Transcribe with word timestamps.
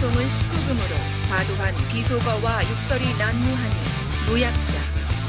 방송은 0.00 0.24
19금으로 0.26 1.28
과도한 1.28 1.74
비속어와 1.88 2.62
욕설이 2.70 3.04
난무하니 3.18 3.74
노약자, 4.26 4.78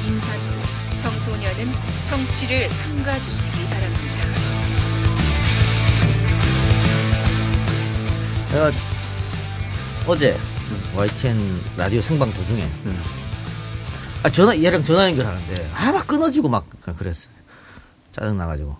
임산부, 0.08 0.96
청소년은 0.98 1.74
청취를 2.04 2.70
삼가주시기 2.70 3.66
바랍니다. 3.66 4.26
내가 8.52 8.72
어제 10.08 10.40
YTN 10.96 11.62
라디오 11.76 12.00
생방 12.02 12.34
도중에 12.34 12.66
아 14.24 14.30
전화 14.30 14.58
얘랑 14.58 14.86
전화 14.86 15.04
연결하는데 15.08 15.70
아 15.74 15.92
막 15.92 16.08
끊어지고 16.08 16.48
막 16.48 16.66
그랬어 16.98 17.28
짜증 18.14 18.38
나가지고 18.38 18.78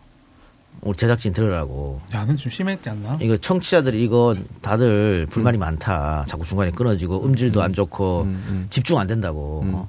우리 0.82 0.98
제작진 0.98 1.32
들으라고. 1.34 2.00
야는 2.14 2.38
좀 2.38 2.52
심했지 2.52 2.90
않나? 2.90 3.18
이거 3.22 3.38
청취자들이 3.38 4.04
이거 4.04 4.36
다들 4.62 5.28
불만이 5.30 5.58
많다. 5.58 6.26
자꾸 6.28 6.44
중간에 6.44 6.72
끊어지고 6.72 7.24
음질도 7.26 7.62
안 7.62 7.74
좋고 7.74 8.28
집중 8.70 8.98
안 8.98 9.08
된다고. 9.08 9.88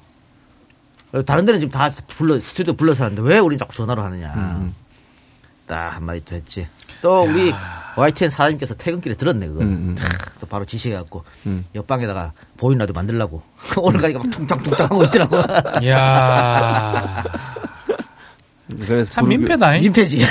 어? 1.13 1.23
다른 1.27 1.45
데는 1.45 1.61
지금 1.61 1.71
다 1.71 1.89
불러 2.09 2.39
스튜디오 2.41 2.75
불러서 2.75 3.05
하는데 3.05 3.23
왜 3.23 3.39
우리 3.39 3.57
자꾸 3.57 3.75
전화로 3.75 4.03
하느냐. 4.03 4.71
딱 5.67 5.97
한마디 5.97 6.23
또 6.25 6.35
했지. 6.35 6.67
또 7.01 7.23
우리 7.23 7.53
YTN 7.97 8.31
사장님께서 8.31 8.75
퇴근길에 8.75 9.15
들었네 9.15 9.47
그거. 9.49 9.61
탁, 9.95 10.41
또 10.41 10.47
바로 10.47 10.65
지시해갖고 10.67 11.25
옆방에다가 11.75 12.33
보이는 12.59 12.79
라도 12.79 12.93
만들라고. 12.93 13.43
오늘 13.79 13.99
가니까 14.01 14.19
막 14.21 14.31
퉁탕퉁탕 14.31 14.87
하고 14.91 15.05
있더라고. 15.05 15.39
이야. 15.83 17.23
그래서 18.81 19.11
참 19.11 19.25
부르기- 19.25 19.29
민폐다잉. 19.39 19.83
민폐지 19.83 20.25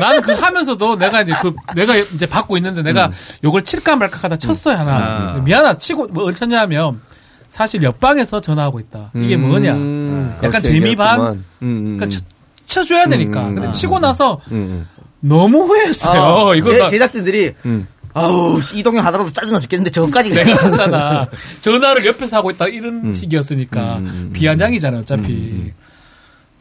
나는 0.00 0.22
그 0.22 0.32
하면서도 0.32 0.96
내가 0.96 1.22
이제 1.22 1.34
그 1.42 1.54
내가 1.74 1.96
이제 1.96 2.26
받고 2.26 2.56
있는데 2.56 2.82
내가 2.82 3.10
요걸 3.44 3.62
칠까 3.64 3.96
말까 3.96 4.18
하다 4.18 4.36
쳤어요 4.36 4.76
하나. 4.76 5.32
근데 5.32 5.42
미안하 5.44 5.76
치고 5.76 6.08
뭐 6.08 6.24
얼쳤냐 6.24 6.60
하면 6.62 7.00
사실 7.48 7.82
옆방에서 7.82 8.40
전화하고 8.40 8.80
있다. 8.80 9.10
이게 9.14 9.34
음, 9.36 9.48
뭐냐? 9.48 10.42
약간 10.42 10.62
재미 10.62 10.96
반? 10.96 11.20
음, 11.20 11.44
음, 11.62 11.96
그러니까 11.98 12.08
쳐, 12.08 12.20
쳐줘야 12.66 13.06
되니까. 13.06 13.48
음, 13.48 13.54
근데 13.54 13.68
음, 13.68 13.72
치고 13.72 13.98
나서 13.98 14.40
음, 14.50 14.88
너무 15.20 15.64
후회했어요. 15.66 16.20
어, 16.22 16.54
이거 16.54 16.72
제, 16.72 16.78
나- 16.78 16.88
제작진들이 16.88 17.54
음. 17.66 17.86
아우 18.14 18.60
씨, 18.60 18.76
이동형 18.78 19.04
하더라도 19.06 19.30
짜증나 19.32 19.58
죽겠는데 19.60 19.90
저거까지 19.90 20.30
내가 20.30 20.56
쳤잖아. 20.58 21.28
전화를 21.60 22.04
옆에서 22.06 22.38
하고 22.38 22.50
있다 22.50 22.68
이런 22.68 23.12
식이었으니까 23.12 23.98
음, 23.98 24.04
음, 24.06 24.30
비아냥이잖아 24.32 24.98
어차피. 24.98 25.72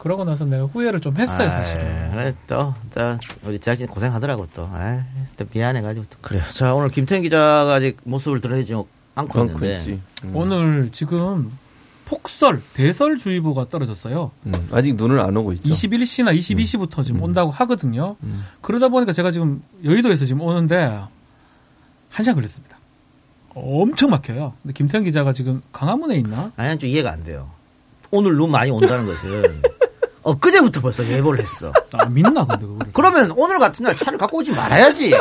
그러고 0.02 0.24
나서 0.24 0.46
내가 0.46 0.64
후회를 0.64 1.00
좀 1.00 1.16
했어요 1.16 1.48
사실은. 1.48 2.12
그래 2.12 2.34
또, 2.48 2.74
또 2.92 3.18
우리 3.44 3.60
제작진 3.60 3.86
고생하더라고 3.86 4.48
또. 4.52 4.68
아이, 4.74 4.98
또 5.38 5.46
미안해가지고 5.54 6.08
또. 6.10 6.18
그래. 6.22 6.42
자 6.54 6.74
오늘 6.74 6.90
김태현 6.90 7.22
기자가 7.22 7.76
아직 7.76 7.98
모습을 8.04 8.42
드러내지 8.42 8.74
않고 9.14 9.46
있는데. 9.46 10.00
음. 10.24 10.32
오늘 10.34 10.90
지금 10.92 11.52
폭설 12.06 12.64
대설주의보가 12.74 13.70
떨어졌어요. 13.70 14.32
음, 14.48 14.70
아직 14.72 14.96
눈을 14.96 15.20
안 15.20 15.38
오고 15.38 15.54
있죠. 15.54 15.70
21시나 15.70 16.36
22시부터 16.36 17.06
지금 17.06 17.22
온다고 17.22 17.52
하거든요. 17.52 18.16
그러다 18.62 18.90
보니까 18.90 19.14
제가 19.14 19.30
지금 19.30 19.62
여의도에서 19.84 20.26
지금 20.26 20.42
오는데 20.42 20.78
한 22.10 22.24
시간 22.24 22.34
걸렸습니다. 22.34 22.80
엄청 23.54 24.10
막혀요. 24.10 24.56
근데 24.64 24.74
김태현 24.74 25.04
기자가 25.04 25.32
지금 25.32 25.62
강화문에 25.72 26.16
있나? 26.18 26.52
아니 26.56 26.76
좀 26.80 26.90
이해가 26.90 27.12
안 27.12 27.24
돼요. 27.24 27.52
오늘 28.10 28.36
눈 28.36 28.50
많이 28.50 28.72
온다는 28.72 29.06
것은 29.06 29.62
엊그제부터 30.24 30.82
벌써 30.82 31.06
예보를 31.08 31.44
했어. 31.44 31.72
아, 31.94 32.06
믿나 32.06 32.46
근데 32.46 32.66
그거를. 32.66 32.92
그러면 32.94 33.34
오늘 33.36 33.60
같은 33.60 33.84
날 33.84 33.96
차를 33.96 34.18
갖고 34.18 34.38
오지 34.40 34.52
말아야지. 34.52 35.14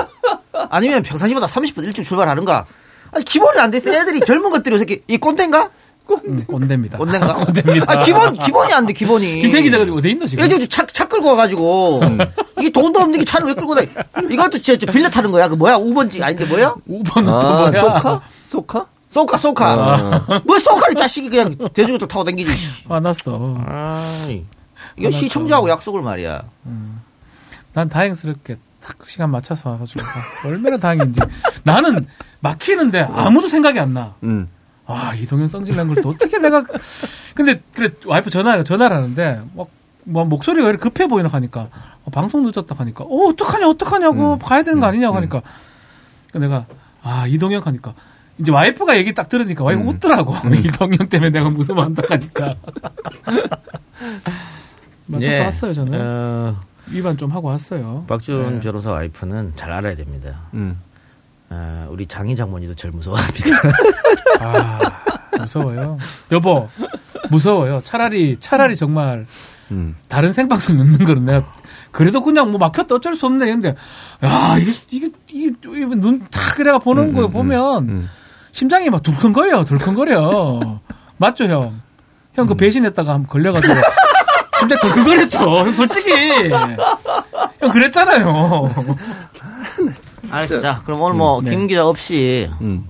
아니면 0.70 1.02
평상시보다 1.02 1.46
30분 1.46 1.84
일찍 1.84 2.04
출발하는가? 2.04 2.66
아니 3.12 3.24
기본이 3.24 3.58
안 3.58 3.70
돼 3.70 3.78
있어. 3.78 3.92
애들이 3.92 4.20
젊은 4.20 4.50
것들이 4.50 4.74
요새 4.74 4.84
이 5.08 5.16
꼰대인가? 5.18 5.70
음, 6.26 6.44
꼰대입니다. 6.46 6.98
꼰대인가? 6.98 7.34
꼰대입니다. 7.46 7.86
아 7.92 8.02
기본 8.02 8.32
기본이 8.34 8.72
안 8.72 8.84
돼 8.86 8.92
기본이. 8.92 9.38
김태현 9.40 9.62
기자가 9.64 9.84
지금 9.84 9.98
어디 9.98 10.10
있나 10.10 10.26
지금? 10.26 10.44
얘 10.44 10.48
지금 10.48 10.66
차, 10.68 10.84
차 10.92 11.06
끌고 11.06 11.28
와가지고 11.28 12.00
이게 12.58 12.70
돈도 12.70 13.00
없는 13.00 13.18
게 13.20 13.24
차를 13.24 13.46
왜 13.48 13.54
끌고 13.54 13.74
다 13.74 13.82
이것도 14.30 14.58
진짜 14.58 14.86
빌려 14.90 15.08
타는 15.08 15.30
거야 15.30 15.48
그 15.48 15.54
뭐야 15.54 15.76
우번지 15.76 16.22
아닌데 16.22 16.44
뭐야 16.46 16.74
5번은 16.88 17.40
또 17.40 17.48
아, 17.48 17.56
뭐야? 17.56 17.72
소카? 17.72 18.20
소카? 18.48 18.86
쏘카 19.08 19.36
쏘카 19.38 20.40
뭐 20.44 20.58
쏘카를 20.58 20.94
자식이 20.96 21.30
그냥 21.30 21.56
대중교통 21.72 22.06
타고 22.08 22.24
다니지 22.24 22.50
화났어. 22.88 23.56
아이 23.66 24.44
이거 24.96 25.08
시청자하고 25.10 25.68
약속을 25.70 26.02
말이야 26.02 26.42
난 27.72 27.88
다행스럽게 27.88 28.56
딱 28.82 28.96
시간 29.04 29.30
맞춰서 29.30 29.70
와가지고 29.70 30.00
얼마나 30.46 30.76
다행인지. 30.78 31.20
나는 31.64 32.06
막히는데 32.40 33.00
아무도 33.00 33.48
생각이 33.48 33.78
안 33.78 33.92
나. 33.94 34.14
음. 34.22 34.48
아, 34.86 35.14
이동현 35.14 35.46
성질난 35.48 35.86
걸 35.86 36.02
또 36.02 36.08
어떻게 36.08 36.38
내가. 36.38 36.64
근데, 37.34 37.62
그래, 37.74 37.90
와이프 38.06 38.28
전화, 38.30 38.60
전화를 38.64 38.96
하는데, 38.96 39.40
막, 39.54 39.68
뭐, 40.02 40.24
목소리가 40.24 40.64
왜 40.66 40.70
이렇게 40.70 40.82
급해 40.88 41.06
보이나 41.06 41.28
하니까, 41.28 41.68
어, 42.04 42.10
방송 42.10 42.42
늦었다 42.42 42.74
하니까, 42.76 43.04
어, 43.04 43.28
어떡하냐, 43.28 43.68
어떡하냐고, 43.68 44.38
가야 44.38 44.62
되는 44.64 44.80
거 44.80 44.86
아니냐고 44.86 45.16
하니까, 45.16 45.42
내가, 46.34 46.66
아, 47.04 47.26
이동현 47.28 47.62
하니까, 47.62 47.94
이제 48.38 48.50
와이프가 48.50 48.96
얘기 48.96 49.14
딱 49.14 49.28
들으니까 49.28 49.62
와이프 49.62 49.80
웃더라고. 49.82 50.34
이동현 50.64 51.08
때문에 51.08 51.30
내가 51.30 51.50
무서워한다 51.50 52.02
하니까. 52.08 52.56
맞춰서 55.10 55.32
예. 55.34 55.40
왔어요, 55.40 55.72
저는. 55.72 55.98
어, 56.00 56.60
위반 56.88 57.16
좀 57.16 57.30
하고 57.30 57.48
왔어요. 57.48 58.04
박준 58.08 58.54
네. 58.54 58.60
변호사 58.60 58.92
와이프는 58.92 59.52
잘 59.56 59.72
알아야 59.72 59.94
됩니다 59.96 60.40
음. 60.54 60.78
어, 61.50 61.88
우리 61.90 62.06
장인 62.06 62.36
장모님도 62.36 62.74
절 62.74 62.90
무서워합니다 62.92 63.46
아, 64.40 64.80
무서워요. 65.38 65.98
여보, 66.32 66.68
무서워요. 67.30 67.80
차라리, 67.84 68.36
차라리 68.38 68.76
정말, 68.76 69.26
음. 69.70 69.96
다른 70.08 70.32
생방송 70.32 70.76
넣는 70.78 70.98
거는 71.04 71.24
내가 71.24 71.52
그래도 71.92 72.22
그냥 72.22 72.50
뭐 72.50 72.58
막혔다 72.58 72.96
어쩔 72.96 73.14
수 73.14 73.26
없네 73.26 73.46
근데 73.46 73.74
야 74.24 74.56
이게 74.58 74.72
이게 74.90 75.10
이게 75.28 75.86
눈탁 75.86 76.56
그래가 76.56 76.78
보는 76.78 77.12
거 77.12 77.28
보면 77.28 77.88
음. 77.88 78.10
심장이 78.52 78.90
막 78.90 79.02
덜컹거려 79.02 79.64
덜컹거려 79.64 80.80
맞죠 81.18 81.44
형? 81.44 81.80
형 82.34 82.46
그 82.46 82.54
배신했다가 82.54 83.12
한번 83.14 83.28
걸려가지고 83.28 83.74
심장 84.60 84.78
덜컹거렸죠 84.78 85.38
형 85.38 85.74
솔직히 85.74 86.10
형 87.60 87.70
그랬잖아요 87.70 88.70
알았어 90.30 90.60
자 90.60 90.82
그럼 90.84 91.00
오늘 91.02 91.16
뭐 91.16 91.42
네. 91.42 91.50
김 91.50 91.66
기자 91.66 91.86
없이 91.86 92.48
음. 92.60 92.86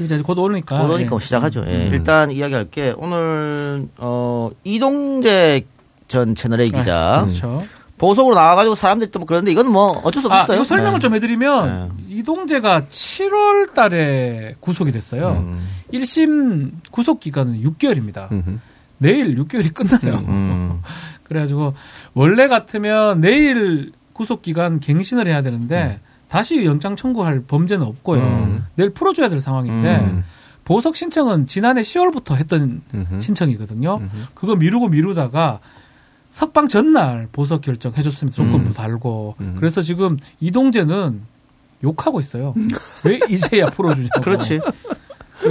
이제 0.00 0.18
곧 0.18 0.38
오니까 0.38 0.78
곧 0.86 0.94
오니까 0.94 1.16
예. 1.16 1.24
시작하죠 1.24 1.64
예. 1.66 1.88
일단 1.92 2.30
이야기할 2.30 2.66
게 2.70 2.94
오늘 2.96 3.88
어 3.96 4.50
이동재 4.64 5.64
전 6.08 6.34
채널의 6.34 6.70
기자 6.70 7.22
그렇죠 7.24 7.64
보석으로 7.96 8.34
나와가지고 8.34 8.74
사람들이 8.74 9.10
또 9.12 9.20
뭐 9.20 9.26
그러는데 9.26 9.52
이건 9.52 9.70
뭐 9.70 10.00
어쩔 10.02 10.20
수 10.20 10.28
아, 10.30 10.40
없어요. 10.40 10.56
이거 10.58 10.64
설명을 10.64 10.94
네. 10.94 10.98
좀 10.98 11.14
해드리면 11.14 11.92
이동재가 12.08 12.82
7월 12.90 13.72
달에 13.72 14.56
구속이 14.58 14.90
됐어요. 14.90 15.44
음. 15.46 15.66
1심 15.92 16.72
구속 16.90 17.20
기간은 17.20 17.62
6개월입니다. 17.62 18.32
음. 18.32 18.60
내일 18.98 19.36
6개월이 19.36 19.72
끝나요. 19.72 20.16
음. 20.26 20.82
그래가지고 21.24 21.74
원래 22.14 22.48
같으면 22.48 23.20
내일 23.20 23.92
구속 24.12 24.42
기간 24.42 24.78
갱신을 24.80 25.26
해야 25.26 25.42
되는데 25.42 26.00
다시 26.28 26.64
영장 26.64 26.96
청구할 26.96 27.42
범죄는 27.46 27.86
없고요. 27.86 28.22
음. 28.22 28.64
내일 28.76 28.90
풀어줘야 28.90 29.28
될 29.28 29.40
상황인데 29.40 29.96
음. 30.00 30.24
보석 30.64 30.96
신청은 30.96 31.46
지난해 31.46 31.82
10월부터 31.82 32.36
했던 32.36 32.80
음흠. 32.94 33.20
신청이거든요. 33.20 34.00
그거 34.34 34.56
미루고 34.56 34.88
미루다가 34.88 35.60
석방 36.30 36.68
전날 36.68 37.28
보석 37.30 37.60
결정 37.60 37.92
해줬습니다. 37.94 38.34
조건부 38.34 38.72
달고. 38.72 39.36
음. 39.40 39.54
그래서 39.58 39.82
지금 39.82 40.16
이동재는 40.40 41.20
욕하고 41.84 42.18
있어요. 42.18 42.54
왜 43.04 43.20
이제야 43.28 43.66
풀어주냐고. 43.66 44.20
그렇지. 44.22 44.60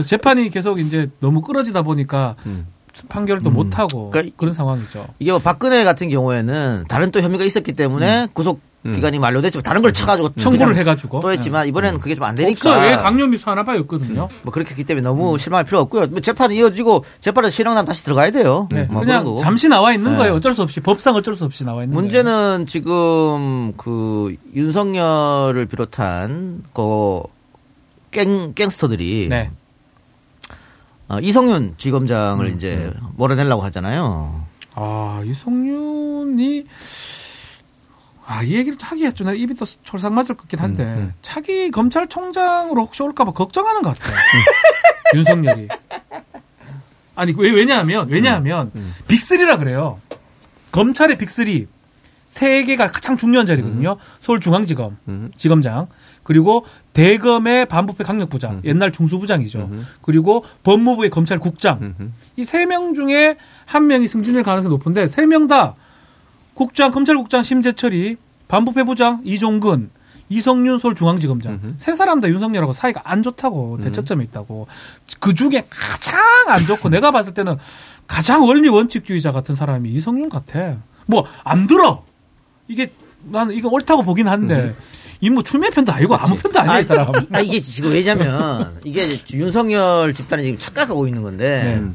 재판이 0.05 0.49
계속 0.49 0.79
이제 0.79 1.09
너무 1.19 1.41
끌어지다 1.41 1.83
보니까 1.83 2.35
음. 2.47 2.67
판결을 3.09 3.41
또 3.43 3.49
못하고 3.49 4.09
그러니까 4.11 4.35
그런 4.37 4.53
상황이죠. 4.53 5.07
이게 5.19 5.31
뭐 5.31 5.39
박근혜 5.39 5.83
같은 5.83 6.09
경우에는 6.09 6.85
다른 6.87 7.11
또 7.11 7.21
혐의가 7.21 7.43
있었기 7.43 7.73
때문에 7.73 8.27
구속 8.33 8.61
기간이 8.83 9.17
만료됐지만 9.17 9.63
다른 9.63 9.81
걸 9.81 9.93
쳐가지고 9.93 10.27
음. 10.27 10.33
청구를 10.37 10.75
해가지고. 10.75 11.21
또 11.21 11.31
했지만 11.31 11.67
이번에는 11.69 11.99
그게 11.99 12.15
좀 12.15 12.25
안 12.25 12.35
되니까 12.35 12.69
없어요. 12.69 12.81
왜 12.89 12.97
강요미수 12.97 13.49
하나 13.49 13.63
봐 13.63 13.77
였거든요. 13.77 14.27
뭐 14.41 14.51
그렇게 14.51 14.71
했기 14.71 14.83
때문에 14.83 15.03
너무 15.07 15.37
실망할 15.37 15.63
필요 15.63 15.79
없고요. 15.79 16.07
뭐 16.07 16.19
재판이 16.19 16.57
이어지고 16.57 17.05
재판에서 17.21 17.51
실형나면 17.51 17.85
다시 17.85 18.03
들어가야 18.03 18.31
돼요. 18.31 18.67
네, 18.71 18.83
뭐 18.89 18.99
그냥. 19.01 19.37
잠시 19.37 19.69
나와 19.69 19.93
있는 19.93 20.11
네. 20.11 20.17
거예요. 20.17 20.33
어쩔 20.33 20.53
수 20.53 20.61
없이 20.61 20.81
법상 20.81 21.15
어쩔 21.15 21.33
수 21.35 21.45
없이 21.45 21.63
나와 21.63 21.83
있는 21.83 21.95
거예요. 21.95 22.01
문제는 22.01 22.65
지금 22.65 23.71
그 23.77 24.35
윤석열을 24.53 25.65
비롯한 25.67 26.63
그 26.73 27.21
갱 28.11 28.53
갱스터들이 28.53 29.27
네. 29.29 29.49
어, 31.09 31.19
이성윤 31.19 31.75
지검장을 31.77 32.45
음, 32.47 32.55
이제 32.55 32.91
몰아내려고 33.15 33.63
하잖아요. 33.63 34.45
아 34.75 35.21
이성윤이 35.25 36.65
아, 38.25 38.41
이 38.41 38.55
얘기를 38.55 38.77
또 38.77 38.85
하기 38.85 39.05
했죠. 39.05 39.23
나 39.25 39.33
입이 39.33 39.53
또 39.55 39.65
철상 39.83 40.15
맞을 40.15 40.35
것 40.35 40.43
같긴 40.43 40.59
한데, 40.59 40.83
음, 40.83 41.13
차기 41.21 41.69
검찰총장으로 41.71 42.83
혹시 42.83 43.03
올까봐 43.03 43.33
걱정하는 43.33 43.81
것 43.81 43.97
같아요. 43.99 44.15
윤석열이. 45.13 45.67
아니, 47.15 47.33
왜, 47.37 47.51
왜냐하면, 47.51 48.07
왜냐하면, 48.09 48.71
음. 48.75 48.93
빅3라 49.09 49.59
그래요. 49.59 49.99
검찰의 50.71 51.17
빅3. 51.17 51.67
세 52.29 52.63
개가 52.63 52.87
가장 52.87 53.15
중요한 53.17 53.45
자리거든요. 53.45 53.97
서울중앙지검, 54.21 54.97
음. 55.09 55.31
지검장, 55.37 55.87
그리고 56.23 56.65
대검의 56.93 57.65
반부패 57.67 58.03
강력부장, 58.03 58.51
음. 58.53 58.61
옛날 58.63 58.91
중수부장이죠. 58.91 59.59
음. 59.71 59.85
그리고 60.01 60.43
법무부의 60.63 61.09
검찰국장. 61.09 61.95
음. 61.99 62.13
이세 62.37 62.65
명 62.65 62.93
중에 62.93 63.35
한 63.65 63.87
명이 63.87 64.07
승진될 64.07 64.43
가능성이 64.43 64.73
높은데 64.73 65.07
세 65.07 65.25
명 65.25 65.47
다 65.47 65.75
국장 66.53 66.91
검찰국장 66.91 67.43
심재철이 67.43 68.17
반부패 68.47 68.83
부장 68.83 69.21
이종근 69.23 69.89
이성윤 70.29 70.79
서울중앙지검장 70.79 71.53
음흠. 71.53 71.73
세 71.77 71.93
사람 71.95 72.21
다 72.21 72.27
윤석열하고 72.29 72.71
사이가 72.73 73.01
안 73.03 73.21
좋다고 73.23 73.79
대척점에 73.81 74.23
있다고 74.25 74.67
그 75.19 75.33
중에 75.33 75.65
가장 75.69 76.21
안 76.47 76.65
좋고 76.65 76.89
내가 76.89 77.11
봤을 77.11 77.33
때는 77.33 77.57
가장 78.07 78.43
원리 78.43 78.69
원칙주의자 78.69 79.31
같은 79.31 79.53
사람이 79.55 79.89
이성윤 79.89 80.29
같아 80.29 80.77
뭐 81.07 81.25
안 81.43 81.67
들어 81.67 82.03
이게 82.67 82.87
나는 83.23 83.53
이거 83.55 83.69
옳다고 83.69 84.03
보긴 84.03 84.27
한데 84.27 84.75
이뭐 85.23 85.41
출매 85.41 85.69
편도 85.69 85.93
아니고 85.93 86.15
아무 86.15 86.35
편도 86.35 86.59
아니야 86.59 86.79
이 86.79 86.83
사람 86.83 87.07
아, 87.31 87.39
이게 87.39 87.57
지금 87.61 87.91
왜냐면 87.91 88.77
이게 88.83 89.07
윤석열 89.31 90.13
집단이 90.13 90.43
지금 90.43 90.57
착각하고 90.59 91.07
있는 91.07 91.23
건데 91.23 91.79
네. 91.81 91.91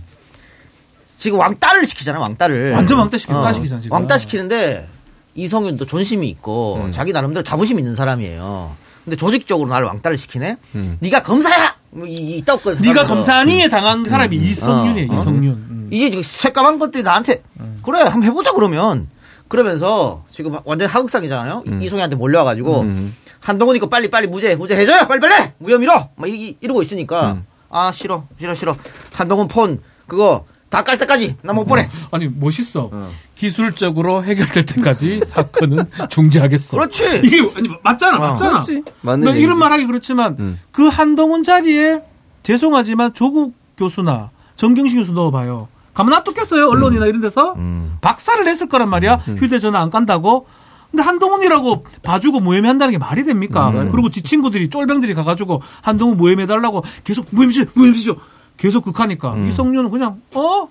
지금 1.18 1.38
왕따를 1.38 1.86
시키잖아 1.86 2.20
왕따를 2.20 2.72
완전 2.72 2.98
왕따 2.98 3.18
시키고 3.18 3.42
따시키잖아, 3.42 3.80
지금. 3.82 3.94
왕따 3.94 4.16
시키는데 4.16 4.88
이성윤도 5.34 5.84
존심이 5.84 6.26
있고 6.30 6.80
음. 6.84 6.90
자기 6.90 7.12
나름대로 7.12 7.42
자부심 7.42 7.78
있는 7.78 7.94
사람이에요. 7.94 8.74
근데 9.04 9.16
조직적으로 9.16 9.68
나를 9.68 9.86
왕따를 9.86 10.16
시키네. 10.16 10.56
음. 10.74 10.96
네가 11.00 11.22
검사야. 11.22 11.76
뭐 11.90 12.06
이, 12.06 12.12
이 12.14 12.36
있다고 12.38 12.74
네가 12.74 13.04
검사니에 13.04 13.68
당한 13.68 14.04
사람이 14.04 14.36
이성윤이에요 14.36 15.10
어, 15.10 15.14
어. 15.14 15.20
이성윤 15.20 15.52
음. 15.54 15.88
이게 15.90 16.10
지금 16.10 16.22
새까만 16.22 16.78
것들이 16.78 17.02
나한테 17.02 17.42
그래 17.82 18.00
한번 18.02 18.24
해보자 18.24 18.52
그러면 18.52 19.08
그러면서 19.48 20.24
지금 20.30 20.56
완전 20.64 20.88
하극상이잖아요. 20.88 21.64
음. 21.68 21.82
이송이한테 21.82 22.16
몰려와가지고 22.16 22.80
음. 22.82 23.16
한동훈 23.40 23.76
이거 23.76 23.88
빨리 23.88 24.10
빨리 24.10 24.26
무죄 24.26 24.54
무죄 24.56 24.76
해줘요 24.76 25.06
빨리 25.08 25.20
빨리 25.20 25.50
무혐 25.58 25.80
밀어 25.80 26.08
막 26.16 26.28
이, 26.28 26.56
이러고 26.60 26.82
있으니까 26.82 27.32
음. 27.32 27.46
아 27.70 27.90
싫어 27.92 28.24
싫어 28.38 28.54
싫어 28.54 28.76
한동훈 29.14 29.48
폰 29.48 29.80
그거 30.06 30.44
다 30.70 30.82
깔 30.84 30.98
때까지 30.98 31.36
나 31.42 31.54
못 31.54 31.64
보내. 31.64 31.88
아니 32.10 32.28
멋있어. 32.28 32.90
어. 32.92 33.10
기술적으로 33.34 34.22
해결될 34.22 34.66
때까지 34.66 35.20
사건은 35.24 35.84
중지하겠어. 36.10 36.76
그렇지. 36.76 37.22
이게 37.24 37.40
아니 37.56 37.70
맞잖아, 37.82 38.18
어. 38.18 38.20
맞잖아. 38.20 38.50
그렇지. 38.60 38.82
맞는 39.00 39.24
뭐 39.24 39.30
얘기지. 39.32 39.44
이런 39.44 39.58
말하기 39.58 39.86
그렇지만 39.86 40.36
음. 40.38 40.60
그 40.70 40.88
한동훈 40.88 41.42
자리에 41.42 42.02
죄송하지만 42.42 43.14
조국 43.14 43.54
교수나 43.78 44.30
정경심 44.56 44.98
교수 44.98 45.12
넣어봐요. 45.12 45.68
가만 45.98 46.12
놔뒀겠어요 46.12 46.68
언론이나 46.68 47.06
이런 47.06 47.20
데서 47.20 47.54
음. 47.56 47.98
박살을 48.00 48.44
냈을 48.44 48.68
거란 48.68 48.88
말이야. 48.88 49.16
휴대전화 49.16 49.80
안 49.80 49.90
깐다고. 49.90 50.46
근데 50.92 51.02
한동훈이라고 51.02 51.84
봐주고 52.04 52.38
무혐의한다는 52.38 52.92
게 52.92 52.98
말이 52.98 53.24
됩니까? 53.24 53.72
그리고 53.90 54.08
지 54.08 54.22
친구들이 54.22 54.70
쫄병들이 54.70 55.12
가가지고 55.14 55.60
한동훈 55.82 56.16
무혐의해달라고 56.16 56.84
계속 57.02 57.26
무혐의시죠, 57.30 57.72
무혐의시죠. 57.74 58.16
계속 58.56 58.84
극하니까 58.84 59.36
이성윤은 59.36 59.90
그냥 59.90 60.22
어 60.34 60.68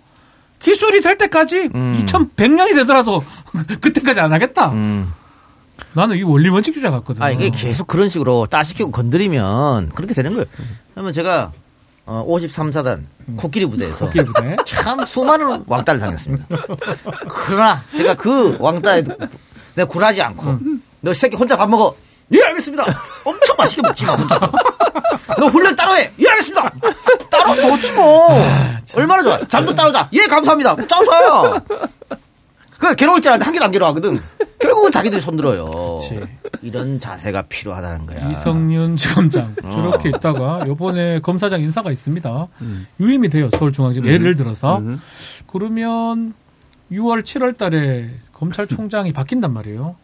기술이 0.60 1.02
될 1.02 1.18
때까지 1.18 1.72
음. 1.76 2.02
2100년이 2.06 2.74
되더라도 2.76 3.22
그때까지 3.82 4.22
안 4.22 4.32
하겠다. 4.32 4.72
음. 4.72 5.12
나는 5.92 6.16
이 6.18 6.24
원리 6.24 6.48
원칙주의자 6.48 6.90
같거든. 6.90 7.22
아 7.22 7.32
이게 7.32 7.50
계속 7.50 7.86
그런 7.86 8.08
식으로 8.08 8.46
따시키고 8.50 8.92
건드리면 8.92 9.90
그렇게 9.90 10.14
되는 10.14 10.32
거예요. 10.32 10.46
그러면 10.94 11.12
제가 11.12 11.52
어, 12.07 12.25
53사단 12.25 13.04
코끼리 13.36 13.65
부대에서 13.65 14.06
코끼리 14.06 14.24
부대. 14.25 14.56
참 14.65 15.04
수많은 15.04 15.63
왕따를 15.68 16.00
당했습니다. 16.00 16.45
그러나 17.27 17.81
제가 17.95 18.13
그 18.15 18.56
왕따에 18.59 19.04
내가 19.75 19.88
굴하지 19.89 20.21
않고 20.21 20.57
너 21.01 21.13
새끼 21.13 21.36
혼자 21.36 21.57
밥 21.57 21.69
먹어. 21.69 21.95
예 22.33 22.42
알겠습니다. 22.44 22.83
엄청 23.25 23.56
맛있게 23.57 23.81
먹지 23.81 24.06
마 24.06 24.13
혼자서. 24.15 24.50
너 25.38 25.48
훈련 25.48 25.75
따로 25.75 25.95
해. 25.98 26.09
예 26.19 26.27
알겠습니다. 26.30 26.71
따로 27.30 27.59
좋지 27.62 27.92
뭐. 27.92 28.30
얼마나 28.95 29.21
좋아. 29.24 29.39
잠도 29.48 29.75
따로 29.75 29.92
자. 29.92 30.09
예 30.13 30.25
감사합니다. 30.27 30.75
짱 30.88 31.04
좋아요. 31.04 31.62
그 32.80 32.96
괴로울 32.96 33.22
줄 33.22 33.32
알았는데 33.32 33.46
한 33.46 33.54
개도 33.54 33.66
안 33.66 33.72
괴로워하거든. 33.72 34.20
결국은 34.60 34.92
자기들이 34.92 35.22
손들어요. 35.22 35.98
그치. 36.00 36.20
이런 36.62 37.00
자세가 37.00 37.44
필요하다는 37.44 38.06
거야. 38.08 38.30
이성윤 38.32 38.98
지검장 38.98 39.56
어. 39.64 39.72
저렇게 39.72 40.10
있다가 40.10 40.66
요번에 40.68 41.20
검사장 41.20 41.62
인사가 41.62 41.92
있습니다. 41.92 42.48
음. 42.62 42.88
유임이 43.00 43.30
돼요 43.30 43.50
서울중앙지검 43.56 44.10
예를 44.10 44.36
들어서 44.36 44.82
그러면 45.46 46.34
6월 46.92 47.22
7월 47.22 47.58
달에 47.58 48.10
검찰총장이 48.34 49.14
바뀐단 49.14 49.54
말이에요. 49.54 49.96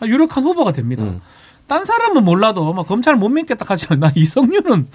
아, 0.00 0.06
유력한 0.06 0.44
후보가 0.44 0.72
됩니다. 0.72 1.02
음. 1.02 1.20
딴 1.66 1.84
사람은 1.84 2.24
몰라도 2.24 2.72
막 2.72 2.88
검찰 2.88 3.14
못 3.14 3.28
믿겠다 3.28 3.64
하지만 3.68 4.00
나 4.00 4.12
이성윤은 4.16 4.88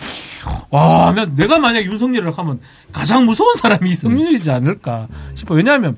와, 0.71 1.13
나 1.15 1.25
내가 1.25 1.57
만약 1.57 1.85
윤석열을 1.85 2.37
하면 2.37 2.59
가장 2.91 3.25
무서운 3.25 3.55
사람이 3.55 3.89
이성윤이지 3.91 4.51
않을까 4.51 5.07
싶어. 5.35 5.55
왜냐하면 5.55 5.97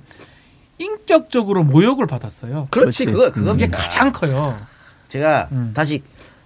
인격적으로 0.78 1.64
모욕을 1.64 2.06
받았어요. 2.08 2.68
그렇지, 2.72 3.06
그렇지. 3.06 3.06
그거, 3.06 3.32
그거 3.32 3.52
그게 3.54 3.68
게 3.68 3.72
가장 3.76 4.12
커요. 4.12 4.56
제가 5.08 5.48
음. 5.52 5.72
다시 5.74 6.02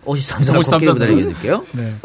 53살 0.06 0.56
53 0.57 0.62
코끼리 0.80 0.92
부대를 0.94 0.98
살. 0.98 1.10
얘기해 1.10 1.24
드릴게요. 1.33 1.66
네. 1.74 1.95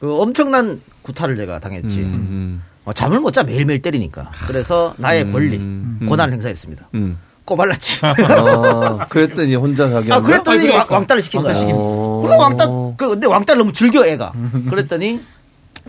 그 0.00 0.14
엄청난 0.20 0.80
구타를 1.02 1.36
제가 1.36 1.58
당했지. 1.58 2.00
음. 2.00 2.62
어, 2.84 2.92
잠을 2.92 3.20
못 3.20 3.32
자 3.32 3.42
매일매일 3.42 3.82
때리니까. 3.82 4.30
그래서 4.46 4.94
나의 4.98 5.24
음. 5.24 5.32
권리, 5.32 5.56
음. 5.56 6.06
권한을 6.08 6.32
행사했습니다. 6.34 6.88
음. 6.94 7.18
꼬발랐지. 7.44 8.00
아, 8.04 9.06
그랬더니 9.08 9.54
혼자 9.56 9.88
자기 9.88 10.12
아? 10.12 10.20
그랬더니 10.20 10.58
아니, 10.58 10.66
그러니까. 10.68 10.92
왕, 10.94 11.00
왕따를 11.00 11.22
시킨 11.22 11.40
거야. 11.42 11.48
왕따 11.50 11.58
시킨 11.58 11.74
어. 11.76 12.20
그럼 12.22 12.38
왕따, 12.38 12.66
그, 12.98 13.08
근데 13.08 13.26
왕따를 13.26 13.58
너무 13.58 13.72
즐겨, 13.72 14.06
애가. 14.06 14.32
그랬더니 14.68 15.20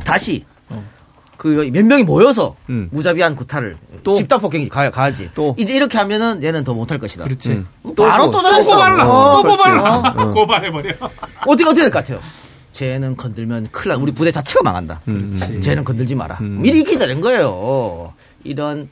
다시 0.05 0.45
그 1.39 1.47
몇 1.71 1.85
명이 1.85 2.03
모여서 2.03 2.57
음. 2.69 2.89
무자비한 2.91 3.33
구타를 3.33 3.77
또? 4.03 4.13
집단 4.13 4.41
폭행이 4.41 4.67
가, 4.67 4.91
가지. 4.91 5.29
또? 5.33 5.55
이제 5.57 5.73
이렇게 5.73 5.97
하면은 5.97 6.43
얘는 6.43 6.65
더 6.65 6.73
못할 6.73 6.99
것이다. 6.99 7.23
그렇지. 7.23 7.49
음. 7.51 7.67
바로 7.95 8.25
또 8.25 8.31
또또 8.31 8.41
잘했어. 8.41 8.75
고발라. 8.75 9.07
어, 9.09 9.41
또. 9.41 9.47
고발라. 9.47 9.99
어. 10.17 10.31
고발해버려. 10.33 10.93
어떻게 11.47 11.63
어떻게 11.63 11.81
될 11.83 11.89
것 11.91 11.99
같아요? 11.99 12.19
쟤는 12.71 13.15
건들면 13.15 13.67
큰일 13.71 13.95
나. 13.95 14.01
우리 14.03 14.11
부대 14.11 14.31
자체가 14.31 14.63
망한다. 14.63 14.99
음. 15.07 15.33
그렇지. 15.33 15.61
쟤는 15.61 15.85
건들지 15.85 16.13
마라. 16.13 16.37
음. 16.41 16.61
미리 16.61 16.83
기다린 16.83 17.21
거예요. 17.21 18.13
이런 18.43 18.89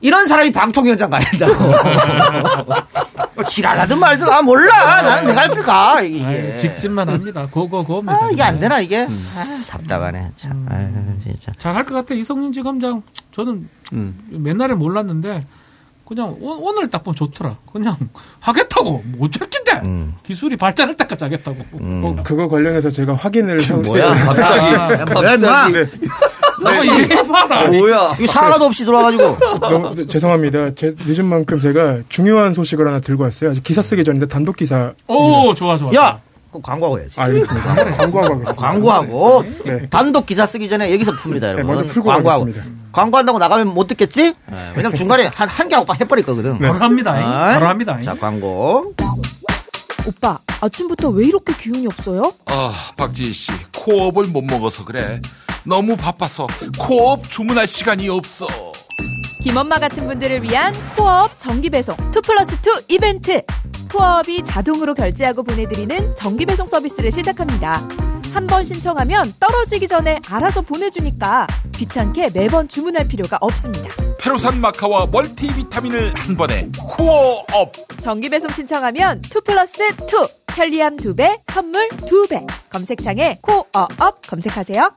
이런 0.00 0.26
사람이 0.26 0.52
방통위원장 0.52 1.10
가야 1.10 1.24
된다고. 1.30 1.54
뭐 3.34 3.44
지랄하든 3.44 3.98
말든 3.98 4.28
아 4.28 4.42
몰라. 4.42 5.02
나는 5.02 5.26
내가 5.26 5.42
할길 5.42 5.62
가. 5.62 6.00
이게. 6.02 6.24
아유, 6.24 6.56
직진만 6.56 7.08
합니다. 7.08 7.46
고고 7.50 7.84
고입니다. 7.84 8.24
아, 8.24 8.28
이게 8.30 8.42
안 8.42 8.58
되나 8.60 8.80
이게? 8.80 9.02
아, 9.04 9.62
답답하네. 9.68 10.32
참. 10.36 10.66
아유, 10.70 10.88
진짜. 11.22 11.52
잘할 11.58 11.84
것 11.84 11.94
같아. 11.94 12.14
이성윤 12.14 12.52
지검장. 12.52 13.02
저는 13.32 13.68
음. 13.92 14.18
맨날에 14.30 14.74
몰랐는데 14.74 15.46
그냥 16.06 16.36
오, 16.40 16.50
오늘 16.68 16.88
딱 16.88 17.02
보면 17.02 17.16
좋더라. 17.16 17.56
그냥 17.72 17.96
하겠다고. 18.40 19.02
못 19.16 19.32
찾긴데. 19.32 19.72
음. 19.86 20.14
기술이 20.22 20.56
발전할 20.56 20.96
때까지 20.96 21.24
하겠다고. 21.24 21.56
어, 21.72 22.16
그거 22.22 22.48
관련해서 22.48 22.90
제가 22.90 23.14
확인을 23.14 23.62
한 23.68 23.82
뭐야? 23.82 24.14
갑자기. 24.14 24.74
야, 24.74 25.04
뭐야, 25.06 25.34
임마? 25.34 25.68
네, 25.70 25.78
해봐 25.80 25.90
라. 26.62 27.64
뭐야? 27.70 28.14
이거 28.18 28.26
사과도 28.26 28.64
없이 28.66 28.84
돌아가지고. 28.84 29.36
너무 29.60 29.94
네, 29.94 30.06
죄송합니다. 30.06 30.74
제, 30.74 30.94
늦은 31.06 31.24
만큼 31.26 31.58
제가 31.58 31.98
중요한 32.08 32.54
소식을 32.54 32.86
하나 32.86 32.98
들고 33.00 33.24
왔어요. 33.24 33.50
아직 33.50 33.62
기사 33.62 33.82
쓰기 33.82 34.04
전인데 34.04 34.26
단독 34.28 34.56
기사 34.56 34.92
오, 35.06 35.54
좋아, 35.54 35.76
좋아. 35.76 35.92
야, 35.94 36.20
광고하고 36.62 36.98
해야지. 37.00 37.20
알겠습니다. 37.20 37.74
광고하고 37.96 38.16
하겠습니다. 38.34 38.52
광고하고 38.54 39.44
네. 39.64 39.86
단독 39.90 40.24
기사 40.26 40.46
쓰기 40.46 40.68
전에 40.68 40.92
여기서 40.92 41.12
풉니다, 41.12 41.42
여러분. 41.44 41.66
먼저 41.66 41.84
풀고 41.84 42.08
광고하고. 42.08 42.44
가겠습니다. 42.46 42.76
광고한다고 42.92 43.38
나가면 43.38 43.68
못 43.74 43.86
듣겠지? 43.88 44.22
네, 44.46 44.72
왜냐면 44.74 44.94
중간에 44.94 45.26
한, 45.26 45.48
한 45.48 45.68
개 45.68 45.76
오빠 45.76 45.92
해버릴 46.00 46.24
거거든. 46.24 46.58
바로 46.58 46.74
합니다. 46.74 47.12
아이. 47.12 47.54
바로 47.54 47.66
합니다. 47.68 47.98
자, 48.02 48.14
광고. 48.14 48.94
오빠, 50.06 50.38
아침부터 50.60 51.08
왜 51.10 51.26
이렇게 51.26 51.52
기운이 51.52 51.86
없어요? 51.88 52.32
아, 52.46 52.72
박지희 52.96 53.32
씨, 53.32 53.50
코업을 53.76 54.26
못 54.26 54.42
먹어서 54.44 54.84
그래. 54.84 55.20
너무 55.66 55.96
바빠서 55.96 56.46
코어업 56.78 57.28
주문할 57.28 57.66
시간이 57.66 58.08
없어. 58.08 58.46
김엄마 59.42 59.78
같은 59.78 60.06
분들을 60.06 60.42
위한 60.42 60.72
코어업 60.96 61.38
정기 61.38 61.70
배송 61.70 61.94
2 62.16 62.20
플러스 62.22 62.54
2 62.56 62.84
이벤트. 62.88 63.42
코어업이 63.92 64.42
자동으로 64.44 64.94
결제하고 64.94 65.42
보내드리는 65.42 66.14
정기 66.16 66.44
배송 66.46 66.66
서비스를 66.66 67.10
시작합니다. 67.12 67.86
한 68.32 68.46
번 68.46 68.64
신청하면 68.64 69.32
떨어지기 69.40 69.88
전에 69.88 70.20
알아서 70.28 70.60
보내주니까 70.60 71.46
귀찮게 71.74 72.30
매번 72.34 72.68
주문할 72.68 73.08
필요가 73.08 73.38
없습니다. 73.40 73.88
페루산 74.18 74.60
마카와 74.60 75.06
멀티비타민을 75.06 76.12
한 76.14 76.36
번에 76.36 76.68
코어업 76.78 77.72
정기 78.02 78.28
배송 78.28 78.50
신청하면 78.50 79.22
2 79.24 79.40
플러스 79.42 79.82
2 79.84 79.94
편리함 80.48 80.96
2배 80.98 81.40
선물 81.48 81.88
2배 81.88 82.46
검색창에 82.70 83.38
코어업 83.40 84.26
검색하세요. 84.28 84.90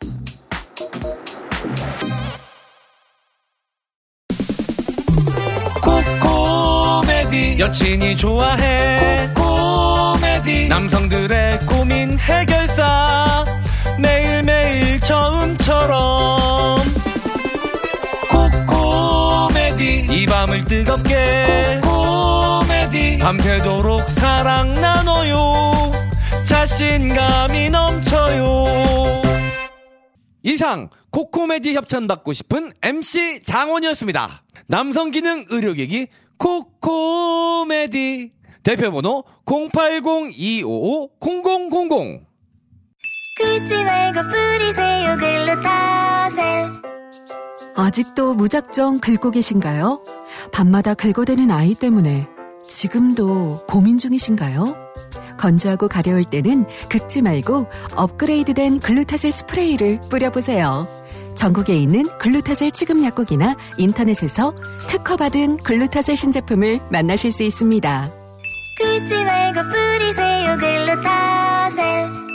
코코메디. 5.81 7.59
여친이 7.59 8.15
좋아해. 8.15 9.29
코코메디. 9.35 10.69
남성들의 10.69 11.59
고민 11.67 12.17
해결사. 12.17 13.43
매일매일 13.99 14.99
처음처럼. 15.01 16.77
코코메디. 18.29 20.07
이 20.09 20.25
밤을 20.25 20.63
뜨겁게. 20.63 21.81
코코메디. 21.83 23.17
밤새도록 23.17 24.01
사랑 24.11 24.73
나눠요. 24.75 25.71
자신감이 26.45 27.69
넘쳐요 27.69 28.59
이상 30.43 30.89
코코메디 31.11 31.73
협찬 31.75 32.07
받고 32.07 32.31
싶은 32.33 32.71
MC 32.81 33.41
장원이었습니다. 33.43 34.43
남성 34.67 35.11
기능 35.11 35.45
의료기기 35.49 36.07
코코메디 36.37 38.31
대표번호 38.63 39.23
080-255-0000 39.45 42.21
긁지 43.37 43.83
말고 43.83 44.21
뿌리세요 44.23 45.17
글루타셀 45.17 46.69
아직도 47.75 48.33
무작정 48.35 48.99
긁고 48.99 49.31
계신가요? 49.31 50.03
밤마다 50.51 50.93
긁어대는 50.93 51.49
아이 51.51 51.73
때문에 51.73 52.27
지금도 52.67 53.65
고민 53.67 53.97
중이신가요? 53.97 54.75
건조하고 55.39 55.87
가려울 55.87 56.23
때는 56.23 56.65
긁지 56.89 57.23
말고 57.23 57.67
업그레이드된 57.95 58.79
글루타셀 58.79 59.31
스프레이를 59.31 60.01
뿌려보세요. 60.09 60.87
전국에 61.33 61.75
있는 61.75 62.03
글루타셀 62.19 62.71
취급 62.71 63.01
약국이나 63.03 63.55
인터넷에서 63.77 64.53
특허받은 64.87 65.57
글루타셀 65.57 66.17
신제품을 66.17 66.81
만나실 66.91 67.31
수 67.31 67.43
있습니다. 67.43 68.11
긁지 68.77 69.23
말고 69.23 69.61
뿌리세요 69.69 70.57
글루타셀 70.57 72.28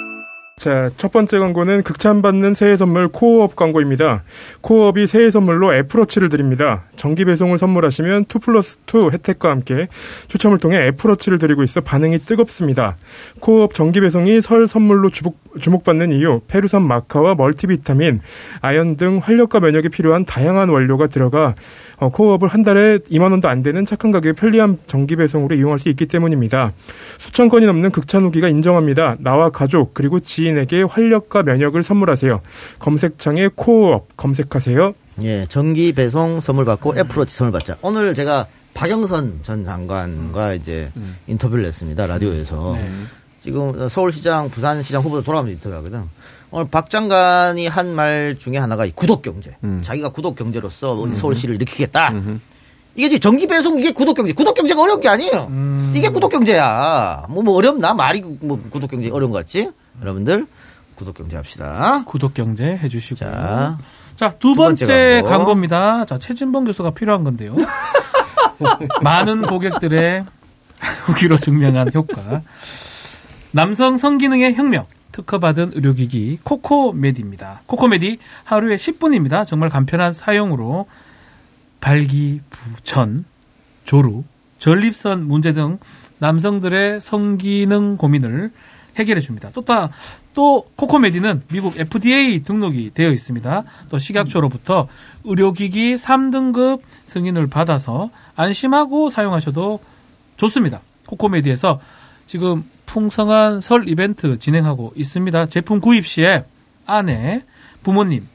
자, 0.64 0.90
첫 0.96 1.12
번째 1.12 1.40
광고는 1.40 1.82
극찬받는 1.82 2.54
새해 2.54 2.78
선물 2.78 3.08
코어업 3.08 3.54
광고입니다. 3.54 4.22
코어업이 4.62 5.06
새해 5.06 5.30
선물로 5.30 5.74
애플워치를 5.74 6.30
드립니다. 6.30 6.84
정기 6.96 7.26
배송을 7.26 7.58
선물하시면 7.58 8.24
2 8.34 8.38
플러스 8.38 8.78
2 8.86 9.10
혜택과 9.12 9.50
함께 9.50 9.88
추첨을 10.26 10.56
통해 10.56 10.86
애플워치를 10.86 11.38
드리고 11.38 11.64
있어 11.64 11.82
반응이 11.82 12.20
뜨겁습니다. 12.20 12.96
코어업 13.40 13.74
정기 13.74 14.00
배송이 14.00 14.40
설 14.40 14.66
선물로 14.66 15.10
주목, 15.10 15.36
주목받는 15.60 16.14
이유, 16.14 16.40
페루산 16.48 16.80
마카와 16.80 17.34
멀티비타민, 17.34 18.22
아연 18.62 18.96
등 18.96 19.20
활력과 19.22 19.60
면역이 19.60 19.90
필요한 19.90 20.24
다양한 20.24 20.70
원료가 20.70 21.08
들어가 21.08 21.54
어, 21.96 22.08
코어업을 22.10 22.48
한 22.48 22.62
달에 22.62 22.98
2만 22.98 23.30
원도 23.30 23.48
안 23.48 23.62
되는 23.62 23.84
착한 23.84 24.10
가격에 24.10 24.32
편리한 24.32 24.78
정기 24.86 25.16
배송으로 25.16 25.54
이용할 25.54 25.78
수 25.78 25.88
있기 25.88 26.06
때문입니다. 26.06 26.72
수천 27.18 27.48
건이 27.48 27.66
넘는 27.66 27.90
극찬 27.90 28.22
후기가 28.22 28.48
인정합니다. 28.48 29.16
나와 29.20 29.50
가족 29.50 29.94
그리고 29.94 30.20
지인에게 30.20 30.82
활력과 30.82 31.42
면역을 31.42 31.82
선물하세요. 31.82 32.40
검색창에 32.78 33.50
코어업 33.54 34.16
검색하세요. 34.16 34.94
예, 35.22 35.46
정기 35.48 35.92
배송 35.92 36.40
선물 36.40 36.64
받고 36.64 36.98
애플워치 36.98 37.36
선물 37.36 37.52
받자. 37.52 37.76
오늘 37.82 38.14
제가 38.14 38.46
박영선 38.74 39.40
전 39.42 39.64
장관과 39.64 40.54
이제 40.54 40.90
인터뷰를 41.28 41.64
했습니다. 41.64 42.06
라디오에서. 42.06 42.76
지금 43.40 43.88
서울시장, 43.88 44.48
부산시장 44.48 45.02
후보도 45.02 45.22
돌아가면서 45.22 45.54
인터뷰하거든. 45.54 46.02
오늘 46.54 46.68
박 46.70 46.88
장관이 46.88 47.66
한 47.66 47.94
말 47.96 48.36
중에 48.38 48.58
하나가 48.58 48.84
이 48.84 48.92
구독 48.94 49.22
경제. 49.22 49.56
자기가 49.82 50.10
구독 50.10 50.36
경제로서 50.36 50.92
우리 50.92 51.12
서울시를 51.12 51.56
일으키겠다. 51.56 52.12
이게 52.94 53.08
지금 53.08 53.18
정기 53.20 53.48
배송 53.48 53.76
이게 53.76 53.90
구독 53.90 54.14
경제. 54.16 54.32
구독 54.32 54.54
경제가 54.54 54.80
어려운 54.80 55.00
게 55.00 55.08
아니에요. 55.08 55.50
이게 55.96 56.08
구독 56.10 56.30
경제야. 56.30 57.26
뭐, 57.28 57.42
뭐 57.42 57.56
어렵나? 57.56 57.92
말이 57.94 58.20
뭐 58.40 58.60
구독 58.70 58.92
경제 58.92 59.10
어려운 59.10 59.32
것 59.32 59.38
같지? 59.38 59.68
여러분들 60.00 60.46
구독 60.94 61.16
경제 61.16 61.36
합시다. 61.36 62.04
구독 62.06 62.34
경제 62.34 62.64
해주시고. 62.80 63.16
자, 63.16 63.78
자, 64.14 64.30
두두 64.38 64.54
번째 64.54 64.84
번째 64.86 65.22
광고. 65.22 65.28
광고입니다. 65.38 66.04
자, 66.04 66.18
최진범 66.18 66.66
교수가 66.66 66.92
필요한 66.92 67.24
건데요. 67.24 67.56
많은 69.02 69.42
고객들의 69.42 70.24
후기로 71.06 71.36
증명한 71.36 71.90
효과. 71.96 72.42
남성 73.50 73.96
성기능의 73.96 74.54
혁명. 74.54 74.86
특허받은 75.14 75.72
의료기기 75.74 76.40
코코메디입니다. 76.42 77.62
코코메디 77.66 78.18
하루에 78.42 78.74
10분입니다. 78.74 79.46
정말 79.46 79.70
간편한 79.70 80.12
사용으로 80.12 80.86
발기부전, 81.80 83.24
조루, 83.84 84.24
전립선 84.58 85.26
문제 85.26 85.52
등 85.52 85.78
남성들의 86.18 87.00
성기능 87.00 87.96
고민을 87.96 88.50
해결해 88.96 89.20
줍니다. 89.20 89.50
또, 89.52 89.62
따, 89.62 89.90
또 90.34 90.66
코코메디는 90.74 91.44
미국 91.48 91.78
FDA 91.78 92.42
등록이 92.42 92.90
되어 92.92 93.12
있습니다. 93.12 93.62
또 93.90 93.98
식약처로부터 93.98 94.88
의료기기 95.22 95.94
3등급 95.94 96.80
승인을 97.04 97.46
받아서 97.48 98.10
안심하고 98.34 99.10
사용하셔도 99.10 99.78
좋습니다. 100.36 100.80
코코메디에서 101.06 101.80
지금 102.26 102.64
풍성한 102.86 103.60
설 103.60 103.88
이벤트 103.88 104.38
진행하고 104.38 104.92
있습니다. 104.96 105.46
제품 105.46 105.80
구입 105.80 106.06
시에 106.06 106.44
아내, 106.86 107.42
부모님, 107.82 108.26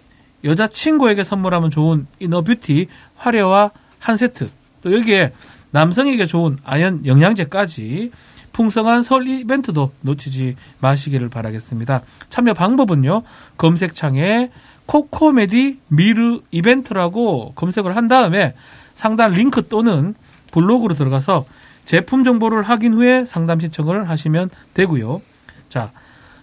여자친구에게 0.44 1.24
선물하면 1.24 1.70
좋은 1.70 2.08
이너뷰티 2.20 2.88
화려와 3.16 3.72
한 4.00 4.18
세트 4.18 4.48
또 4.82 4.94
여기에 4.94 5.34
남성에게 5.72 6.26
좋은 6.26 6.58
아연 6.64 7.06
영양제까지 7.06 8.12
풍성한 8.52 9.04
설 9.04 9.28
이벤트도 9.28 9.92
놓치지 10.02 10.56
마시기를 10.80 11.30
바라겠습니다. 11.30 12.02
참여 12.30 12.54
방법은요. 12.54 13.22
검색창에 13.58 14.50
코코메디 14.86 15.80
미르 15.88 16.40
이벤트라고 16.52 17.54
검색을 17.54 17.96
한 17.96 18.08
다음에 18.08 18.56
상단 18.96 19.34
링크 19.34 19.68
또는 19.68 20.16
블로그로 20.52 20.96
들어가서 20.96 21.46
제품 21.90 22.24
정보를 22.24 22.62
확인 22.62 22.94
후에 22.94 23.26
상담 23.26 23.60
신청을 23.60 24.08
하시면 24.08 24.52
되고요. 24.76 25.24
자, 25.70 25.92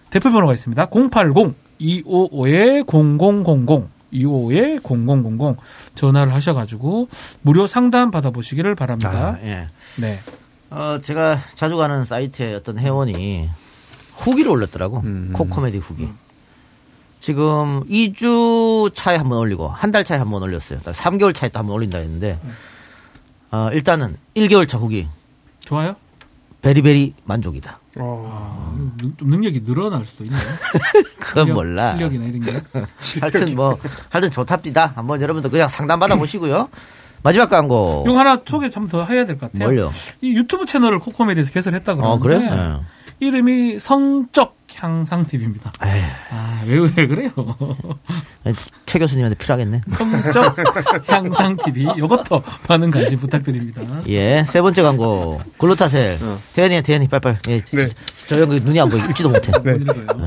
대표 0.09 0.29
번호가 0.29 0.51
있습니다. 0.51 0.87
080 0.87 1.55
255-0000 1.79 3.87
255-0000 4.11 5.55
전화를 5.95 6.35
하셔가지고 6.35 7.07
무료 7.43 7.65
상담 7.65 8.11
받아보시기를 8.11 8.75
바랍니다. 8.75 9.09
아, 9.09 9.37
예. 9.45 9.67
네. 10.01 10.19
어, 10.69 10.99
제가 11.01 11.39
자주 11.53 11.77
가는 11.77 12.03
사이트에 12.03 12.53
어떤 12.53 12.77
회원이 12.77 13.49
후기를 14.17 14.51
올렸더라고. 14.51 15.01
코코메디 15.31 15.77
후기. 15.77 16.09
지금 17.21 17.85
2주 17.85 18.93
차에 18.93 19.15
한번 19.15 19.39
올리고, 19.39 19.69
한 19.69 19.93
달 19.93 20.03
차에 20.03 20.17
한번 20.17 20.43
올렸어요. 20.43 20.79
3개월 20.79 21.33
차에 21.33 21.51
또 21.51 21.59
한번 21.59 21.77
올린다 21.77 21.99
했는데, 21.99 22.37
어, 23.51 23.69
일단은 23.71 24.17
1개월 24.35 24.67
차 24.67 24.77
후기. 24.77 25.07
좋아요? 25.67 25.95
베리베리 26.61 27.13
만족이다. 27.25 27.79
아, 27.99 28.73
능- 28.97 29.13
좀 29.17 29.29
능력이 29.29 29.65
늘어날 29.65 30.05
수도 30.05 30.23
있네요. 30.23 30.39
그건 31.19 31.43
실력- 31.45 31.53
몰라. 31.55 31.93
실력이나 31.97 32.25
이런 32.25 32.39
게. 32.39 32.63
하여튼 33.19 33.53
뭐, 33.55 33.77
하여튼 34.09 34.31
좋답니다. 34.31 34.93
한번 34.95 35.21
여러분들 35.21 35.51
그냥 35.51 35.67
상담 35.67 35.99
받아 35.99 36.15
보시고요. 36.15 36.69
마지막 37.23 37.49
광고. 37.49 38.05
이거 38.07 38.17
하나 38.17 38.39
소개 38.45 38.69
좀 38.69 38.87
더 38.87 39.03
해야 39.03 39.25
될 39.25 39.37
것 39.37 39.51
같아요. 39.51 39.67
뭘요? 39.67 39.91
이 40.21 40.35
유튜브 40.37 40.65
채널을 40.65 40.99
코코메디에서 40.99 41.51
개설했다고 41.51 42.01
어, 42.05 42.17
그러는데 42.19 42.49
그래? 42.49 42.59
예. 43.21 43.25
이름이 43.27 43.79
성적 43.79 44.56
향상 44.79 45.25
TV입니다. 45.25 45.71
에휴, 45.83 46.03
아, 46.31 46.61
왜, 46.65 46.79
왜 46.95 47.07
그래요? 47.07 47.31
최 48.85 48.99
교수님한테 48.99 49.35
필요하겠네. 49.37 49.81
성적 49.87 50.55
향상 51.07 51.57
TV. 51.57 51.87
이것도 51.97 52.43
많은 52.67 52.91
관심 52.91 53.19
부탁드립니다. 53.19 53.81
예, 54.07 54.43
세 54.47 54.61
번째 54.61 54.81
광고. 54.83 55.41
글루타셀. 55.57 56.19
대현이, 56.53 56.81
대현이, 56.83 57.07
빨빨. 57.07 57.39
예, 57.49 57.61
네. 57.61 57.87
저형 58.27 58.49
눈이 58.49 58.79
안 58.79 58.89
보여 58.89 59.03
읽지도 59.05 59.29
못해. 59.29 59.51
네. 59.63 59.77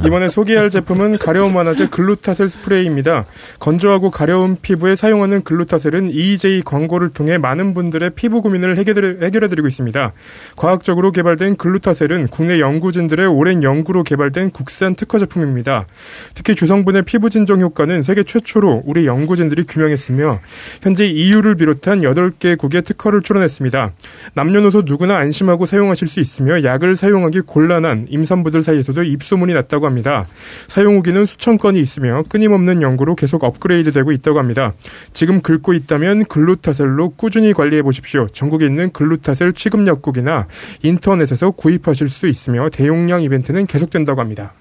이번에 0.06 0.30
소개할 0.30 0.70
제품은 0.70 1.18
가려움 1.18 1.54
완화제 1.54 1.88
글루타셀 1.88 2.48
스프레이입니다. 2.48 3.26
건조하고 3.58 4.10
가려운 4.10 4.56
피부에 4.60 4.96
사용하는 4.96 5.44
글루타셀은 5.44 6.10
EJ 6.10 6.62
광고를 6.64 7.10
통해 7.10 7.36
많은 7.36 7.74
분들의 7.74 8.10
피부 8.10 8.40
고민을 8.40 8.78
해결해, 8.78 9.24
해결해드리고 9.24 9.68
있습니다. 9.68 10.12
과학적으로 10.56 11.12
개발된 11.12 11.56
글루타셀은 11.56 12.28
국내 12.28 12.58
연구진들의 12.58 13.26
오랜 13.26 13.62
연구로 13.62 14.02
개발된 14.02 14.50
국산 14.50 14.94
특허 14.94 15.18
제품입니다. 15.18 15.86
특히 16.34 16.54
주성분의 16.54 17.02
피부 17.02 17.28
진정 17.28 17.60
효과는 17.60 18.02
세계 18.02 18.22
최초로 18.22 18.82
우리 18.86 19.06
연구진들이 19.06 19.64
규명했으며 19.64 20.40
현재 20.82 21.04
EU를 21.04 21.56
비롯한 21.56 22.00
8개국의 22.00 22.82
특허를 22.86 23.20
출원했습니다. 23.20 23.92
남녀노소 24.32 24.82
누구나 24.86 25.18
안심하고 25.18 25.66
사용하실 25.66 26.08
수 26.08 26.20
있으며 26.20 26.64
약을 26.64 26.96
사용하기 26.96 27.42
곤란한 27.42 27.89
임산부들 28.08 28.62
사이에서도 28.62 29.02
입소문이 29.02 29.54
났다고 29.54 29.86
합니다. 29.86 30.26
사용 30.68 30.96
후기는 30.96 31.26
수천 31.26 31.58
건이 31.58 31.80
있으며 31.80 32.22
끊임없는 32.28 32.82
연구로 32.82 33.14
계속 33.16 33.44
업그레이드되고 33.44 34.12
있다고 34.12 34.38
합니다. 34.38 34.72
지금 35.12 35.40
긁고 35.40 35.72
있다면 35.74 36.24
글루타셀로 36.26 37.10
꾸준히 37.16 37.52
관리해 37.52 37.82
보십시오. 37.82 38.26
전국에 38.28 38.66
있는 38.66 38.90
글루타셀 38.92 39.52
취급 39.54 39.86
약국이나 39.86 40.46
인터넷에서 40.82 41.50
구입하실 41.52 42.08
수 42.08 42.26
있으며 42.26 42.68
대용량 42.70 43.22
이벤트는 43.22 43.66
계속된다고 43.66 44.20
합니다. 44.20 44.54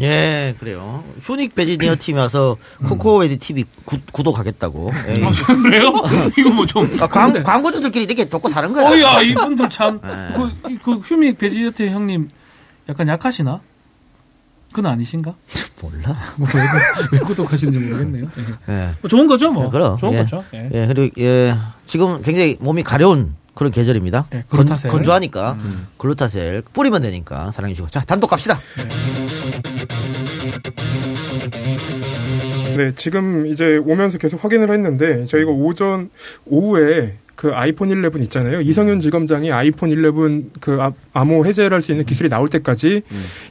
예, 0.00 0.54
그래요. 0.58 1.04
휴닉 1.22 1.54
베지니어 1.54 1.96
팀이 1.98 2.18
와서 2.18 2.56
코코웨디 2.88 3.36
TV 3.38 3.64
구, 3.84 3.98
구독하겠다고. 4.10 4.90
예. 5.08 5.22
아, 5.22 5.30
그래요? 5.62 5.92
이거 6.38 6.48
뭐 6.48 6.64
좀. 6.64 6.90
아, 6.98 7.06
광, 7.06 7.42
광고주들끼리 7.42 8.04
이렇게 8.06 8.26
돕고 8.26 8.48
사는 8.48 8.72
거야. 8.72 8.88
어 8.88 8.98
야 8.98 9.20
이분들 9.20 9.68
참. 9.68 10.00
네. 10.02 10.34
그, 10.34 10.78
그 10.82 10.92
휴믹 10.92 11.36
베지어트 11.36 11.82
형님 11.90 12.30
약간 12.92 13.08
약하시나? 13.08 13.60
그건 14.72 14.92
아니신가? 14.92 15.34
몰라. 15.80 16.16
뭐 16.36 16.46
왜, 16.54 16.62
왜 17.12 17.18
구독하시는지 17.20 17.78
모르겠네요. 17.78 18.28
예. 18.68 18.72
예. 18.72 18.94
뭐 19.00 19.08
좋은 19.08 19.26
거죠, 19.26 19.50
뭐. 19.50 19.66
예, 19.66 19.70
그럼. 19.70 19.96
좋은 19.96 20.12
예. 20.12 20.18
거죠. 20.18 20.44
예. 20.54 20.70
예, 20.72 20.86
그리고, 20.86 21.20
예, 21.20 21.56
지금 21.86 22.20
굉장히 22.22 22.56
몸이 22.60 22.82
가려운 22.82 23.34
그런 23.54 23.72
계절입니다. 23.72 24.26
예, 24.34 24.36
건, 24.42 24.44
글루타셀. 24.48 24.90
건조하니까 24.90 25.58
글루타셀 25.98 26.62
뿌리면 26.72 27.02
되니까 27.02 27.50
사랑해 27.50 27.74
주시고. 27.74 27.88
자, 27.88 28.00
단독 28.00 28.28
갑시다. 28.28 28.58
네, 28.76 28.84
지금 32.96 33.46
이제 33.46 33.76
오면서 33.78 34.18
계속 34.18 34.42
확인을 34.44 34.70
했는데 34.70 35.24
저희가 35.24 35.50
오전 35.50 36.10
오후에 36.46 37.18
그 37.34 37.50
아이폰 37.54 37.90
11 37.90 38.10
있잖아요. 38.22 38.60
이성윤 38.60 39.00
지검장이 39.00 39.50
아이폰 39.50 39.90
11그 39.90 40.78
아- 40.80 40.92
암호 41.12 41.44
해제를 41.44 41.72
할 41.74 41.82
수 41.82 41.90
있는 41.90 42.04
기술이 42.04 42.28
나올 42.28 42.46
때까지 42.46 43.02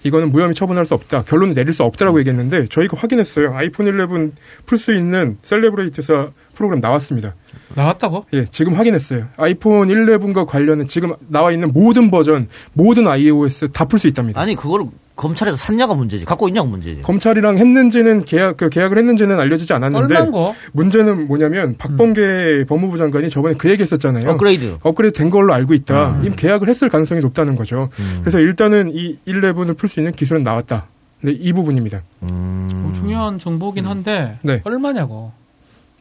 이거는 0.03 0.31
무혐의 0.31 0.53
처분할 0.55 0.85
수 0.85 0.93
없다. 0.93 1.23
결론을 1.23 1.53
내릴 1.55 1.73
수 1.73 1.83
없다라고 1.83 2.19
얘기했는데 2.19 2.67
저희가 2.67 2.95
확인했어요. 2.97 3.53
아이폰 3.53 3.87
11 3.87 4.31
풀 4.65 4.77
수 4.77 4.93
있는 4.95 5.37
셀레브라이트사 5.43 6.29
프로그램 6.61 6.79
나왔습니다. 6.79 7.33
나왔다고? 7.75 8.25
예, 8.33 8.45
지금 8.45 8.73
확인했어요. 8.75 9.25
아이폰 9.37 9.87
11과 9.87 10.45
관련은 10.45 10.85
지금 10.85 11.13
나와 11.27 11.51
있는 11.51 11.71
모든 11.73 12.11
버전, 12.11 12.47
모든 12.73 13.07
iOS 13.07 13.71
다 13.71 13.85
풀 13.85 13.97
수 13.99 14.07
있답니다. 14.07 14.39
아니, 14.39 14.55
그거를 14.55 14.85
검찰에서 15.15 15.57
샀냐가 15.57 15.93
문제지. 15.95 16.23
갖고 16.25 16.47
있냐가 16.47 16.67
문제지. 16.67 17.01
검찰이랑 17.01 17.57
했는지는 17.57 18.23
계약 18.25 18.57
그 18.57 18.69
계약을 18.69 18.97
했는지는 18.97 19.39
알려지지 19.39 19.73
않았는데 19.73 20.13
얼마인 20.15 20.31
거? 20.31 20.53
문제는 20.73 21.27
뭐냐면 21.27 21.75
박범계 21.77 22.65
법무부 22.67 22.97
장관이 22.97 23.29
저번에 23.29 23.55
그 23.55 23.69
얘기했었잖아요. 23.71 24.29
업그레이드. 24.29 24.77
업그레이드 24.81 25.17
된 25.17 25.29
걸로 25.29 25.53
알고 25.53 25.73
있다. 25.73 26.19
이미 26.23 26.35
계약을 26.35 26.69
했을 26.69 26.89
가능성이 26.89 27.21
높다는 27.21 27.55
거죠. 27.55 27.89
그래서 28.21 28.39
일단은 28.39 28.91
이 28.93 29.17
11을 29.27 29.75
풀 29.77 29.89
수 29.89 29.99
있는 29.99 30.11
기술은 30.13 30.43
나왔다. 30.43 30.87
네, 31.23 31.31
이 31.31 31.53
부분입니다. 31.53 32.01
뭐 32.19 32.91
중요한 32.95 33.37
정보긴 33.37 33.85
한데 33.85 34.37
네. 34.41 34.61
얼마냐고. 34.63 35.33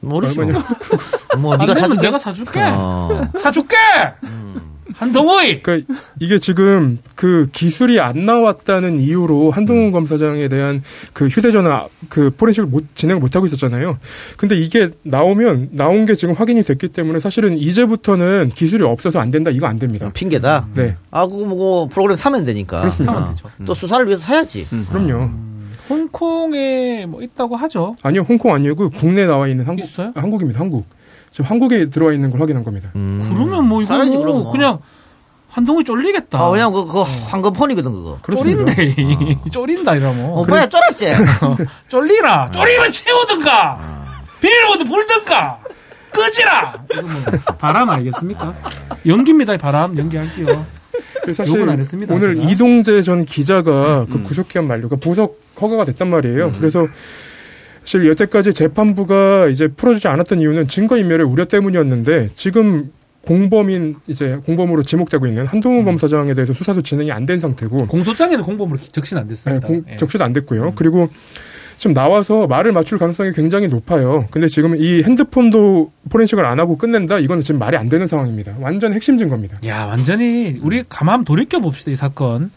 모르죠. 0.01 0.41
얼마냐? 0.43 0.65
뭐, 1.39 1.55
안 1.55 1.61
네가 1.61 1.75
사줄게. 1.75 2.03
내가 2.03 2.19
사줄게. 2.19 2.61
어. 2.63 3.29
사줄게. 3.39 3.77
한덩어이. 4.95 5.63
그러니까 5.63 5.95
이게 6.21 6.39
지금 6.39 6.99
그 7.15 7.49
기술이 7.53 8.01
안 8.01 8.27
나왔다는 8.27 9.01
이유로 9.01 9.51
한동훈 9.51 9.93
검사장에 9.93 10.49
대한 10.49 10.83
그 11.15 11.29
휴대전화 11.29 11.87
그 12.09 12.31
포렌식을 12.37 12.69
못 12.69 12.85
진행을 12.95 13.21
못 13.21 13.35
하고 13.35 13.47
있었잖아요. 13.47 13.99
근데 14.37 14.57
이게 14.59 14.91
나오면 15.03 15.71
나온 15.73 16.05
게 16.05 16.15
지금 16.17 16.35
확인이 16.35 16.63
됐기 16.63 16.89
때문에 16.89 17.21
사실은 17.21 17.57
이제부터는 17.57 18.51
기술이 18.55 18.85
없어서 18.85 19.21
안 19.21 19.31
된다 19.31 19.51
이거 19.51 19.67
안 19.67 19.79
됩니다. 19.79 20.11
핑계다. 20.13 20.69
네, 20.75 20.97
아, 21.11 21.27
그거 21.27 21.47
뭐 21.47 21.89
프로그램 21.89 22.17
사면 22.17 22.45
되니까. 22.45 22.81
그렇습니다. 22.81 23.13
사면 23.15 23.31
되죠. 23.31 23.49
또 23.65 23.75
수사를 23.75 24.05
위해서 24.07 24.23
사야지. 24.23 24.67
그럼요. 24.91 25.31
홍콩에 25.91 27.05
뭐 27.07 27.21
있다고 27.23 27.57
하죠. 27.57 27.97
아니요, 28.03 28.25
홍콩 28.29 28.55
아니고 28.55 28.91
국내 28.91 29.27
나와 29.27 29.49
있는 29.49 29.67
한국 29.67 29.85
있어요? 29.85 30.13
아, 30.15 30.21
한국입니다. 30.23 30.61
한국. 30.61 30.87
지금 31.33 31.51
한국에 31.51 31.87
들어와 31.91 32.13
있는 32.13 32.31
걸 32.31 32.41
확인한 32.41 32.65
겁니다. 32.65 32.91
그러면 32.93 33.67
뭐 33.69 33.83
이거 33.83 33.95
사야지, 33.95 34.11
뭐 34.13 34.21
그럼 34.21 34.43
뭐. 34.45 34.53
그냥 34.53 34.79
한동이 35.49 35.83
쫄리겠다. 35.85 36.39
아, 36.39 36.49
왜냐면 36.51 36.73
그거, 36.73 36.87
그거 36.87 37.03
황금폰이거든, 37.03 37.91
그거. 37.91 38.19
그렇습니다. 38.23 38.73
쫄인데 38.75 39.39
쫄인다 39.53 39.97
이러면 39.97 40.33
어, 40.33 40.45
뭐야, 40.45 40.69
쫄았지? 40.69 41.07
쫄리라. 41.89 42.51
쫄리면 42.53 42.93
채우든가. 42.93 44.01
비닐보드 44.41 44.85
불든가. 44.85 45.59
끄지라. 46.13 46.75
바람 47.59 47.91
알겠습니까? 47.91 48.55
연기입니다, 49.07 49.55
이 49.55 49.59
바람. 49.59 49.97
연기 49.99 50.19
알지요. 50.19 50.47
그래서 51.23 51.47
욕은 51.47 51.69
안 51.69 51.79
했습니다, 51.79 52.15
오늘 52.15 52.35
제가. 52.37 52.49
이동재 52.51 53.03
전 53.03 53.25
기자가 53.25 54.07
그 54.11 54.23
구속기한 54.23 54.67
만료가 54.67 54.97
보석 54.97 55.39
허가가 55.61 55.85
됐단 55.85 56.09
말이에요. 56.09 56.53
그래서 56.59 56.87
사실 57.85 58.07
여태까지 58.09 58.53
재판부가 58.55 59.49
이제 59.49 59.69
풀어주지 59.69 60.09
않았던 60.09 60.41
이유는 60.41 60.69
증거인멸의 60.69 61.27
우려 61.27 61.45
때문이었는데 61.47 62.31
지금 62.35 62.91
공범인 63.27 63.97
이제 64.07 64.39
공범으로 64.47 64.83
지목되고 64.83 65.27
있는 65.27 65.47
한동훈 65.47 65.85
검사장에 65.85 66.33
대해서 66.35 66.55
수사도 66.55 66.83
진행이 66.83 67.13
안 67.13 67.27
된 67.27 67.39
상태고 67.39 67.87
공소장에는 67.87 68.43
공범으로 68.45 68.79
적신 68.93 69.19
안 69.19 69.25
네, 69.25 69.31
됐습니다. 69.31 69.67
공- 69.67 69.85
예. 69.91 69.97
적시도 69.97 70.25
안 70.25 70.33
됐고요. 70.33 70.73
그리고 70.75 71.11
지금 71.81 71.95
나와서 71.95 72.47
말을 72.47 72.73
맞출 72.73 72.99
가능성이 72.99 73.33
굉장히 73.33 73.67
높아요. 73.67 74.27
근데 74.31 74.49
지금 74.49 74.77
이 74.77 75.03
핸드폰도 75.03 75.91
포렌식을 76.11 76.45
안 76.45 76.61
하고 76.61 76.77
끝낸다? 76.77 77.21
이거는 77.21 77.43
지금 77.43 77.59
말이 77.59 77.79
안 77.79 77.89
되는 77.89 78.07
상황입니다. 78.07 78.57
완전 78.61 78.93
핵심 78.93 79.17
증거입니다. 79.17 79.57
야, 79.67 79.87
완전히 79.87 80.59
우리 80.61 80.85
가만 80.87 81.25
돌이켜 81.25 81.59
봅시다 81.59 81.91
이 81.91 81.95
사건. 81.95 82.51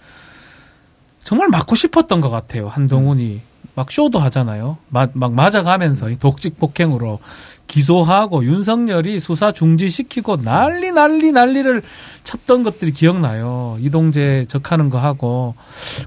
정말 1.23 1.47
맞고 1.47 1.77
싶었던 1.77 2.19
것 2.19 2.29
같아요. 2.29 2.67
한동훈이 2.67 3.39
막 3.75 3.89
쇼도 3.89 4.19
하잖아요. 4.19 4.77
막, 4.89 5.11
막 5.13 5.31
맞아가면서 5.31 6.09
이 6.09 6.17
독직 6.17 6.59
폭행으로 6.59 7.19
기소하고 7.67 8.43
윤석열이 8.43 9.21
수사 9.21 9.53
중지시키고 9.53 10.41
난리 10.41 10.91
난리 10.91 11.31
난리를 11.31 11.81
쳤던 12.25 12.63
것들이 12.63 12.91
기억나요. 12.91 13.77
이동재 13.79 14.47
적하는 14.49 14.89
거 14.89 14.97
하고. 14.97 15.55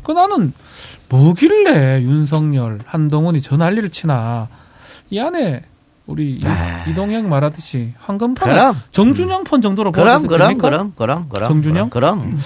그 0.02 0.12
나는 0.12 0.52
뭐길래 1.08 2.02
윤석열, 2.02 2.78
한동훈이 2.84 3.40
저 3.42 3.56
난리를 3.56 3.90
치나. 3.90 4.48
이 5.10 5.18
안에 5.20 5.62
우리 6.06 6.32
이- 6.34 6.40
아. 6.46 6.84
이동형 6.88 7.28
말하듯이 7.28 7.92
황금판 8.00 8.48
그럼. 8.48 8.76
정준영 8.92 9.44
폰 9.44 9.60
정도로 9.60 9.92
그럼, 9.92 10.26
그럼, 10.26 10.48
됩니까? 10.48 10.68
그럼, 10.68 10.92
그럼, 10.96 11.28
그럼. 11.28 11.48
정준영? 11.48 11.90
그럼. 11.90 12.38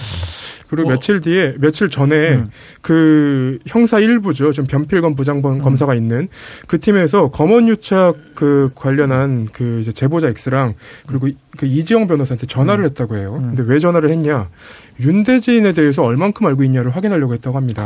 그리고 0.71 0.87
어. 0.89 0.91
며칠 0.93 1.19
뒤에 1.21 1.55
며칠 1.59 1.89
전에 1.89 2.35
음. 2.35 2.47
그 2.81 3.59
형사 3.67 3.99
일부죠. 3.99 4.53
좀 4.53 4.65
변필검 4.65 5.15
부장검 5.15 5.57
음. 5.57 5.61
검사가 5.61 5.93
있는 5.95 6.29
그 6.67 6.79
팀에서 6.79 7.29
검언 7.29 7.67
유착 7.67 8.15
그 8.35 8.71
관련한 8.73 9.47
그 9.51 9.79
이제 9.81 9.91
제보자 9.91 10.27
X랑 10.29 10.73
그리고 11.07 11.27
이- 11.27 11.35
그 11.57 11.65
이지영 11.65 12.07
변호사한테 12.07 12.47
전화를 12.47 12.85
했다고 12.85 13.17
해요. 13.17 13.37
음. 13.43 13.53
근데 13.55 13.63
왜 13.71 13.79
전화를 13.79 14.09
했냐? 14.09 14.47
윤대진에 14.99 15.73
대해서 15.73 16.03
얼만큼 16.03 16.45
알고 16.47 16.63
있냐를 16.63 16.95
확인하려고 16.95 17.33
했다고 17.33 17.57
합니다. 17.57 17.85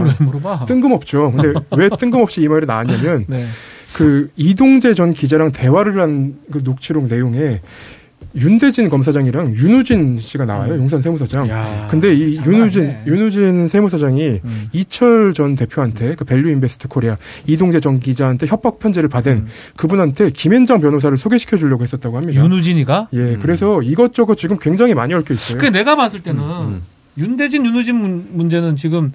뜬금없죠. 0.67 1.31
근데 1.35 1.59
왜 1.75 1.89
뜬금없이 1.99 2.41
이 2.41 2.47
말이 2.47 2.65
나왔냐면 2.65 3.25
네. 3.27 3.45
그 3.93 4.29
이동재 4.35 4.93
전 4.93 5.13
기자랑 5.13 5.51
대화를 5.51 5.99
한 5.99 6.35
그 6.51 6.61
녹취록 6.63 7.05
내용에 7.07 7.61
윤대진 8.35 8.89
검사장이랑 8.89 9.53
윤우진 9.55 10.17
씨가 10.19 10.45
나와요. 10.45 10.73
용산 10.75 11.01
세무서장. 11.01 11.45
음. 11.45 11.49
야, 11.49 11.87
근데 11.89 12.13
이 12.13 12.37
윤우진 12.45 12.81
아니네. 12.81 13.03
윤우진 13.07 13.67
세무서장이 13.69 14.41
음. 14.43 14.67
이철 14.73 15.33
전 15.33 15.55
대표한테 15.55 16.15
그 16.15 16.25
밸류 16.25 16.49
인베스트 16.51 16.87
코리아 16.89 17.17
이동재 17.47 17.79
전 17.79 17.99
기자한테 17.99 18.45
협박 18.47 18.79
편지를 18.79 19.07
받은 19.07 19.31
음. 19.33 19.47
그분한테 19.77 20.31
김현장 20.31 20.81
변호사를 20.81 21.15
소개시켜 21.17 21.55
주려고 21.55 21.83
했었다고 21.83 22.17
합니다. 22.17 22.41
윤우진이가? 22.43 23.07
예, 23.13 23.37
그래서 23.41 23.81
이것저것 23.81 24.35
지금 24.35 24.57
굉장히 24.59 24.93
많이 24.93 25.13
얽혀 25.13 25.33
있어요. 25.33 25.57
그 25.57 25.67
내가 25.67 25.95
봤을 25.95 26.21
때는 26.21 26.41
윤대진, 27.17 27.65
윤우진 27.65 27.95
문- 27.95 28.27
문제는 28.33 28.75
지금 28.75 29.13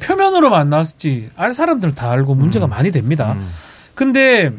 표면으로만 0.00 0.58
안 0.60 0.68
나왔지 0.70 1.30
알 1.36 1.52
사람들 1.52 1.94
다 1.94 2.10
알고 2.10 2.34
문제가 2.34 2.66
많이 2.66 2.90
됩니다. 2.90 3.36
근데 3.94 4.52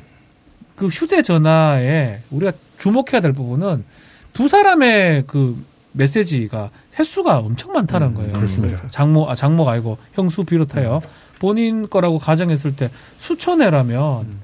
그 0.79 0.87
휴대전화에 0.87 2.21
우리가 2.31 2.53
주목해야 2.77 3.19
될 3.19 3.33
부분은 3.33 3.83
두 4.31 4.47
사람의 4.47 5.25
그 5.27 5.61
메시지가 5.91 6.69
횟수가 6.97 7.39
엄청 7.39 7.73
많다는 7.73 8.13
거예요. 8.13 8.31
그렇습니다. 8.31 8.87
장모 8.87 9.29
아 9.29 9.35
장모가 9.35 9.73
아니고 9.73 9.97
형수 10.13 10.45
비롯하여 10.45 11.01
본인 11.39 11.89
거라고 11.89 12.17
가정했을 12.17 12.77
때 12.77 12.91
수천 13.17 13.61
회라면 13.61 14.39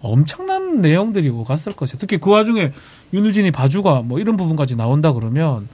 엄청난 0.00 0.80
내용들이 0.80 1.28
오갔을 1.28 1.74
것이에요. 1.74 1.98
특히 2.00 2.16
그 2.16 2.30
와중에 2.30 2.72
윤우진이 3.12 3.50
바주가 3.50 4.00
뭐 4.00 4.20
이런 4.20 4.38
부분까지 4.38 4.76
나온다 4.76 5.12
그러면 5.12 5.68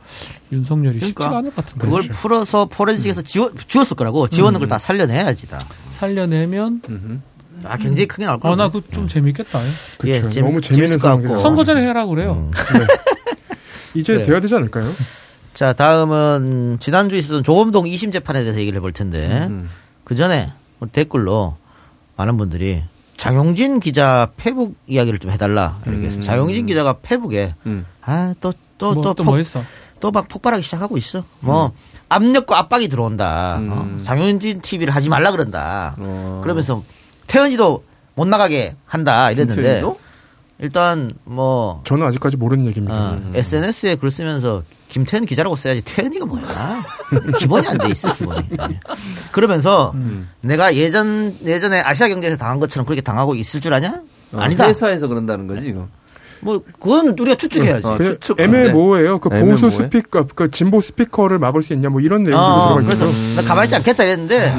윤석열이 0.51 0.99
쉽지가 0.99 1.29
그러니까 1.29 1.38
않을 1.38 1.51
것 1.55 1.64
같은데 1.64 1.87
그걸 1.87 2.03
그렇죠. 2.03 2.21
풀어서 2.21 2.67
포렌식에서 2.67 3.23
지워, 3.23 3.53
지웠을 3.69 3.97
거라고 3.97 4.27
지워놓은 4.27 4.59
걸다 4.59 4.79
살려내야지 4.79 5.47
다. 5.47 5.61
살려내면 5.93 6.83
아 7.64 7.77
굉장히 7.77 8.07
크게 8.07 8.25
나올 8.27 8.38
거야. 8.40 8.53
아나 8.53 8.68
그 8.71 8.81
좀 8.92 9.09
재밌겠다. 9.09 9.59
그렇죠. 9.99 10.29
재- 10.29 10.40
너무 10.40 10.61
재밌는 10.61 10.99
것 10.99 11.09
같고. 11.09 11.37
선거 11.38 11.64
전에 11.64 11.83
해라 11.87 12.07
그래요. 12.07 12.51
이제 13.94 14.14
그래. 14.14 14.25
돼야 14.27 14.40
되지 14.40 14.55
않을까요? 14.55 14.90
자 15.55 15.73
다음은 15.73 16.79
지난주 16.81 17.16
에 17.16 17.18
있었던 17.18 17.42
조범동 17.42 17.85
2심 17.85 18.12
재판에 18.12 18.40
대해서 18.42 18.61
얘기를 18.61 18.77
해볼 18.79 18.92
텐데 18.92 19.47
음. 19.49 19.68
그 20.05 20.14
전에 20.14 20.53
댓글로 20.92 21.57
많은 22.16 22.37
분들이 22.37 22.85
장용진 23.16 23.81
기자 23.81 24.31
페북 24.37 24.77
이야기를 24.87 25.18
좀 25.18 25.31
해달라 25.33 25.81
이렇게 25.87 26.05
했습니다. 26.07 26.25
음. 26.33 26.37
장용진 26.37 26.66
기자가 26.66 26.99
페북에 27.03 27.55
음. 27.66 27.85
아또또 28.03 28.94
뭐, 28.94 29.03
또또뭐 29.03 29.37
했어? 29.38 29.64
또막 30.01 30.29
폭발하기 30.29 30.62
시작하고 30.62 30.97
있어. 30.99 31.25
뭐 31.40 31.73
압력과 32.09 32.57
압박이 32.61 32.87
들어온다. 32.87 33.57
어? 33.57 33.87
음. 33.90 33.99
장용진 34.01 34.61
TV를 34.61 34.94
하지 34.94 35.09
말라 35.09 35.33
그런다. 35.33 35.97
어. 35.99 36.40
그러면서 36.44 36.85
태연이도 37.29 37.85
못 38.14 38.27
나가게 38.27 38.75
한다 38.85 39.31
이랬는데 39.31 39.55
김태현이도? 39.62 39.99
일단 40.61 41.11
뭐 41.25 41.83
저는 41.85 42.05
아직까지 42.09 42.37
모르는 42.37 42.67
얘기입니다. 42.67 42.95
어, 43.12 43.31
SNS에 43.35 43.95
글 43.95 44.11
쓰면서 44.11 44.64
김태현 44.88 45.25
기자라고 45.27 45.55
써야지 45.55 45.83
태현이가 45.83 46.27
뭐야? 46.27 46.43
기본이 47.38 47.67
안 47.69 47.79
돼 47.79 47.88
있어 47.91 48.12
기본이. 48.14 48.43
네. 48.51 48.81
그러면서 49.31 49.93
음. 49.95 50.29
내가 50.41 50.75
예전 50.75 51.37
예전에 51.45 51.81
아시아 51.81 52.09
경제에서 52.09 52.37
당한 52.37 52.59
것처럼 52.59 52.87
그렇게 52.87 53.03
당하고 53.03 53.37
있을 53.37 53.61
줄 53.61 53.73
아냐? 53.73 54.01
어, 54.33 54.38
아니다. 54.41 54.67
회사에서 54.67 55.07
그런다는 55.07 55.47
거지 55.47 55.62
지금. 55.62 55.87
뭐 56.41 56.61
그건 56.81 57.09
우리가 57.09 57.35
추측해야지. 57.37 57.87
어, 57.87 57.97
추측 57.99 58.41
애매모호해요. 58.41 59.19
그 59.21 59.29
보수 59.29 59.43
애매모호해? 59.45 59.71
스피커, 59.71 60.27
그 60.35 60.51
진보 60.51 60.81
스피커를 60.81 61.38
막을 61.38 61.62
수 61.62 61.73
있냐, 61.75 61.88
뭐 61.88 62.01
이런 62.01 62.23
내용들이 62.23 62.37
어, 62.37 62.75
들어가 62.81 62.87
그래서 62.87 63.11
있어서. 63.11 63.35
나 63.43 63.47
가만히 63.47 63.67
있지 63.67 63.77
않겠다 63.77 64.05
이랬는데 64.05 64.53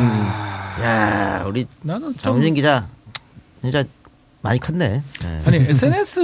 야 0.81 1.43
우리 1.47 1.67
나는 1.81 2.07
좀 2.13 2.17
장윤진 2.17 2.53
기자 2.55 2.87
진짜 3.61 3.83
많이 4.41 4.59
컸네. 4.59 5.03
네. 5.21 5.41
아니 5.45 5.57
SNS 5.57 6.19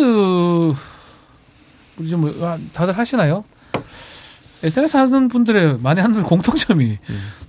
우리 1.98 2.10
좀 2.10 2.44
아, 2.44 2.58
다들 2.74 2.98
하시나요? 2.98 3.44
SNS 4.64 4.98
하는 4.98 5.28
분들의 5.28 5.78
많이 5.82 6.02
하는 6.02 6.24
공통점이 6.24 6.98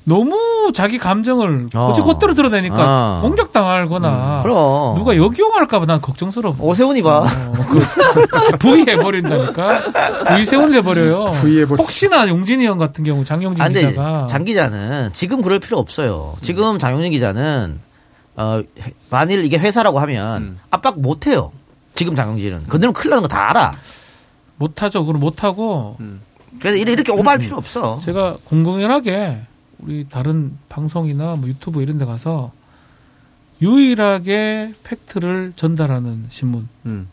너무 0.05 0.71
자기 0.75 0.99
감정을 0.99 1.69
어. 1.75 1.87
어찌 1.88 2.01
겉대로 2.03 2.35
드러내니까 2.35 2.77
어. 3.19 3.21
공격당하거나 3.23 4.40
그럼 4.42 4.97
누가 4.97 5.16
역이용할까봐 5.16 5.87
난 5.87 6.01
걱정스러워. 6.01 6.57
오세훈이 6.61 7.03
봐. 7.03 7.21
어, 7.25 7.53
그 7.69 8.57
부위 8.59 8.85
해버린다니까. 8.88 10.25
부위 10.29 10.45
세훈 10.45 10.75
해버려요. 10.75 11.31
부위 11.33 11.64
해버- 11.64 11.79
혹시나 11.79 12.29
용진이 12.29 12.66
형 12.66 12.79
같은 12.79 13.03
경우 13.05 13.25
장용진 13.25 13.62
아, 13.64 13.69
근데 13.69 13.88
기자가 13.88 14.27
장 14.27 14.45
기자는 14.45 15.11
지금 15.12 15.42
그럴 15.42 15.59
필요 15.59 15.79
없어요. 15.79 16.35
지금 16.42 16.79
장용진 16.79 17.12
기자는 17.12 17.81
어, 18.37 18.61
해- 18.81 18.92
만일 19.11 19.45
이게 19.45 19.57
회사라고 19.59 19.99
하면 20.01 20.42
음. 20.42 20.59
압박 20.71 21.01
못 21.01 21.27
해요. 21.27 21.51
지금 21.95 22.14
장용진은. 22.14 22.64
건드리면 22.64 22.92
큰일 22.92 23.11
나는 23.11 23.23
거 23.23 23.29
다 23.29 23.49
알아. 23.51 23.75
못하죠. 24.59 25.01
그걸 25.05 25.19
못하고 25.19 25.97
음. 26.01 26.21
그래서 26.61 26.77
이렇게, 26.77 27.12
오버할 27.12 27.38
필요 27.38 27.57
없어. 27.57 28.01
제가 28.03 28.38
공공연하게 28.45 29.38
우리 29.79 30.07
다른 30.09 30.57
방송이나 30.69 31.37
뭐 31.37 31.49
유튜브 31.49 31.83
이런 31.83 31.99
데 31.99 32.05
가서 32.05 32.53
유일하게 33.61 34.73
팩트를 34.85 35.53
전달하는 35.57 36.25
신문 36.29 36.69
음. 36.87 37.09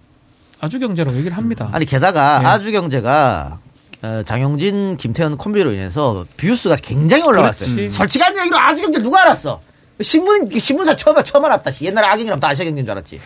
아주경제라고 0.59 1.17
얘기를 1.17 1.35
합니다. 1.35 1.69
아니 1.71 1.85
게다가 1.85 2.39
네. 2.39 2.45
아주경제가 2.45 3.59
어, 4.01 4.21
장용진, 4.25 4.97
김태현 4.97 5.37
콤비로 5.37 5.71
인해서 5.71 6.25
뷰수가 6.35 6.75
굉장히 6.81 7.23
올라왔어요. 7.23 7.75
그렇지. 7.75 7.95
솔직한 7.95 8.37
얘기로 8.37 8.57
아주경제 8.57 8.99
누가 8.99 9.21
알았어? 9.21 9.61
신문 10.01 10.49
신문사 10.59 10.95
처음 10.95 11.21
처음 11.23 11.45
알았다. 11.45 11.71
씨. 11.71 11.85
옛날에 11.85 12.07
아경이라면 12.07 12.39
다 12.39 12.49
아시아 12.49 12.65
경제인 12.65 12.85
줄 12.85 12.91
알았지. 12.91 13.21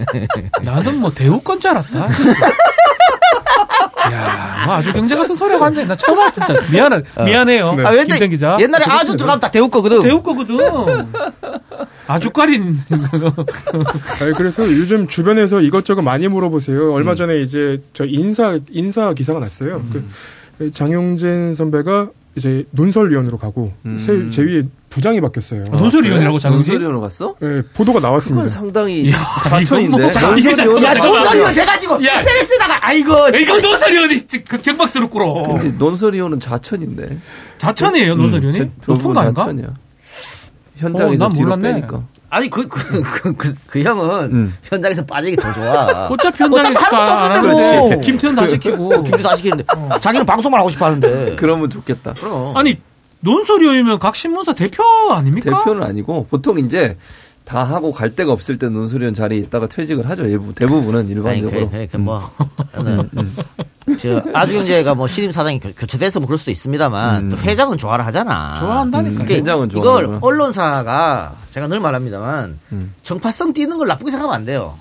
나는 0.62 0.98
뭐 0.98 1.12
대우건 1.12 1.60
줄 1.60 1.70
알았다. 1.72 2.08
야, 4.12 4.62
뭐 4.66 4.74
아주 4.74 4.92
경제 4.92 5.16
같은 5.16 5.34
소리가 5.34 5.58
완전히 5.60 5.88
나 5.88 5.94
처음 5.94 6.30
진짜 6.30 6.54
미안해 6.70 7.02
미안해요. 7.24 7.74
네. 7.74 7.84
아, 7.84 7.92
옛날, 7.92 8.06
김생 8.06 8.30
기자. 8.30 8.56
옛날에 8.60 8.84
아주 8.88 9.16
들어가면 9.16 9.40
다 9.40 9.50
대우 9.50 9.68
거거든. 9.68 10.02
대우 10.02 10.22
거거든. 10.22 10.58
아주 12.06 12.30
까린 12.30 12.78
아니, 14.20 14.32
그래서 14.34 14.64
요즘 14.64 15.06
주변에서 15.06 15.60
이것저것 15.60 16.02
많이 16.02 16.28
물어보세요. 16.28 16.90
음. 16.90 16.94
얼마 16.94 17.14
전에 17.14 17.40
이제 17.40 17.80
저 17.94 18.04
인사, 18.04 18.58
인사 18.70 19.12
기사가 19.14 19.40
났어요. 19.40 19.76
음. 19.94 20.10
그 20.58 20.70
장용진 20.70 21.54
선배가 21.54 22.08
이제 22.34 22.64
논설위원으로 22.70 23.36
가고 23.36 23.72
음. 23.84 23.98
새- 23.98 24.30
제 24.30 24.42
위에 24.42 24.62
부장이 24.88 25.20
바뀌었어요. 25.20 25.66
아, 25.70 25.76
논설위원이라고 25.76 26.38
장용진? 26.38 26.72
논설위원으로 26.72 27.00
갔어? 27.00 27.34
네, 27.40 27.62
보도가 27.74 28.00
나왔습니다. 28.00 28.48
상당히 28.48 29.10
과천인데. 29.10 30.02
뭐- 30.02 30.10
자, 30.12 30.28
야. 30.30 30.94
논설위원 30.94 31.54
돼가지고 31.54 32.04
야. 32.06 32.14
SNS에다가 32.20 32.86
아이고. 32.86 33.12
이거 33.36 33.58
논설위원이 33.60 34.26
그 34.48 34.58
경박스럽구로. 34.62 35.58
근데 35.60 35.76
논설위원은 35.78 36.40
자천인데. 36.40 37.18
자천이에요 37.58 38.14
논설위원이? 38.16 38.58
대- 38.58 38.70
높은 38.86 39.12
거 39.12 39.20
아닌가? 39.20 39.46
현장에서 40.76 41.24
어, 41.24 41.28
난 41.28 41.36
뒤로 41.36 41.48
몰랐네. 41.56 41.74
빼니까. 41.80 42.02
아니 42.32 42.48
그 42.48 42.66
그 42.66 43.02
그 43.02 43.34
그 43.36 43.54
그 43.66 43.82
형은 43.82 44.32
음. 44.32 44.54
현장에서 44.64 45.04
빠지기 45.04 45.36
더 45.36 45.52
좋아. 45.52 46.08
어차피 46.08 46.42
어차피 46.44 46.44
현장에서 46.44 46.80
할 46.80 46.90
것도 46.90 47.02
안 47.02 47.36
없는데 47.36 47.56
하는데 47.58 47.78
뭐. 47.96 48.00
김태현 48.00 48.34
다 48.34 48.46
시키고. 48.46 49.02
김주 49.02 49.22
다 49.22 49.36
시키는데 49.36 49.64
자기는 50.00 50.24
방송만 50.24 50.58
하고 50.58 50.70
싶어 50.70 50.86
하는데. 50.86 51.36
그러면 51.36 51.68
좋겠다. 51.68 52.14
그럼. 52.14 52.56
아니 52.56 52.78
논설위원이면 53.20 53.98
각 53.98 54.16
신문사 54.16 54.54
대표 54.54 54.82
아닙니까? 55.10 55.58
대표는 55.58 55.82
아니고 55.82 56.26
보통 56.30 56.58
이제 56.58 56.96
다 57.44 57.64
하고 57.64 57.92
갈 57.92 58.14
데가 58.14 58.32
없을 58.32 58.56
때 58.56 58.68
논설위원 58.68 59.14
자리에 59.14 59.38
있다가 59.40 59.66
퇴직을 59.66 60.08
하죠. 60.08 60.24
일부- 60.26 60.54
대부분은 60.54 61.00
아니 61.00 61.10
일반적으로. 61.10 61.50
그래 61.50 61.68
그래 61.68 61.86
그뭐 61.90 62.30
저 63.98 64.22
아주경제가 64.32 64.94
뭐 64.94 65.08
신임 65.08 65.32
사장이 65.32 65.58
교- 65.60 65.72
교체돼서 65.74 66.20
뭐 66.20 66.28
그럴 66.28 66.38
수도 66.38 66.50
있습니다만 66.52 67.24
음. 67.24 67.30
또 67.30 67.36
회장은 67.38 67.78
좋아라 67.78 68.06
하잖아. 68.06 68.56
좋아한다니까. 68.60 69.24
음, 69.24 69.28
회장은 69.28 69.68
이걸 69.70 69.82
좋아하는구나. 69.82 70.18
언론사가 70.22 71.36
제가 71.50 71.66
늘 71.66 71.80
말합니다만 71.80 72.58
음. 72.72 72.94
정파성 73.02 73.52
띄는 73.52 73.76
걸 73.76 73.88
나쁘게 73.88 74.10
생각하면 74.10 74.34
안 74.36 74.44
돼요. 74.46 74.78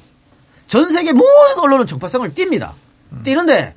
전 0.68 0.92
세계 0.92 1.14
모든 1.14 1.60
언론은 1.64 1.88
정파성을 1.88 2.34
띱니다. 2.34 2.72
띄는데 3.24 3.74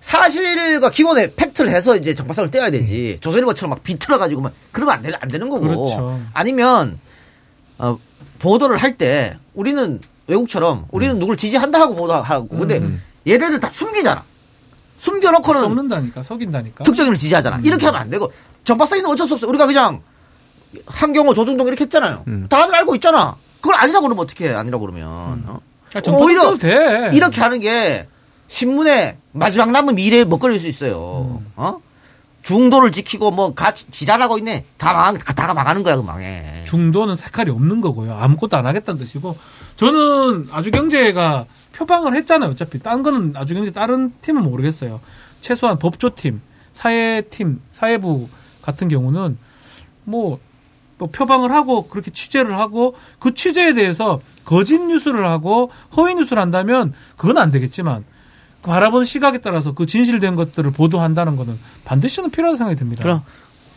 사실과 0.00 0.90
기본의 0.90 1.32
팩트를 1.34 1.70
해서 1.70 1.96
이제 1.96 2.14
정파성을 2.14 2.50
떼야 2.50 2.70
되지. 2.70 3.18
조선일보처럼 3.20 3.70
막 3.70 3.82
비틀어 3.82 4.16
가지고 4.18 4.42
막 4.42 4.52
그러면 4.72 4.94
안, 4.94 5.02
되, 5.02 5.10
안 5.20 5.28
되는 5.28 5.48
거고. 5.50 5.66
그렇죠. 5.66 6.20
아니면 6.32 6.98
어, 7.78 7.98
보도를 8.38 8.78
할 8.78 8.96
때 8.96 9.36
우리는 9.54 10.00
외국처럼 10.26 10.86
우리는 10.90 11.18
누굴 11.18 11.36
지지한다 11.36 11.80
하고 11.80 11.94
보도하고 11.94 12.48
근데 12.48 12.78
음. 12.78 13.02
얘네들 13.26 13.60
다 13.60 13.70
숨기잖아. 13.70 14.22
숨겨놓고는 14.96 15.60
썩는다니까 15.60 16.22
속인다니까. 16.22 16.84
특정인을 16.84 17.16
지지하잖아. 17.16 17.60
이렇게 17.64 17.86
하면 17.86 18.00
안 18.00 18.10
되고 18.10 18.32
정파성이는 18.64 19.08
어쩔 19.10 19.26
수 19.28 19.34
없어. 19.34 19.46
우리가 19.46 19.66
그냥 19.66 20.00
한경호, 20.86 21.34
조중동 21.34 21.66
이렇게 21.68 21.84
했잖아요. 21.84 22.24
음. 22.26 22.46
다들 22.48 22.74
알고 22.74 22.94
있잖아. 22.96 23.36
그걸 23.60 23.76
아니라고 23.76 24.06
그러면 24.06 24.24
어떻게 24.24 24.48
해? 24.48 24.54
아니라고 24.54 24.84
그러면. 24.86 25.44
어? 25.46 25.60
아, 25.94 26.00
오히려 26.12 26.56
돼. 26.58 27.10
이렇게 27.14 27.40
하는 27.40 27.60
게 27.60 28.06
신문의 28.48 29.16
마지막 29.32 29.70
남은 29.70 29.94
미래에 29.94 30.24
먹거릴 30.24 30.58
수 30.58 30.66
있어요. 30.66 31.40
어? 31.56 31.80
중도를 32.42 32.92
지키고 32.92 33.30
뭐 33.30 33.54
같이 33.54 33.90
지랄하고 33.90 34.38
있네. 34.38 34.64
다 34.76 34.92
망, 34.92 35.16
다가 35.16 35.54
망하는 35.54 35.82
거야, 35.82 35.96
그 35.96 36.02
망해. 36.02 36.64
중도는 36.66 37.16
색깔이 37.16 37.50
없는 37.50 37.80
거고요. 37.80 38.14
아무것도 38.14 38.56
안 38.56 38.66
하겠다는 38.66 38.98
뜻이고 39.00 39.36
저는 39.76 40.48
아주 40.52 40.70
경제가 40.70 41.46
표방을 41.74 42.16
했잖아요. 42.16 42.50
어차피 42.50 42.78
딴 42.78 43.02
거는 43.02 43.34
아주 43.36 43.54
경제 43.54 43.70
다른 43.70 44.12
팀은 44.20 44.42
모르겠어요. 44.42 45.00
최소한 45.40 45.78
법조팀, 45.78 46.40
사회팀, 46.72 47.60
사회부 47.70 48.28
같은 48.62 48.88
경우는 48.88 49.38
뭐, 50.04 50.38
뭐 50.96 51.10
표방을 51.10 51.52
하고 51.52 51.86
그렇게 51.88 52.10
취재를 52.10 52.58
하고 52.58 52.96
그 53.18 53.34
취재에 53.34 53.74
대해서 53.74 54.20
거짓 54.44 54.80
뉴스를 54.80 55.26
하고 55.28 55.70
허위 55.96 56.14
뉴스를 56.14 56.40
한다면 56.40 56.94
그건 57.16 57.38
안 57.38 57.50
되겠지만 57.50 58.04
그 58.04 58.17
바라보는 58.68 59.06
시각에 59.06 59.38
따라서 59.38 59.72
그 59.72 59.86
진실된 59.86 60.36
것들을 60.36 60.70
보도한다는 60.72 61.36
거는 61.36 61.58
반드시는 61.84 62.30
필요하다고 62.30 62.56
생각이 62.58 62.78
듭니다. 62.78 63.02
그럼. 63.02 63.22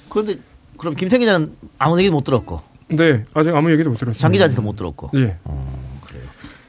그런데, 0.10 0.36
그럼 0.78 0.96
김태 0.96 1.18
기자는 1.18 1.56
아무 1.80 1.98
얘기도 2.00 2.14
못 2.16 2.24
들었고, 2.26 2.62
네, 2.90 3.24
아직 3.34 3.56
아무 3.56 3.72
얘기도 3.72 3.90
못 3.90 3.98
들었어요. 3.98 4.20
장 4.20 4.32
기자한테도 4.32 4.62
못 4.62 4.76
들었고. 4.76 5.12
예. 5.16 5.38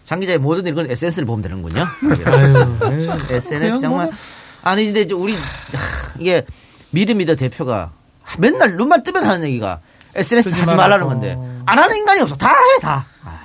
장 0.04 0.20
기자의 0.20 0.38
모든 0.38 0.66
일은 0.66 0.90
SNS를 0.90 1.26
보면 1.26 1.42
되는군요. 1.42 1.84
아유, 2.26 2.76
SNS 3.30 3.48
그냥 3.50 3.80
정말. 3.80 4.06
뭐- 4.06 4.14
아니, 4.62 4.84
근데 4.84 5.00
이제 5.00 5.14
우리, 5.14 5.32
하, 5.34 5.40
이게 6.18 6.44
미르미더 6.90 7.34
대표가 7.34 7.90
맨날 8.38 8.76
눈만 8.76 9.02
뜨면 9.02 9.24
하는 9.24 9.48
얘기가 9.48 9.80
SNS 10.14 10.54
하지 10.60 10.74
말라는. 10.76 11.06
건데 11.06 11.36
안 11.66 11.78
하는 11.78 11.96
인간이 11.96 12.20
없어. 12.20 12.36
다 12.36 12.50
해 12.50 12.80
다. 12.80 13.06
다 13.22 13.40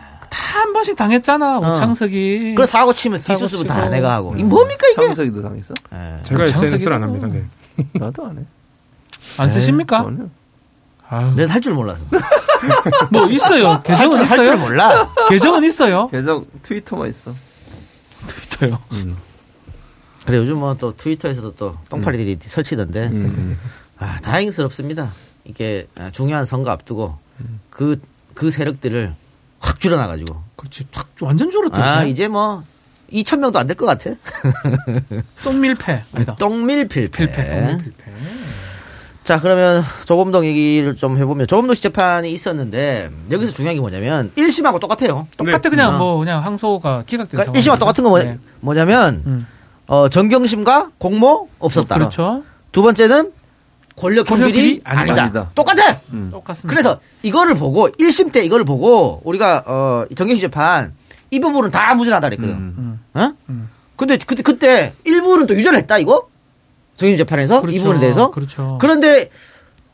한 0.54 0.74
번씩 0.74 0.96
당했잖아 0.96 1.60
오창석이. 1.60 2.54
그래 2.56 2.68
사고 2.68 2.94
치면 2.94 3.20
뒷수습은 3.20 3.68
다. 3.68 3.90
내가 3.90 4.14
하고. 4.14 4.36
이 4.38 4.44
뭡니까 4.44 4.88
이게? 4.88 5.06
창석이도 5.08 5.42
당했어? 5.42 5.74
예. 5.94 6.24
제가 6.24 6.44
SNS를 6.46 6.94
안 6.94 7.04
합니다. 7.04 7.28
네. 7.28 7.46
나도 7.94 8.26
안 8.26 8.38
해. 8.38 8.42
안 9.38 9.52
쓰십니까? 9.52 10.00
아니요. 10.00 10.30
아유, 11.10 11.34
난할줄 11.36 11.74
몰라서. 11.74 12.02
뭐 13.12 13.28
있어요. 13.30 13.82
계정은 13.84 14.24
할 14.26 14.38
줄 14.38 14.46
있어요. 14.46 14.58
몰라. 14.58 15.10
계정은 15.30 15.64
있어요. 15.64 16.08
계정 16.10 16.46
트위터만 16.64 17.10
있어. 17.10 17.34
있어요. 18.52 18.80
그래 20.26 20.38
요즘 20.38 20.58
뭐 20.60 20.74
또 20.76 20.96
트위터에서도 20.96 21.56
또 21.56 21.76
똥파리들이 21.90 22.40
설치던데. 22.46 23.08
음. 23.08 23.58
아 23.98 24.18
다행스럽습니다. 24.22 25.14
이게 25.46 25.88
아, 25.96 26.12
중요한 26.12 26.46
선거 26.46 26.70
앞두고 26.72 27.18
그 27.70 28.00
그 28.34 28.52
세력들을 28.52 29.16
확 29.60 29.80
줄여놔가지고. 29.80 30.36
그렇지. 30.56 30.86
탁 30.92 31.08
완전 31.22 31.50
줄었다. 31.52 31.98
아 32.00 32.04
이제 32.04 32.28
뭐 32.28 32.64
2천 33.12 33.40
명도 33.40 33.60
안 33.60 33.68
될 33.68 33.76
것 33.76 33.86
같아. 33.86 34.12
똥밀패. 35.44 36.04
아니다. 36.14 36.36
똥밀필패. 36.38 37.10
필패. 37.12 37.68
똥밀필패. 37.68 38.12
자 39.24 39.42
그러면 39.42 39.84
조금동 40.06 40.46
얘기를 40.46 40.96
좀 40.96 41.18
해보면 41.18 41.48
조금동 41.48 41.76
씨 41.76 41.82
재판이 41.82 42.32
있었는데 42.32 43.12
여기서 43.30 43.52
중요한 43.52 43.76
게 43.76 43.82
뭐냐면 43.82 44.32
1심하고 44.38 44.80
똑같아요. 44.80 45.28
똑같아 45.36 45.70
그냥 45.70 45.96
어. 45.96 45.98
뭐 45.98 46.18
그냥 46.18 46.44
항소가 46.46 47.04
기각된 47.06 47.38
그러니까 47.38 47.46
상황. 47.62 47.62
1심하고 47.62 47.80
똑같은 47.80 48.04
거 48.06 48.10
뭐, 48.10 48.20
네. 48.20 48.38
뭐냐면 48.62 49.24
음. 49.26 49.46
어, 49.88 50.08
정경심과 50.10 50.92
공모 50.98 51.50
없었다. 51.60 51.96
그렇죠. 51.96 52.44
두 52.72 52.82
번째는 52.82 53.32
권력 53.98 54.26
비리 54.54 54.82
아니다. 54.84 55.24
아니다. 55.24 55.50
똑같아. 55.56 56.00
똑같습니다. 56.32 56.70
그래서 56.70 57.00
이거를 57.24 57.56
보고 57.56 57.90
1심 57.90 58.32
때 58.32 58.44
이거를 58.46 58.64
보고 58.64 59.22
우리가 59.26 59.64
어, 59.66 60.06
정경심 60.16 60.42
재판 60.42 60.94
이 61.32 61.40
부분은 61.40 61.72
다 61.72 61.94
무죄하다 61.96 62.30
그랬거든. 62.30 62.54
음. 62.56 63.00
어? 63.16 63.30
음. 63.50 63.70
근데 63.96 64.18
그때 64.18 64.44
그때 64.44 64.94
일부는 65.04 65.48
또 65.48 65.56
유죄를 65.56 65.80
했다 65.80 65.98
이거 65.98 66.28
정경심 66.98 67.18
재판에서 67.26 67.62
이 67.68 67.78
부분에 67.80 68.00
대해서 68.00 68.30
그렇죠. 68.32 68.78
그런데 68.80 69.30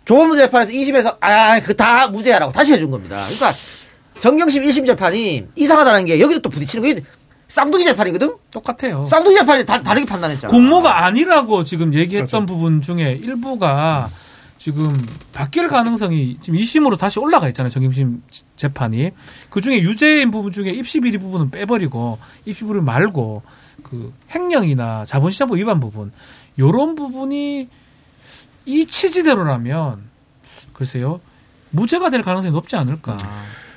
조범무 0.06 0.36
재판에서 0.36 0.72
2심에서 0.72 1.18
아, 1.22 1.60
그 1.62 1.76
다 1.78 2.08
무죄라고 2.08 2.52
다시 2.52 2.74
해준 2.74 2.92
겁니다. 2.92 3.22
그러니까 3.24 3.54
정경심 4.20 4.64
1심 4.64 4.86
재판이 4.86 5.48
이상하다는 5.56 6.06
게 6.06 6.20
여기도 6.20 6.42
또 6.42 6.50
부딪히는 6.50 6.96
게 6.96 7.04
쌍둥이 7.54 7.84
재판이거든. 7.84 8.36
똑같아요. 8.50 9.06
쌍둥이 9.06 9.36
재판이 9.36 9.64
다, 9.64 9.84
다르게 9.84 10.08
판단했잖아. 10.08 10.52
공모가 10.52 11.06
아니라고 11.06 11.64
지금 11.64 11.94
얘기했던 11.94 12.42
맞아. 12.42 12.52
부분 12.52 12.82
중에 12.82 13.12
일부가 13.22 14.10
지금 14.58 14.92
바뀔 15.34 15.68
가능성이 15.68 16.38
지금 16.42 16.58
2심으로 16.58 16.98
다시 16.98 17.20
올라가 17.20 17.48
있잖아요. 17.50 17.70
정임심 17.70 18.24
재판이. 18.56 19.12
그 19.52 19.62
중에 19.62 19.82
유죄인 19.82 20.32
부분 20.32 20.52
중에 20.52 20.72
입시 20.72 21.00
비리 21.00 21.20
부분은 21.20 21.52
빼버리고 21.52 22.18
입시 22.46 22.66
비리 22.66 22.82
말고 22.82 23.44
그 23.84 24.12
횡령이나 24.34 25.06
자본시장법 25.06 25.60
위반 25.60 25.80
부분 25.80 26.12
요런 26.58 26.96
부분이 26.96 27.70
이 28.66 28.86
취지대로라면 28.88 30.02
글쎄요. 30.74 31.22
무죄가 31.70 32.10
될 32.10 32.24
가능성이 32.24 32.52
높지 32.52 32.76
않을까. 32.78 33.18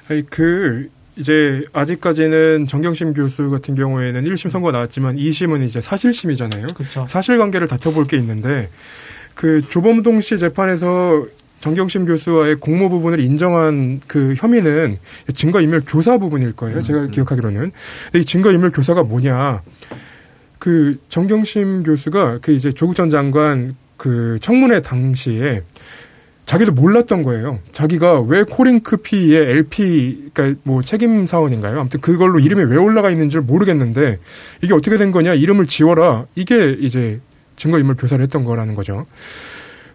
아니, 0.09 0.25
그 0.25 0.89
이제 1.17 1.65
아직까지는 1.73 2.67
정경심 2.67 3.15
교수 3.15 3.51
같은 3.51 3.75
경우에는 3.75 4.25
1심 4.25 4.51
선고가 4.51 4.73
나왔지만 4.73 5.17
2심은 5.17 5.65
이제 5.65 5.81
사실심이잖아요. 5.81 6.69
그렇죠. 6.75 7.07
사실관계를 7.09 7.69
다퉈볼 7.69 8.05
게 8.07 8.17
있는데 8.19 8.69
그 9.35 9.63
조범동 9.69 10.21
씨 10.21 10.39
재판에서 10.39 11.27
정경심 11.61 12.05
교수와의 12.05 12.57
공모 12.57 12.91
부분을 12.91 13.19
인정한 13.21 14.01
그 14.07 14.35
혐의는 14.37 14.97
증거인멸 15.35 15.83
교사 15.87 16.19
부분일 16.19 16.53
거예요. 16.53 16.83
제가 16.83 17.07
기억하기로는 17.07 17.73
이 18.15 18.25
증거인멸 18.25 18.71
교사가 18.71 19.03
뭐냐? 19.03 19.63
그 20.59 20.99
정경심 21.09 21.83
교수가 21.83 22.39
그 22.43 22.53
이제 22.53 22.73
조국 22.73 22.95
전 22.95 23.09
장관 23.09 23.75
그 23.97 24.39
청문회 24.41 24.83
당시에 24.83 25.63
자기도 26.47 26.71
몰랐던 26.73 27.25
거예요. 27.25 27.59
자기가 27.73 28.21
왜 28.21 28.45
코링크 28.45 28.97
P의 28.99 29.35
LP, 29.51 30.31
그러니까 30.33 30.61
뭐 30.63 30.81
책임 30.81 31.27
사원인가요? 31.27 31.81
아무튼 31.81 32.01
그걸로 32.01 32.39
이름이 32.39 32.73
왜 32.73 32.77
올라가 32.77 33.11
있는지를 33.11 33.43
모르겠는데 33.43 34.19
이게 34.63 34.73
어떻게 34.73 34.97
된 34.97 35.11
거냐? 35.11 35.35
이름을 35.35 35.67
지워라. 35.67 36.27
이게 36.37 36.71
이제 36.71 37.21
증거인멸 37.57 37.97
교사를 37.97 38.23
했던 38.23 38.45
거라는 38.45 38.77
거죠. 38.77 39.07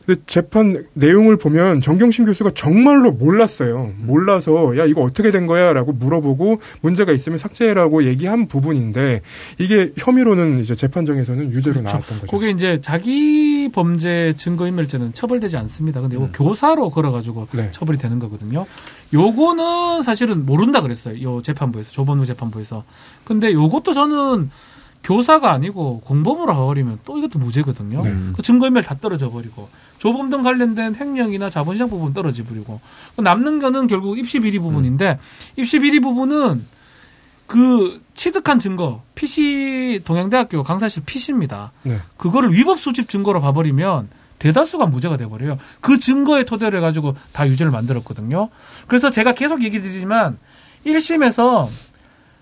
근데 0.05 0.21
재판 0.25 0.85
내용을 0.93 1.37
보면 1.37 1.81
정경심 1.81 2.25
교수가 2.25 2.51
정말로 2.55 3.11
몰랐어요. 3.11 3.93
몰라서 3.97 4.77
야 4.77 4.85
이거 4.85 5.01
어떻게 5.01 5.31
된 5.31 5.47
거야라고 5.47 5.93
물어보고 5.93 6.59
문제가 6.81 7.11
있으면 7.11 7.37
삭제해라고 7.37 8.05
얘기한 8.05 8.47
부분인데 8.47 9.21
이게 9.59 9.91
혐의로는 9.97 10.59
이제 10.59 10.75
재판정에서는 10.75 11.51
유죄로 11.53 11.81
나왔던 11.81 12.19
거죠. 12.19 12.27
그게 12.27 12.49
이제 12.49 12.79
자기 12.81 13.69
범죄 13.73 14.33
증거인멸죄는 14.37 15.13
처벌되지 15.13 15.57
않습니다. 15.57 16.01
근데 16.01 16.15
이거 16.17 16.29
교사로 16.33 16.89
걸어가지고 16.89 17.47
네. 17.53 17.69
처벌이 17.71 17.97
되는 17.97 18.19
거거든요. 18.19 18.65
요거는 19.13 20.03
사실은 20.03 20.45
모른다 20.45 20.81
그랬어요. 20.81 21.21
요 21.21 21.41
재판부에서 21.41 21.91
조범우 21.91 22.25
재판부에서. 22.25 22.83
근데 23.23 23.51
요것도 23.53 23.93
저는 23.93 24.49
교사가 25.03 25.51
아니고 25.51 26.01
공범으로 26.01 26.53
가버리면 26.53 26.99
또 27.05 27.17
이것도 27.17 27.39
무죄거든요. 27.39 28.01
네. 28.01 28.13
그 28.35 28.41
증거인멸 28.41 28.83
다 28.83 28.95
떨어져 29.01 29.29
버리고 29.31 29.69
조범 29.97 30.29
등 30.29 30.43
관련된 30.43 30.95
횡령이나 30.95 31.49
자본시장 31.49 31.89
부분 31.89 32.13
떨어져 32.13 32.43
버리고 32.43 32.79
남는 33.17 33.59
거는 33.59 33.87
결국 33.87 34.17
입시 34.17 34.39
비리 34.39 34.59
부분인데 34.59 35.19
입시 35.57 35.79
비리 35.79 35.99
부분은 35.99 36.65
그 37.47 38.01
취득한 38.13 38.59
증거 38.59 39.01
PC 39.15 40.01
동양대학교 40.05 40.63
강사실 40.63 41.03
PC입니다. 41.05 41.71
네. 41.83 41.99
그거를 42.17 42.53
위법 42.53 42.79
수집 42.79 43.09
증거로 43.09 43.41
봐버리면 43.41 44.07
대다수가 44.39 44.85
무죄가 44.87 45.17
돼버려요. 45.17 45.57
그 45.81 45.99
증거에 45.99 46.45
토대로 46.45 46.77
해가지고 46.77 47.15
다 47.31 47.47
유죄를 47.47 47.71
만들었거든요. 47.71 48.49
그래서 48.87 49.11
제가 49.11 49.33
계속 49.33 49.63
얘기 49.63 49.81
드리지만 49.81 50.37
1심에서 50.85 51.67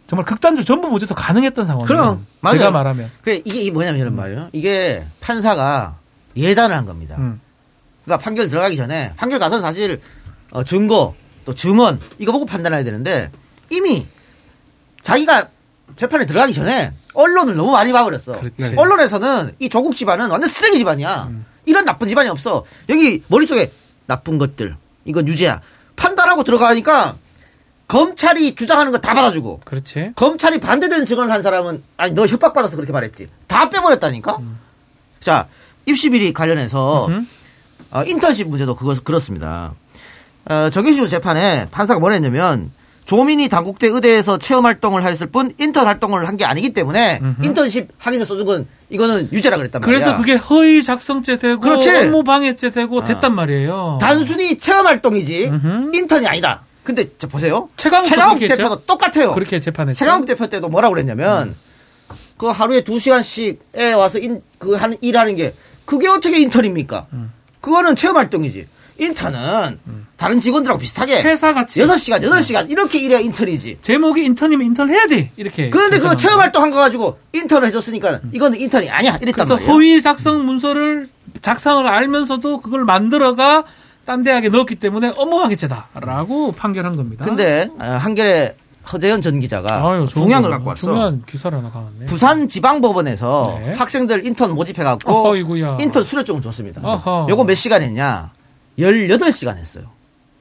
정말 0.09 0.25
극단적으로 0.25 0.65
전부 0.65 0.89
무죄도 0.89 1.13
가능했던 1.13 1.65
상황이에요. 1.67 1.87
그럼, 1.87 2.25
맞아요. 2.41 2.57
제가 2.57 2.71
말하면. 2.71 3.11
그 3.21 3.41
이게 3.45 3.61
이게 3.61 3.71
뭐냐면 3.71 4.01
이런 4.01 4.15
말이에요. 4.15 4.49
이게 4.53 5.05
판사가 5.21 5.97
예단을 6.35 6.75
한 6.75 6.85
겁니다. 6.87 7.15
음. 7.19 7.39
그러니까 8.03 8.23
판결 8.23 8.49
들어가기 8.49 8.75
전에 8.75 9.13
판결 9.17 9.37
가서 9.37 9.59
사실 9.59 10.01
어, 10.49 10.63
증거 10.63 11.13
또 11.45 11.53
증언 11.53 11.99
이거 12.17 12.31
보고 12.31 12.47
판단해야 12.47 12.83
되는데 12.83 13.29
이미 13.69 14.07
자기가 15.03 15.49
재판에 15.95 16.25
들어가기 16.25 16.53
전에 16.53 16.93
언론을 17.13 17.55
너무 17.55 17.71
많이 17.71 17.91
봐버렸어. 17.91 18.39
그렇지. 18.39 18.73
언론에서는 18.77 19.51
이 19.59 19.69
조국 19.69 19.95
집안은 19.95 20.31
완전 20.31 20.49
쓰레기 20.49 20.79
집안이야. 20.79 21.27
음. 21.29 21.45
이런 21.67 21.85
나쁜 21.85 22.07
집안이 22.07 22.29
없어. 22.29 22.65
여기 22.89 23.21
머릿속에 23.27 23.71
나쁜 24.07 24.39
것들 24.39 24.75
이건 25.05 25.27
유죄야. 25.27 25.61
판단하고 25.95 26.43
들어가니까 26.43 27.15
검찰이 27.89 28.55
주장하는 28.55 28.91
거 28.93 28.99
다 28.99 29.13
받아주고 29.13 29.61
그렇지. 29.65 30.11
검찰이 30.15 30.59
반대되는 30.59 31.05
증언을 31.05 31.33
한 31.33 31.41
사람은 31.41 31.83
아니 31.97 32.13
너 32.13 32.25
협박받아서 32.25 32.75
그렇게 32.77 32.93
말했지 32.93 33.27
다 33.47 33.69
빼버렸다니까 33.69 34.37
자 35.19 35.47
입시 35.85 36.09
비리 36.09 36.31
관련해서 36.31 37.07
음. 37.07 37.27
어, 37.91 38.03
인턴십 38.03 38.47
문제도 38.47 38.75
그거 38.75 38.95
그렇습니다 39.03 39.73
어, 40.45 40.69
정의시주 40.71 41.07
재판에 41.09 41.67
판사가 41.71 41.99
뭐라 41.99 42.13
했냐면 42.13 42.71
조민이 43.05 43.49
당국대 43.49 43.87
의대에서 43.87 44.37
체험 44.37 44.65
활동을 44.67 45.03
했을 45.03 45.25
뿐 45.27 45.51
인턴 45.57 45.87
활동을 45.87 46.27
한 46.27 46.37
게 46.37 46.45
아니기 46.45 46.73
때문에 46.73 47.19
음흠. 47.23 47.43
인턴십 47.45 47.87
확인서 47.97 48.25
써준 48.25 48.45
건 48.45 48.67
이거는 48.91 49.29
유죄라 49.31 49.57
그랬단 49.57 49.81
말이야 49.81 49.97
그래서 49.99 50.17
그게 50.17 50.35
허위 50.35 50.83
작성죄 50.83 51.37
되고 51.37 51.59
그렇지. 51.59 51.89
업무 51.89 52.23
방해죄 52.23 52.69
되고 52.69 53.01
아. 53.01 53.03
됐단 53.03 53.33
말이에요. 53.33 53.97
단순히 53.99 54.57
체험 54.59 54.85
활동이지 54.85 55.47
음흠. 55.47 55.91
인턴이 55.95 56.27
아니다 56.27 56.61
근데 56.89 57.15
자 57.19 57.27
보세요 57.27 57.69
최강욱 57.77 58.03
최강욱 58.07 58.39
그렇게 58.39 58.45
했죠? 58.45 58.63
대표도 58.63 58.85
똑같아요 58.85 59.33
그렇게 59.35 59.59
재판했죠. 59.59 59.99
최강욱 59.99 60.25
대표 60.25 60.47
때도 60.47 60.69
뭐라고 60.69 60.95
그랬냐면 60.95 61.55
그 62.35 62.47
하루에 62.47 62.81
두 62.81 62.97
시간씩에 62.99 63.93
와서 63.93 64.17
인, 64.17 64.41
그 64.57 64.73
하는 64.73 64.97
일하는 65.01 65.35
게 65.35 65.53
그게 65.85 66.07
어떻게 66.07 66.39
인턴입니까? 66.39 67.05
그거는 67.61 67.95
체험 67.95 68.17
활동이지. 68.17 68.65
인턴은 68.97 69.79
다른 70.17 70.39
직원들하고 70.39 70.79
비슷하게 70.79 71.21
회사 71.21 71.53
같이 71.53 71.79
여섯 71.79 71.95
시간 71.97 72.23
여덟 72.23 72.41
시간 72.41 72.67
이렇게 72.71 72.97
일해야 72.99 73.19
인턴이지. 73.19 73.77
제목이 73.83 74.25
인턴이면 74.25 74.65
인턴 74.65 74.89
해야지 74.89 75.29
이렇게. 75.37 75.69
그런데 75.69 75.97
결정한 75.97 76.17
체험. 76.17 76.39
활동 76.39 76.63
한 76.63 76.71
거 76.71 76.77
가지고 76.77 77.19
인턴을 77.33 77.67
해 77.67 77.71
줬으니까 77.71 78.19
이거는 78.33 78.59
인턴이 78.59 78.89
아니야 78.89 79.17
이랬단 79.21 79.45
그래서 79.45 79.53
말이야. 79.57 79.69
허위 79.71 80.01
작성 80.01 80.43
문서를 80.43 81.07
작성을 81.41 81.85
알면서도 81.85 82.61
그걸 82.61 82.83
만들어가 82.83 83.63
딴 84.09 84.23
대학에 84.23 84.49
넣었기 84.49 84.73
때문에 84.77 85.13
업무방해죄다라고 85.15 86.53
판결한 86.53 86.95
겁니다. 86.95 87.25
근데 87.25 87.69
어, 87.79 87.83
한결에 87.85 88.55
허재현 88.91 89.21
전 89.21 89.39
기자가 89.39 89.87
아유, 89.87 90.07
중요한 90.11 90.41
걸 90.41 90.49
거. 90.49 90.57
갖고 90.57 90.69
왔어. 90.71 90.79
중요한 90.87 91.21
기사를 91.27 91.55
하나 91.55 91.69
가왔네. 91.69 92.07
부산 92.07 92.47
지방법원에서 92.47 93.59
네. 93.63 93.73
학생들 93.73 94.25
인턴 94.25 94.55
모집해갖고 94.55 95.13
어허이구야. 95.13 95.77
인턴 95.81 96.03
수료증을 96.03 96.41
줬습니다. 96.41 96.81
어허. 96.83 97.27
요거 97.29 97.43
몇 97.43 97.53
시간 97.53 97.83
했냐? 97.83 98.31
18시간 98.79 99.57
했어요. 99.57 99.83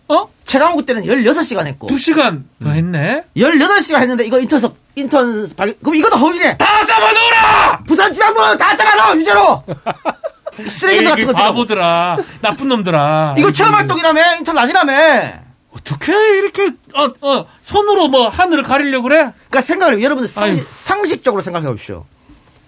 어? 0.09 0.27
최강욱 0.45 0.87
때는 0.87 1.03
16시간 1.03 1.67
했고. 1.67 1.89
두 1.89 1.99
시간 1.99 2.49
더 2.63 2.71
했네. 2.71 3.25
18시간 3.37 4.01
했는데 4.01 4.25
이거 4.25 4.41
인턴석, 4.41 4.77
인턴 4.97 5.47
발, 5.59 5.77
그럼 5.81 5.97
이것도 5.97 6.17
허위네! 6.17 6.57
다 6.57 6.83
잡아놓으라! 6.87 7.81
부산지방법원 7.87 8.57
다 8.57 8.75
잡아넣어! 8.75 9.15
유죄로! 9.17 9.63
쓰레기들 10.69 11.11
같은 11.11 11.27
그 11.27 11.33
거. 11.33 11.39
바보들아. 11.39 12.19
나쁜 12.41 12.69
놈들아. 12.69 13.35
이거 13.39 13.53
체험 13.53 13.75
활동이라며? 13.75 14.37
인턴 14.39 14.57
아니라며? 14.59 14.93
어떻게 15.73 16.13
이렇게, 16.39 16.71
어, 16.95 17.13
어, 17.21 17.47
손으로 17.63 18.09
뭐 18.09 18.29
하늘을 18.29 18.65
가리려고 18.65 19.05
그래? 19.05 19.17
그러니까 19.49 19.61
생각을 19.61 20.03
여러분들 20.03 20.29
상식. 20.29 20.67
상식적으로 20.71 21.43
생각해 21.43 21.67
보십시오. 21.69 22.05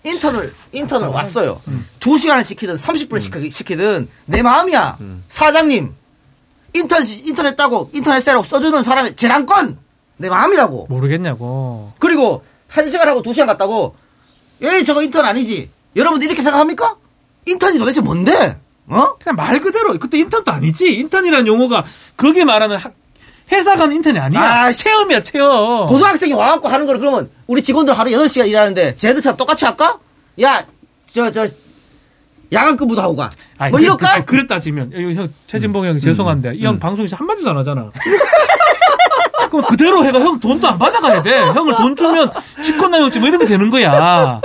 인턴을 0.05 0.55
인턴을 0.73 1.09
음. 1.09 1.13
왔어요. 1.15 1.61
두 1.99 2.17
시간을 2.19 2.45
시키든 2.45 2.77
30분을 2.77 3.21
시키, 3.21 3.51
시키든 3.51 4.09
내 4.27 4.43
마음이야. 4.43 4.97
음. 5.01 5.25
사장님 5.29 5.93
인턴 6.75 7.05
시- 7.05 7.23
인턴 7.27 7.47
했다고 7.47 7.91
인턴 7.93 8.15
했어라고 8.15 8.45
써 8.45 8.61
주는 8.61 8.83
사람의 8.83 9.17
재량권 9.17 9.77
내 10.19 10.29
마음이라고. 10.29 10.87
모르겠냐고. 10.89 11.93
그리고 11.99 12.45
한 12.69 12.89
시간 12.91 13.09
하고 13.09 13.23
두 13.23 13.33
시간 13.33 13.47
갔다고 13.49 13.95
에이 14.63 14.85
저거 14.85 15.03
인턴 15.03 15.25
아니지. 15.25 15.69
여러분들 15.97 16.29
이렇게 16.29 16.43
생각합니까? 16.43 16.95
인턴이 17.47 17.79
도대체 17.79 18.01
뭔데? 18.01 18.57
어? 18.87 19.15
그냥 19.23 19.37
말 19.37 19.61
그대로 19.61 19.99
그때 19.99 20.19
인턴도 20.19 20.51
아니지. 20.51 20.95
인턴이라는 20.95 21.47
용어가 21.47 21.85
거기 22.17 22.45
말하는 22.45 22.77
학- 22.77 22.93
회사 23.53 23.75
간 23.77 23.93
인턴이 23.93 24.19
아니야. 24.19 24.41
아, 24.41 24.73
씨. 24.73 24.85
체험이야, 24.85 25.23
체험. 25.23 25.87
고등학생이 25.89 26.33
와갖고 26.33 26.69
하는 26.69 26.87
걸 26.87 26.99
그러면 26.99 27.31
우리 27.47 27.63
직원들 27.63 27.97
하루 27.99 28.11
8시간 28.11 28.49
일하는데 28.49 28.95
쟤들처럼 28.95 29.37
똑같이 29.37 29.65
할까? 29.65 29.99
야, 30.43 30.65
저, 31.07 31.31
저, 31.33 31.47
야간 32.53 32.77
근무도 32.77 33.01
하고 33.03 33.17
가. 33.17 33.31
아니, 33.59 33.71
뭐 33.71 33.79
그- 33.79 33.85
이럴까? 33.85 34.13
아니, 34.13 34.27
그랬다 34.27 34.61
치면 34.61 34.93
형, 34.93 35.15
형 35.15 35.29
최진봉 35.47 35.87
형 35.87 36.01
죄송한데 36.01 36.55
이형 36.57 36.79
방송에서 36.79 37.17
한 37.17 37.27
마디도 37.27 37.51
안 37.51 37.57
하잖아. 37.59 37.91
그럼 39.49 39.65
그대로 39.67 40.05
해가 40.05 40.21
형 40.21 40.39
돈도 40.41 40.67
안 40.69 40.79
받아가야 40.79 41.23
돼. 41.23 41.41
형을 41.43 41.75
돈 41.77 41.97
주면 41.97 42.31
직권남용죄 42.63 43.19
뭐 43.21 43.29
이런 43.29 43.41
게 43.41 43.47
되는 43.47 43.71
거야. 43.71 44.41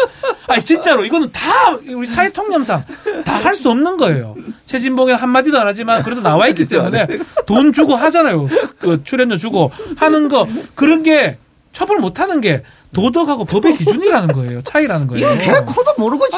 아니 0.47 0.63
진짜로 0.63 1.03
이거는 1.05 1.31
다 1.31 1.75
우리 1.89 2.08
사회 2.08 2.29
통념상 2.29 2.84
다 3.25 3.36
할 3.45 3.55
수 3.55 3.69
없는 3.69 3.97
거예요. 3.97 4.36
최진봉이 4.65 5.12
한 5.13 5.29
마디도 5.29 5.60
안 5.60 5.67
하지만 5.67 6.01
그래도 6.03 6.21
나와 6.21 6.47
있기 6.47 6.67
때문에 6.67 7.08
돈 7.45 7.71
주고 7.73 7.95
하잖아요. 7.95 8.47
그 8.79 9.03
출연료 9.03 9.38
주고 9.38 9.71
하는 9.97 10.27
거 10.29 10.47
그런 10.75 11.03
게 11.03 11.38
처벌 11.71 11.99
못 11.99 12.19
하는 12.19 12.41
게 12.41 12.63
도덕하고 12.93 13.45
법의 13.45 13.75
기준이라는 13.75 14.29
거예요. 14.29 14.62
차이라는 14.63 15.08
거예요. 15.08 15.34
이거 15.34 15.38
개 15.38 15.51
코도 15.51 15.93
모르고 15.97 16.27
지. 16.29 16.38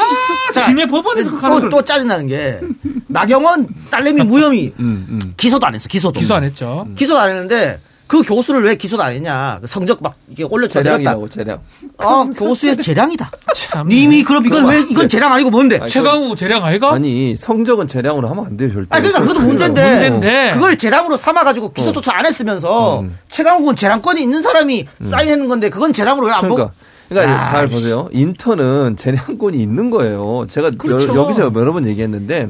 자, 0.54 0.66
지네 0.66 0.88
법원에서 0.88 1.30
그 1.32 1.40
또, 1.42 1.48
걸또 1.50 1.82
짜증나는 1.84 2.28
게 2.28 2.60
나경원 3.08 3.68
딸내미 3.92 4.24
무혐의 4.24 4.74
음, 4.80 5.06
음. 5.10 5.20
기소도 5.38 5.66
안 5.66 5.76
했어. 5.76 5.88
기소도. 5.88 6.20
기소 6.20 6.34
안 6.36 6.44
했죠. 6.44 6.88
기소도 6.96 7.20
안 7.20 7.30
했는데 7.30 7.80
그 8.08 8.22
교수를 8.22 8.64
왜 8.64 8.76
기소도 8.76 9.04
안 9.04 9.14
했냐? 9.14 9.60
그 9.62 9.68
성적 9.68 10.02
막 10.02 10.16
이게 10.30 10.44
내렸다. 10.44 10.68
재량이라고 10.82 11.30
재량. 11.30 11.60
어, 11.98 12.26
교수의 12.26 12.78
재량이다. 12.78 13.30
참. 13.54 13.88
님이 13.88 14.24
그럼 14.24 14.46
이건 14.46 14.66
왜 14.68 14.80
이건 14.80 15.10
재량 15.10 15.34
아니고 15.34 15.50
뭔데? 15.50 15.78
아니, 15.78 15.90
최강우 15.90 16.36
재량 16.36 16.64
아이가? 16.64 16.94
아니 16.94 17.36
성적은 17.36 17.88
재량으로 17.88 18.30
하면 18.30 18.46
안 18.46 18.58
돼요 18.58 18.72
절대. 18.72 18.88
아, 18.96 19.00
그러니까 19.02 19.22
그것도 19.22 19.42
문제인데. 19.42 19.90
문제인데. 19.92 20.52
그걸 20.54 20.78
재량으로 20.78 21.18
삼아가지고 21.18 21.74
기소 21.74 21.92
조차 21.92 22.16
안 22.16 22.26
했으면서 22.26 23.02
음. 23.02 23.18
최강욱은 23.30 23.76
재량권이 23.76 24.22
있는 24.22 24.42
사람이 24.42 24.88
사인했는 25.02 25.48
건데 25.50 25.70
그건 25.70 25.92
재량으로 25.92 26.28
왜안 26.28 26.42
그러니까. 26.42 26.64
보고? 26.66 26.76
그러니까 27.10 27.46
아, 27.46 27.50
잘 27.52 27.68
씨. 27.70 27.74
보세요. 27.74 28.10
인턴은 28.12 28.96
재량권이 28.98 29.58
있는 29.62 29.90
거예요. 29.90 30.46
제가 30.50 30.72
그렇죠. 30.78 31.16
여, 31.16 31.28
기서 31.28 31.52
여러 31.54 31.74
번 31.74 31.86
얘기했는데 31.88 32.50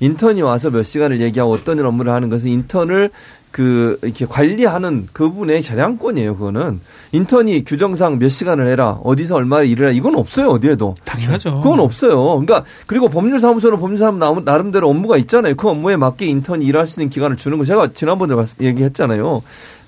인턴이 0.00 0.42
와서 0.42 0.70
몇 0.70 0.82
시간을 0.82 1.20
얘기하고 1.22 1.52
어떤 1.52 1.78
일 1.78 1.86
업무를 1.86 2.12
하는 2.12 2.28
것은 2.28 2.50
인턴을 2.50 3.10
그 3.50 3.98
이렇게 4.02 4.26
관리하는 4.26 5.08
그분의 5.12 5.62
재량권이에요. 5.62 6.36
그거는 6.36 6.80
인턴이 7.12 7.64
규정상 7.64 8.18
몇 8.18 8.28
시간을 8.28 8.66
해라 8.66 8.98
어디서 9.02 9.36
얼마 9.36 9.62
일을 9.62 9.86
해라 9.86 9.96
이건 9.96 10.14
없어요 10.16 10.50
어디에도. 10.50 10.94
당연하죠. 11.06 11.60
그건 11.62 11.80
없어요. 11.80 12.22
그러니까 12.40 12.64
그리고 12.86 13.08
법률사무소는 13.08 13.78
법률사무 13.80 14.18
나름- 14.18 14.44
나름대로 14.44 14.90
업무가 14.90 15.16
있잖아요. 15.18 15.54
그 15.54 15.68
업무에 15.68 15.96
맞게 15.96 16.26
인턴이 16.26 16.64
일할 16.66 16.86
수 16.86 17.00
있는 17.00 17.08
기간을 17.10 17.36
주는 17.38 17.56
거 17.56 17.64
제가 17.64 17.88
지난번에 17.94 18.34
얘기했잖아요. 18.60 19.42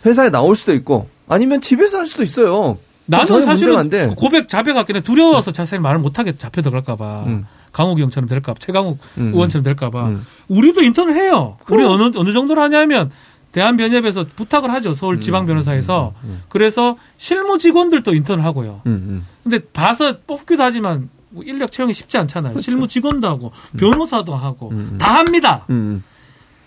회사에 0.06 0.30
나올 0.30 0.56
수도 0.56 0.72
있고 0.72 1.08
아니면 1.28 1.60
집에서 1.60 1.98
할 1.98 2.06
수도 2.06 2.22
있어요. 2.22 2.78
나는 3.06 3.40
사실은 3.42 3.76
안 3.76 3.88
돼. 3.90 4.06
고백 4.16 4.48
자백할게 4.48 5.00
두려워서 5.00 5.50
자세히 5.50 5.80
말을 5.80 5.98
못하게 5.98 6.36
잡혀 6.36 6.60
들어갈까봐 6.62 7.24
음. 7.26 7.46
강욱이 7.72 8.02
형처럼 8.02 8.28
될까 8.28 8.52
봐 8.52 8.58
최강욱 8.60 8.98
음. 9.18 9.32
의원처럼 9.34 9.62
될까 9.62 9.88
봐 9.90 10.06
음. 10.08 10.26
우리도 10.48 10.82
인턴을 10.82 11.16
해요. 11.16 11.56
우리 11.70 11.84
어느 11.84 12.10
어느 12.16 12.32
정도로 12.32 12.60
하냐면 12.62 13.10
대한변협에서 13.52 14.26
부탁을 14.36 14.70
하죠 14.72 14.94
서울 14.94 15.20
지방 15.20 15.46
변호사에서 15.46 16.12
그래서 16.48 16.96
실무 17.16 17.58
직원들도 17.58 18.14
인턴을 18.14 18.44
하고요. 18.44 18.82
음, 18.86 18.92
음. 18.92 19.26
근데 19.42 19.58
봐서 19.72 20.18
뽑기도 20.26 20.62
하지만 20.62 21.08
뭐 21.30 21.44
인력 21.44 21.72
채용이 21.72 21.94
쉽지 21.94 22.18
않잖아요. 22.18 22.60
실무 22.60 22.88
직원도 22.88 23.26
하고 23.26 23.52
변호사도 23.78 24.34
하고 24.34 24.68
그렇죠. 24.70 24.88
음. 24.92 24.98
다 24.98 25.18
합니다. 25.18 25.64
음, 25.70 26.02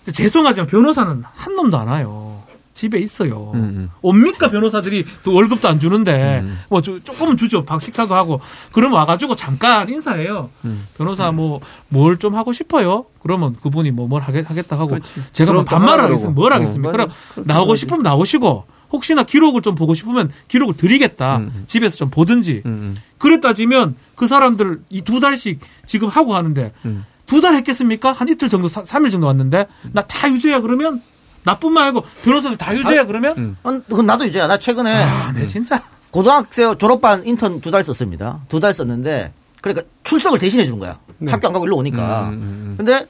근데 0.04 0.16
죄송하지만 0.16 0.66
변호사는 0.66 1.22
한 1.24 1.54
놈도 1.54 1.78
안 1.78 1.88
와요. 1.88 2.31
집에 2.74 2.98
있어요. 2.98 3.50
음, 3.54 3.60
음. 3.60 3.90
옵니까 4.00 4.48
변호사들이 4.48 5.04
또 5.22 5.34
월급도 5.34 5.68
안 5.68 5.78
주는데 5.78 6.40
음. 6.40 6.58
뭐 6.70 6.80
조- 6.80 7.02
조금은 7.04 7.36
주죠. 7.36 7.64
박 7.64 7.80
식사도 7.82 8.14
하고 8.14 8.40
그럼 8.72 8.92
와가지고 8.94 9.36
잠깐 9.36 9.88
인사해요. 9.88 10.48
음. 10.64 10.86
변호사 10.96 11.30
뭐 11.32 11.60
뭘 11.92 12.18
좀 12.18 12.34
하고 12.34 12.52
싶어요. 12.52 13.04
그러면 13.22 13.54
그분이 13.62 13.90
뭐 13.90 14.06
뭘 14.08 14.22
하겠, 14.22 14.48
하겠다 14.48 14.76
하고 14.78 14.88
그렇지. 14.88 15.22
제가 15.32 15.52
뭐 15.52 15.64
반말을. 15.64 16.04
하겠습니까? 16.04 16.32
뭘 16.40 16.52
어, 16.52 16.56
하겠습니까? 16.56 16.90
맞아. 16.92 17.14
그럼 17.34 17.46
나오고. 17.46 17.76
싶으면 17.76 18.02
나오시고 18.02 18.64
혹시나 18.92 19.22
기록을 19.22 19.62
좀 19.62 19.74
보고 19.74 19.94
싶으면 19.94 20.30
기록을 20.48 20.76
드리겠다. 20.76 21.38
음. 21.38 21.64
집에서 21.66 21.96
좀 21.96 22.10
보든지. 22.10 22.62
음, 22.66 22.96
그래 23.18 23.40
따지면 23.40 23.96
그 24.16 24.26
사람들 24.26 24.80
이 24.90 25.02
두 25.02 25.20
달씩 25.20 25.60
지금 25.86 26.08
하고 26.08 26.34
하는데 26.34 26.72
음. 26.84 27.04
두달 27.26 27.54
했겠습니까? 27.54 28.12
한 28.12 28.28
이틀 28.28 28.48
정도, 28.50 28.68
사- 28.68 28.84
삼일 28.84 29.08
정도 29.10 29.26
왔는데 29.26 29.66
나 29.92 30.02
다 30.02 30.30
유죄야 30.30 30.60
그러면 30.60 31.00
나뿐만 31.44 31.84
아니고 31.84 32.04
변호사들 32.24 32.56
다 32.56 32.74
유죄야 32.74 33.04
그러면 33.06 33.36
음. 33.38 33.56
어, 33.62 33.70
그건 33.88 34.06
나도 34.06 34.24
이제야. 34.24 34.46
나 34.46 34.56
최근에 34.58 34.94
아, 35.04 35.32
네 35.32 35.46
진짜 35.46 35.82
고등학생 36.10 36.76
졸업반 36.78 37.24
인턴 37.26 37.60
두 37.60 37.70
달 37.70 37.82
썼습니다. 37.84 38.40
두 38.48 38.60
달 38.60 38.74
썼는데 38.74 39.32
그러니까 39.60 39.86
출석을 40.04 40.38
대신해 40.38 40.64
주는 40.64 40.78
거야. 40.78 40.98
학교 41.26 41.46
안 41.48 41.52
가고 41.52 41.64
일로 41.66 41.76
오니까. 41.76 42.28
음, 42.28 42.32
음, 42.32 42.38
음. 42.42 42.74
근데 42.76 43.06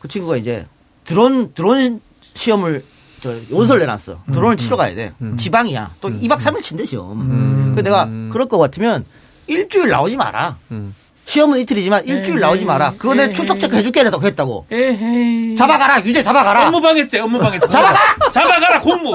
그 0.00 0.08
친구가 0.08 0.36
이제 0.36 0.66
드론 1.04 1.52
드론 1.54 2.00
시험을 2.20 2.84
저 3.20 3.34
원서를 3.50 3.80
내놨어. 3.82 4.22
드론을 4.32 4.56
치러 4.56 4.76
가야 4.76 4.94
돼. 4.96 5.12
지방이야. 5.36 5.92
또 6.00 6.08
2박 6.08 6.38
3일 6.38 6.62
친대 6.62 6.84
시험. 6.84 7.20
음. 7.20 7.72
그 7.76 7.80
내가 7.82 8.06
그럴 8.32 8.48
것 8.48 8.58
같으면 8.58 9.04
일주일 9.46 9.88
나오지 9.88 10.16
마라. 10.16 10.56
음. 10.72 10.94
시험은 11.24 11.60
이틀이지만 11.60 12.04
일주일 12.06 12.36
에이, 12.36 12.40
나오지 12.40 12.64
마라. 12.64 12.94
그거 12.98 13.14
내 13.14 13.24
에이. 13.24 13.32
출석 13.32 13.58
체크 13.60 13.76
해줄게 13.76 14.00
했다고 14.00 14.26
했다고. 14.26 14.66
에헤이 14.70 15.54
잡아가라. 15.54 16.02
유죄 16.04 16.20
잡아가라. 16.22 16.66
업무 16.66 16.80
방해죄 16.80 17.20
업무 17.20 17.38
방해죄 17.38 17.68
잡아가! 17.68 17.98
잡아가라 18.32 18.80
공무 18.80 19.14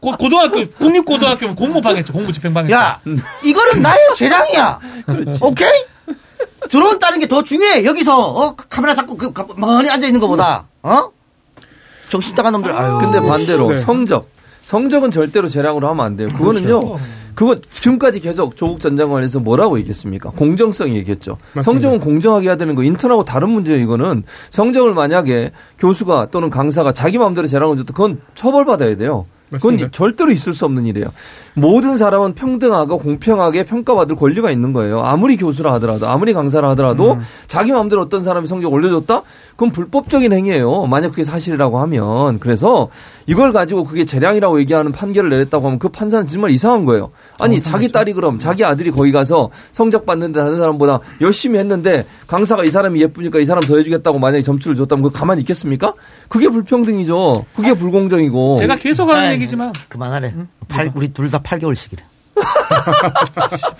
고, 0.00 0.12
고등학교 0.16 0.64
국립고등학교면 0.70 1.54
공무 1.56 1.80
방해죄 1.80 2.12
공무 2.12 2.32
집행 2.32 2.52
방해죄 2.54 2.74
야, 2.74 3.00
이거는 3.44 3.82
나의 3.82 3.98
재량이야. 4.14 4.78
오케이? 5.40 5.70
드론 6.68 6.98
따는 6.98 7.18
게 7.18 7.26
더 7.26 7.42
중요해. 7.42 7.84
여기서 7.84 8.18
어 8.18 8.54
카메라 8.56 8.94
잡고 8.94 9.16
그 9.16 9.32
가- 9.32 9.46
멍하니 9.56 9.88
앉아 9.90 10.06
있는 10.06 10.20
것보다 10.20 10.66
어 10.82 11.10
정신 12.10 12.34
나간 12.34 12.52
놈들. 12.52 12.72
아유. 12.72 12.98
근데 13.00 13.20
반대로 13.20 13.68
네. 13.70 13.76
성적. 13.76 14.28
성적은 14.62 15.10
절대로 15.10 15.48
재량으로 15.48 15.88
하면 15.88 16.04
안 16.04 16.16
돼요. 16.16 16.28
그거는요. 16.28 16.80
그렇죠. 16.80 17.00
그거 17.38 17.54
지금까지 17.70 18.18
계속 18.18 18.56
조국 18.56 18.80
전 18.80 18.96
장관에서 18.96 19.38
뭐라고 19.38 19.78
얘기했습니까? 19.78 20.30
공정성 20.30 20.96
얘기했죠. 20.96 21.36
맞습니다. 21.54 21.62
성적은 21.62 22.00
공정하게 22.00 22.48
해야 22.48 22.56
되는 22.56 22.74
거 22.74 22.82
인턴하고 22.82 23.24
다른 23.24 23.50
문제예요. 23.50 23.80
이거는 23.80 24.24
성적을 24.50 24.92
만약에 24.92 25.52
교수가 25.78 26.30
또는 26.32 26.50
강사가 26.50 26.90
자기 26.90 27.16
마음대로 27.16 27.46
재량을 27.46 27.76
줬다 27.76 27.92
그건 27.92 28.20
처벌받아야 28.34 28.96
돼요. 28.96 29.26
그건 29.50 29.74
맞습니다. 29.74 29.88
절대로 29.92 30.30
있을 30.30 30.52
수 30.52 30.64
없는 30.64 30.84
일이에요. 30.86 31.08
모든 31.54 31.96
사람은 31.96 32.34
평등하고 32.34 32.98
공평하게 32.98 33.64
평가받을 33.64 34.16
권리가 34.16 34.50
있는 34.50 34.72
거예요. 34.72 35.00
아무리 35.02 35.36
교수라 35.36 35.72
하더라도, 35.74 36.06
아무리 36.06 36.34
강사라 36.34 36.68
하더라도 36.70 37.14
음. 37.14 37.20
자기 37.46 37.72
마음대로 37.72 38.02
어떤 38.02 38.22
사람이 38.22 38.46
성적 38.46 38.72
올려줬다? 38.72 39.22
그건 39.52 39.72
불법적인 39.72 40.32
행위예요. 40.32 40.86
만약 40.86 41.10
그게 41.10 41.24
사실이라고 41.24 41.78
하면. 41.80 42.38
그래서 42.40 42.90
이걸 43.26 43.52
가지고 43.52 43.84
그게 43.84 44.04
재량이라고 44.04 44.60
얘기하는 44.60 44.92
판결을 44.92 45.30
내렸다고 45.30 45.66
하면 45.66 45.78
그 45.78 45.88
판사는 45.88 46.26
정말 46.26 46.50
이상한 46.50 46.84
거예요. 46.84 47.10
아니 47.40 47.62
자기 47.62 47.88
딸이 47.90 48.12
그럼 48.14 48.38
자기 48.38 48.64
아들이 48.64 48.90
거기 48.90 49.12
가서 49.12 49.50
성적 49.72 50.04
받는데 50.06 50.40
다른 50.40 50.56
사람보다 50.56 51.00
열심히 51.20 51.58
했는데 51.58 52.04
강사가 52.26 52.64
이 52.64 52.70
사람이 52.70 53.00
예쁘니까 53.00 53.38
이 53.38 53.44
사람 53.44 53.60
더 53.62 53.76
해주겠다고 53.76 54.18
만약에 54.18 54.42
점수를 54.42 54.76
줬다면 54.76 55.04
그거 55.04 55.18
가만히 55.18 55.40
있겠습니까? 55.42 55.92
그게 56.28 56.48
불평등이죠. 56.48 57.44
그게 57.54 57.72
불공정이고. 57.74 58.56
제가 58.56 58.76
계속 58.76 59.08
하는 59.08 59.24
아이, 59.24 59.34
얘기지만 59.34 59.72
그만하래. 59.88 60.34
팔, 60.68 60.90
우리 60.94 61.12
둘 61.12 61.30
다 61.30 61.40
8개월씩이래. 61.42 61.98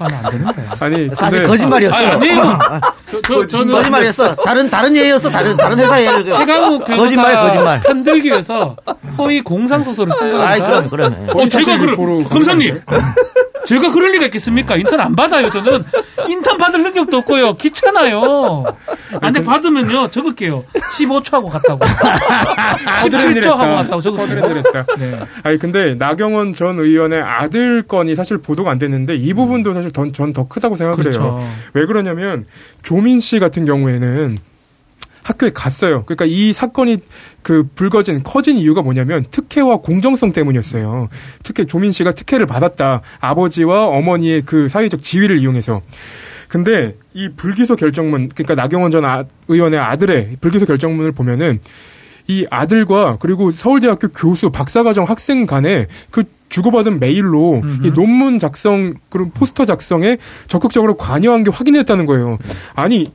안 0.01 0.31
되는데. 0.31 0.65
아니 0.81 1.09
사실 1.15 1.39
근데 1.41 1.47
거짓말이었어. 1.51 1.97
아니, 1.97 2.07
아니 2.07 2.29
에요. 2.31 2.59
저, 3.11 3.21
저, 3.23 3.47
저는 3.47 3.73
거짓말이었어. 3.73 4.35
다른 4.37 4.71
다른 4.71 4.97
예였어. 4.97 5.31
다른 5.31 5.57
다른 5.57 5.79
회사 5.79 6.01
예를. 6.03 6.33
최강욱 6.33 6.85
변호사 6.85 7.03
거짓말 7.05 7.35
거짓말. 7.35 7.81
편들기 7.81 8.29
위해서 8.29 8.77
허위 9.17 9.41
공상 9.41 9.83
소설을 9.83 10.13
쓴 10.13 10.31
겁니다. 10.31 10.49
아이 10.49 10.61
그럼 10.61 10.89
그럼. 10.89 11.27
어, 11.35 11.49
제가 11.49 11.79
그럴, 11.79 11.97
보러 11.97 12.23
검사님. 12.29 12.83
제가 13.67 13.93
그럴 13.93 14.13
리가 14.13 14.27
있겠습니까? 14.27 14.77
인턴 14.77 14.99
안 14.99 15.15
받아요, 15.15 15.51
저는. 15.51 15.85
인턴 16.27 16.57
받을 16.57 16.83
능력도 16.83 17.19
없고요. 17.19 17.55
귀찮아요. 17.55 18.65
아, 19.15 19.19
근데 19.21 19.45
받으면요, 19.45 20.09
적을게요. 20.09 20.65
15초 20.97 21.33
하고 21.33 21.49
갔다고. 21.49 21.79
17초 21.85 23.47
하고 23.51 23.75
갔다고 23.75 24.01
적을게요. 24.01 24.53
네. 24.99 25.19
아니 25.43 25.59
근데 25.59 25.95
나경원 25.95 26.55
전 26.55 26.79
의원의 26.79 27.21
아들 27.21 27.83
건이 27.83 28.15
사실 28.15 28.39
보도가 28.49 28.71
안 28.71 28.79
됐는데 28.79 29.15
이 29.17 29.35
부분도 29.35 29.75
사실 29.75 29.93
전 29.93 30.11
더 30.33 30.49
크다고 30.49 30.75
생각을 30.77 30.99
그렇죠. 30.99 31.23
해요. 31.23 31.49
왜 31.75 31.87
그러냐면 31.87 32.47
조민 32.83 33.21
씨 33.21 33.39
같은 33.39 33.65
경우에는 33.65 34.39
학교에 35.23 35.51
갔어요. 35.53 36.05
그러니까 36.05 36.25
이 36.25 36.53
사건이 36.55 36.99
그 37.43 37.69
불거진 37.75 38.23
커진 38.23 38.57
이유가 38.57 38.81
뭐냐면 38.81 39.27
특혜와 39.31 39.79
공정성 39.79 40.33
때문이었어요. 40.33 41.09
특혜 41.43 41.65
조민 41.67 41.93
씨가 41.93 42.13
특혜를 42.13 42.47
받았다. 42.47 43.03
아버지와 43.21 43.87
어머니의 43.89 44.43
그 44.47 44.69
사회적 44.71 45.03
지위를 45.03 45.39
이용해서. 45.39 45.83
근데 46.49 46.97
이 47.13 47.29
불기소 47.37 47.77
결정문 47.77 48.31
그러니까 48.35 48.55
나경원 48.55 48.91
전 48.91 49.05
아- 49.05 49.25
의원의 49.49 49.79
아들의 49.79 50.39
불기소 50.41 50.65
결정문을 50.65 51.13
보면은 51.13 51.61
이 52.27 52.47
아들과 52.51 53.19
그리고 53.21 53.53
서울대학교 53.53 54.09
교수 54.09 54.51
박사과정 54.51 55.05
학생 55.05 55.45
간에 55.47 55.87
그 56.11 56.25
주고받은 56.49 57.01
메일로 57.01 57.63
이 57.85 57.91
논문 57.91 58.39
작성 58.39 58.95
그리고 59.11 59.31
포스터 59.31 59.65
작성에 59.65 60.19
적극적으로 60.47 60.97
관여한 60.97 61.45
게 61.45 61.51
확인됐다는 61.51 62.07
거예요. 62.07 62.39
아니 62.75 63.13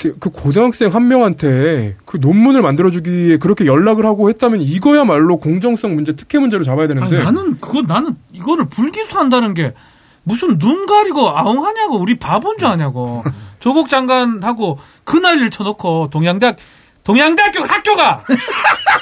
그그 0.00 0.30
고등학생 0.30 0.94
한 0.94 1.08
명한테 1.08 1.96
그 2.06 2.16
논문을 2.16 2.62
만들어주기 2.62 3.10
위해 3.10 3.36
그렇게 3.36 3.66
연락을 3.66 4.06
하고 4.06 4.30
했다면 4.30 4.62
이거야말로 4.62 5.36
공정성 5.36 5.94
문제, 5.94 6.16
특혜 6.16 6.38
문제로 6.38 6.64
잡아야 6.64 6.84
아니, 6.84 6.94
되는데 6.94 7.22
나는, 7.22 7.60
그거, 7.60 7.82
나는 7.82 8.16
이거를 8.32 8.66
불기소한다는 8.70 9.52
게 9.52 9.74
무슨 10.22 10.58
눈 10.58 10.86
가리고 10.86 11.30
아웅하냐고, 11.30 11.98
우리 11.98 12.18
바본 12.18 12.58
줄 12.58 12.68
아냐고. 12.68 13.24
조국 13.58 13.88
장관하고 13.88 14.78
그날 15.04 15.38
일 15.38 15.50
쳐놓고 15.50 16.08
동양대학, 16.10 16.56
동양대학교 17.04 17.64
학교가! 17.64 18.24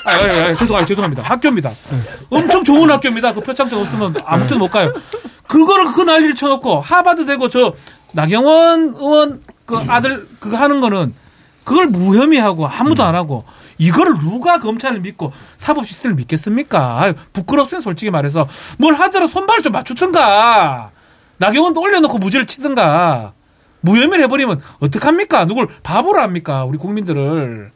아, 0.04 0.10
아, 0.10 0.14
아, 0.14 0.54
죄송, 0.54 0.76
아, 0.76 0.84
죄송합니다. 0.84 1.22
학교입니다. 1.22 1.70
엄청 2.30 2.62
좋은 2.64 2.88
학교입니다. 2.90 3.34
그 3.34 3.40
표창장 3.40 3.80
없으면 3.80 4.14
아무 4.24 4.44
데도 4.44 4.58
못 4.58 4.68
가요. 4.70 4.92
그거를 5.46 5.92
그 5.92 6.02
난리를 6.02 6.34
쳐놓고 6.34 6.80
하바드 6.80 7.26
되고 7.26 7.48
저 7.48 7.74
나경원 8.12 8.94
의원 8.96 9.42
그 9.66 9.76
아들 9.88 10.28
그거 10.38 10.56
하는 10.56 10.80
거는 10.80 11.14
그걸 11.64 11.86
무혐의 11.86 12.40
하고 12.40 12.66
아무도 12.66 13.02
안 13.02 13.14
하고 13.14 13.44
이거를 13.76 14.18
누가 14.20 14.58
검찰을 14.58 15.00
믿고 15.00 15.32
사법 15.56 15.86
시스템을 15.86 16.16
믿겠습니까? 16.16 17.00
아유, 17.00 17.14
부끄럽습니다 17.32 17.84
솔직히 17.84 18.10
말해서 18.10 18.48
뭘 18.78 18.94
하더라도 18.94 19.30
손발을 19.30 19.62
좀 19.62 19.72
맞추든가 19.72 20.90
나경원도 21.38 21.80
올려놓고 21.80 22.18
무죄를 22.18 22.46
치든가 22.46 23.32
무혐의를 23.80 24.24
해버리면 24.24 24.60
어떡합니까? 24.80 25.44
누굴 25.44 25.68
바보로 25.82 26.22
합니까? 26.22 26.64
우리 26.64 26.78
국민들을 26.78 27.70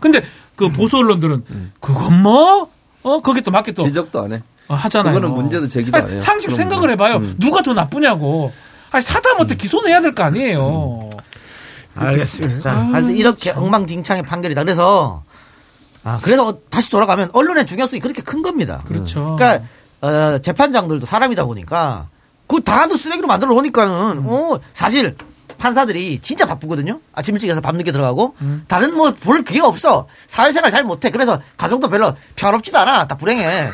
근데 0.00 0.22
그 0.56 0.70
보수 0.70 0.96
언론들은 0.98 1.72
그건 1.80 2.22
뭐? 2.22 2.70
어 3.02 3.20
거기 3.22 3.40
또 3.42 3.50
맞게 3.50 3.72
또 3.72 3.82
지적도 3.84 4.20
안 4.22 4.32
해. 4.32 4.42
어, 4.68 4.74
하잖아요. 4.74 5.14
그거는 5.14 5.34
문제도 5.34 5.68
제기도 5.68 5.96
아니, 5.96 6.04
안 6.06 6.10
해요. 6.12 6.18
상식 6.18 6.50
생각을 6.50 6.88
문제. 6.88 6.92
해봐요. 6.92 7.16
음. 7.18 7.34
누가 7.38 7.62
더 7.62 7.72
나쁘냐고. 7.72 8.52
아니 8.90 9.02
사다 9.02 9.34
못해 9.34 9.54
기소는 9.54 9.90
해야 9.90 10.00
될 10.00 10.12
거 10.12 10.24
아니에요. 10.24 11.10
알겠습니다. 11.94 12.60
자, 12.60 12.70
하여튼 12.92 13.16
이렇게 13.16 13.50
엉망진창의 13.50 14.22
판결이다. 14.24 14.62
그래서 14.62 15.22
아 16.04 16.18
그래서 16.22 16.48
어, 16.48 16.58
다시 16.68 16.90
돌아가면 16.90 17.30
언론의 17.32 17.66
중요성이 17.66 18.00
그렇게 18.00 18.22
큰 18.22 18.42
겁니다. 18.42 18.82
그렇죠. 18.86 19.36
그러니까 19.38 19.64
어, 20.02 20.38
재판장들도 20.38 21.06
사람이다 21.06 21.44
보니까 21.46 22.08
그 22.46 22.60
다라도 22.62 22.96
쓰레기로 22.96 23.26
만들어 23.26 23.52
놓으니까는 23.54 24.24
어, 24.26 24.58
사실 24.72 25.16
판사들이 25.58 26.18
진짜 26.20 26.46
바쁘거든요. 26.46 27.00
아침 27.14 27.34
일찍 27.34 27.48
해서 27.50 27.60
밤늦게 27.60 27.92
들어가고 27.92 28.34
다른 28.68 28.94
뭐 28.96 29.10
볼 29.12 29.42
그게 29.44 29.60
없어. 29.60 30.06
사회생활 30.26 30.70
잘 30.70 30.84
못해. 30.84 31.10
그래서 31.10 31.40
가정도 31.56 31.88
별로 31.88 32.14
평화롭지도 32.36 32.78
않아. 32.78 33.06
다 33.06 33.16
불행해. 33.16 33.68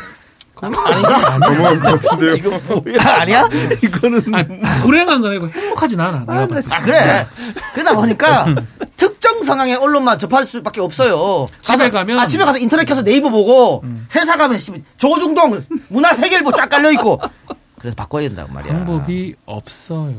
아닌가? 0.54 1.38
너무한 1.40 1.80
것 1.80 2.00
같은데요. 2.00 2.60
아니야? 3.00 3.48
이거는 3.82 4.22
아니, 4.32 4.46
불행한 4.82 5.20
건 5.20 5.30
아니고 5.32 5.48
행복하진 5.48 5.98
않아. 5.98 6.20
내가 6.20 6.46
봤을 6.46 6.62
때. 6.62 6.74
아, 6.74 6.80
그래. 6.84 7.26
그러다 7.74 7.94
보니까 7.96 8.46
특정 8.96 9.42
성향의 9.42 9.74
언론만 9.74 10.20
접할 10.20 10.46
수밖에 10.46 10.80
없어요. 10.80 11.48
집에 11.62 11.88
가서- 11.88 11.92
가면- 11.92 12.18
아, 12.18 12.26
집에 12.28 12.44
가서 12.44 12.58
인터넷 12.58 12.84
켜서 12.84 13.02
네이버 13.02 13.30
보고 13.30 13.82
회사 14.14 14.36
가면 14.36 14.60
씨, 14.60 14.72
조중동 14.98 15.60
문화 15.88 16.12
세계일보 16.12 16.52
쫙 16.52 16.68
깔려 16.68 16.92
있고 16.92 17.20
그래서 17.82 17.96
바꿔야 17.96 18.28
된다고 18.28 18.52
말이야. 18.52 18.72
방법이 18.72 19.34
없어요. 19.44 20.14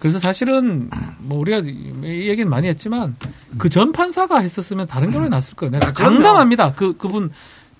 그래서 0.00 0.18
사실은 0.18 0.88
뭐 1.18 1.38
우리가 1.38 1.58
이 1.58 2.28
얘기는 2.28 2.48
많이 2.48 2.66
했지만 2.68 3.14
그 3.58 3.68
전 3.68 3.92
판사가 3.92 4.38
했었으면 4.38 4.86
다른 4.86 5.10
결론이 5.10 5.28
났을 5.30 5.54
거예요. 5.54 5.70
내가 5.72 5.92
장담합니다. 5.92 6.72
그 6.72 6.96
그분 6.96 7.30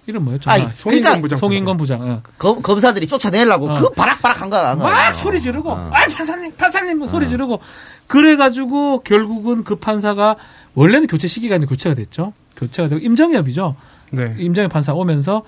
이름 0.06 0.24
뭐였죠? 0.24 0.50
아니, 0.50 0.62
아, 0.64 0.70
그러니까 0.82 1.14
송인건 1.14 1.22
부장. 1.22 1.38
송인건 1.38 1.76
부장. 1.78 2.06
예. 2.08 2.20
검, 2.38 2.60
검사들이 2.62 3.08
쫓아내려고 3.08 3.70
어. 3.70 3.74
그 3.80 3.90
바락바락 3.90 4.40
한 4.42 4.50
거야. 4.50 4.76
막 4.76 5.12
소리 5.14 5.40
지르고, 5.40 5.70
어. 5.72 5.90
아 5.92 6.06
판사님, 6.06 6.54
판사님 6.56 6.98
뭐 6.98 7.06
소리 7.08 7.26
지르고 7.26 7.60
그래가지고 8.06 9.00
결국은 9.02 9.64
그 9.64 9.76
판사가 9.76 10.36
원래는 10.74 11.06
교체 11.08 11.26
시기가 11.26 11.54
아니라 11.56 11.68
교체가 11.70 11.94
됐죠. 11.96 12.34
교체가 12.56 12.88
되고 12.90 13.00
임정엽이죠. 13.04 13.74
네. 14.12 14.34
임정엽 14.38 14.70
판사 14.70 14.92
오면서 14.94 15.42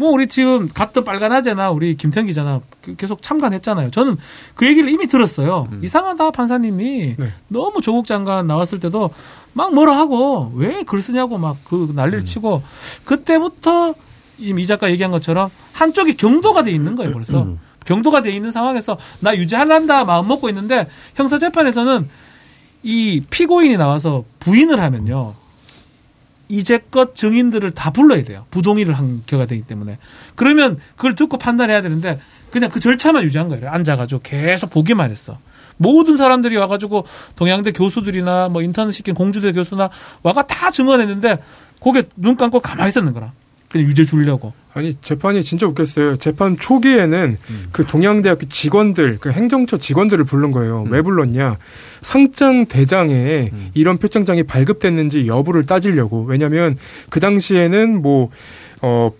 뭐 0.00 0.10
우리 0.12 0.26
지금 0.28 0.66
갔던 0.68 1.04
빨간 1.04 1.30
아재나 1.30 1.70
우리 1.70 1.94
김태형 1.94 2.26
기자나 2.26 2.62
그- 2.80 2.96
계속 2.96 3.20
참관했잖아요. 3.20 3.90
저는 3.90 4.16
그 4.54 4.66
얘기를 4.66 4.88
이미 4.88 5.06
들었어요. 5.06 5.68
이상하다 5.82 6.30
판사님이. 6.30 7.16
네. 7.18 7.28
너무 7.48 7.82
조국 7.82 8.06
장관 8.06 8.46
나왔을 8.46 8.80
때도 8.80 9.10
막 9.52 9.74
뭐라 9.74 9.98
하고 9.98 10.52
왜 10.54 10.82
글 10.84 11.02
쓰냐고 11.02 11.36
막 11.36 11.58
그 11.64 11.92
난리를 11.94 12.24
치고 12.24 12.62
그때부터 13.04 13.94
지금 14.40 14.58
이 14.58 14.66
작가 14.66 14.90
얘기한 14.90 15.10
것처럼 15.10 15.50
한쪽이 15.74 16.16
경도가 16.16 16.62
돼 16.62 16.70
있는 16.70 16.96
거예요 16.96 17.12
벌써. 17.12 17.46
경도가 17.84 18.22
돼 18.22 18.30
있는 18.30 18.52
상황에서 18.52 18.96
나 19.20 19.36
유죄할란다 19.36 20.04
마음 20.06 20.28
먹고 20.28 20.48
있는데 20.48 20.88
형사 21.14 21.38
재판에서는 21.38 22.08
이 22.82 23.22
피고인이 23.28 23.76
나와서 23.76 24.24
부인을 24.38 24.80
하면요 24.80 25.34
이제껏 26.50 27.14
증인들을 27.14 27.70
다 27.72 27.90
불러야 27.90 28.22
돼요. 28.24 28.46
부동의를 28.50 28.94
한 28.94 29.22
결과 29.26 29.46
되기 29.46 29.62
때문에. 29.62 29.98
그러면 30.34 30.78
그걸 30.96 31.14
듣고 31.14 31.38
판단해야 31.38 31.80
되는데 31.82 32.20
그냥 32.50 32.70
그 32.70 32.80
절차만 32.80 33.22
유지한 33.22 33.48
거예요. 33.48 33.70
앉아가지고 33.70 34.20
계속 34.22 34.70
보기만 34.70 35.10
했어. 35.10 35.38
모든 35.76 36.16
사람들이 36.16 36.56
와가지고 36.56 37.06
동양대 37.36 37.72
교수들이나 37.72 38.48
뭐 38.48 38.62
인턴 38.62 38.90
시킨 38.90 39.14
공주대 39.14 39.52
교수나 39.52 39.88
와가 40.22 40.46
다 40.46 40.70
증언했는데 40.70 41.38
거기에 41.80 42.02
눈 42.16 42.36
감고 42.36 42.60
가만히 42.60 42.90
있었는 42.90 43.14
거라. 43.14 43.32
그냥 43.68 43.86
유죄 43.86 44.04
주려고. 44.04 44.52
아니 44.72 44.96
재판이 45.02 45.42
진짜 45.42 45.66
웃겼어요. 45.66 46.16
재판 46.16 46.56
초기에는 46.56 47.36
그 47.72 47.84
동양대학교 47.84 48.46
직원들, 48.48 49.18
그 49.20 49.30
행정처 49.30 49.78
직원들을 49.78 50.24
부른 50.24 50.52
거예요. 50.52 50.84
왜 50.88 51.02
불렀냐? 51.02 51.56
상장 52.02 52.66
대장에 52.66 53.50
이런 53.74 53.98
표창장이 53.98 54.44
발급됐는지 54.44 55.26
여부를 55.26 55.66
따지려고. 55.66 56.22
왜냐하면 56.24 56.76
그 57.08 57.20
당시에는 57.20 58.00
뭐 58.00 58.30
어. 58.82 59.10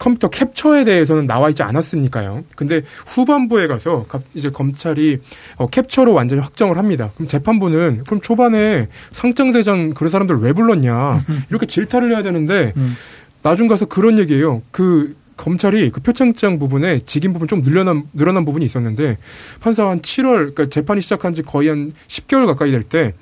컴퓨터 0.00 0.30
캡처에 0.30 0.84
대해서는 0.84 1.26
나와 1.26 1.48
있지 1.48 1.64
않았으니까요. 1.64 2.44
근데 2.54 2.82
후반부에 3.08 3.66
가서 3.66 4.04
갑- 4.08 4.22
이제 4.32 4.48
검찰이 4.48 5.18
어, 5.56 5.66
캡처로 5.66 6.12
완전히 6.12 6.40
확정을 6.40 6.78
합니다. 6.78 7.10
그럼 7.16 7.26
재판부는 7.26 8.04
그럼 8.06 8.20
초반에 8.20 8.86
상장 9.10 9.50
대장 9.50 9.94
그런 9.94 10.08
사람들 10.12 10.36
왜 10.36 10.52
불렀냐 10.52 11.24
이렇게 11.50 11.66
질타를 11.66 12.12
해야 12.12 12.22
되는데 12.22 12.74
음. 12.76 12.94
나중 13.42 13.68
가서 13.68 13.86
그런 13.86 14.18
얘기예요. 14.18 14.62
그 14.70 15.16
검찰이 15.36 15.90
그 15.90 16.00
표창장 16.00 16.58
부분에 16.58 17.00
직인 17.00 17.32
부분 17.32 17.46
좀 17.46 17.62
늘어난 17.62 18.04
늘어난 18.12 18.44
부분이 18.44 18.64
있었는데 18.64 19.18
판사가 19.60 19.90
한 19.90 20.00
7월 20.00 20.54
그러니까 20.54 20.66
재판이 20.66 21.00
시작한 21.00 21.32
지 21.34 21.42
거의 21.42 21.68
한 21.68 21.92
10개월 22.08 22.46
가까이 22.46 22.70
될 22.72 22.82
때 22.82 23.14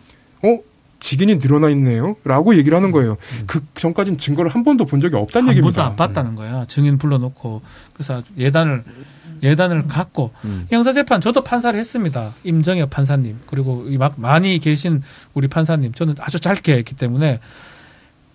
어? 0.43 0.59
직인이 0.99 1.37
늘어나 1.37 1.69
있네요.라고 1.71 2.57
얘기를 2.57 2.75
하는 2.75 2.91
거예요. 2.91 3.19
그 3.47 3.61
전까지는 3.75 4.19
증거를 4.19 4.51
한 4.51 4.65
번도 4.65 4.87
본 4.87 5.03
적이 5.03 5.17
없다는 5.17 5.49
한 5.49 5.55
번도 5.55 5.59
얘기입니다. 5.59 5.87
안 5.87 5.95
봤다는 5.97 6.35
거야. 6.35 6.65
증인 6.65 6.97
불러놓고 6.97 7.61
그래서 7.93 8.23
예단을 8.39 8.83
예단을 9.43 9.87
갖고 9.87 10.33
음. 10.47 10.67
형사재판 10.71 11.21
저도 11.21 11.45
판사를 11.45 11.79
했습니다. 11.79 12.33
임정혁 12.45 12.89
판사님 12.89 13.41
그리고 13.47 13.85
이막 13.89 14.15
많이 14.17 14.59
계신 14.59 15.03
우리 15.35 15.49
판사님 15.49 15.93
저는 15.93 16.15
아주 16.19 16.41
짧게 16.41 16.73
했기 16.79 16.97
때문에 16.97 17.41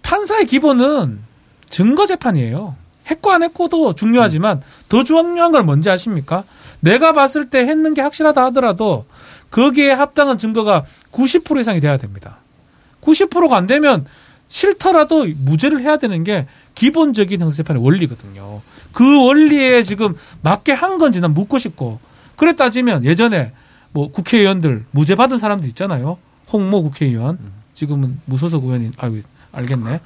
판사의 0.04 0.46
기본은 0.46 1.20
증거 1.72 2.06
재판이에요. 2.06 2.76
했고 3.10 3.32
안 3.32 3.42
했고도 3.42 3.94
중요하지만 3.94 4.62
더 4.88 5.04
중요한 5.04 5.52
걸 5.52 5.64
뭔지 5.64 5.90
아십니까? 5.90 6.44
내가 6.80 7.14
봤을 7.14 7.50
때 7.50 7.60
했는 7.60 7.94
게 7.94 8.02
확실하다 8.02 8.46
하더라도 8.46 9.06
거기에 9.50 9.92
합당한 9.92 10.38
증거가 10.38 10.86
90% 11.12 11.60
이상이 11.62 11.82
돼야 11.82 11.98
됩니다. 11.98 12.38
90%가 13.02 13.58
안 13.58 13.66
되면 13.68 14.06
싫더라도 14.48 15.26
무죄를 15.44 15.80
해야 15.80 15.98
되는 15.98 16.24
게 16.24 16.46
기본적인 16.76 17.42
형사재판의 17.42 17.84
원리거든요. 17.84 18.62
그 18.92 19.26
원리에 19.26 19.82
지금 19.82 20.16
맞게 20.42 20.74
한 20.74 20.98
건지 20.98 21.22
난 21.22 21.34
묻고 21.34 21.58
싶고 21.58 22.00
그래 22.36 22.54
따지면 22.56 23.06
예전에 23.06 23.54
뭐 23.94 24.12
국회의원들 24.12 24.86
무죄 24.92 25.16
받은 25.16 25.38
사람들 25.38 25.68
있잖아요. 25.70 26.18
홍모 26.52 26.84
국회의원 26.84 27.40
지금은 27.74 28.20
무소속 28.26 28.66
의원인 28.66 28.94
아유 28.98 29.22
알겠네. 29.54 30.02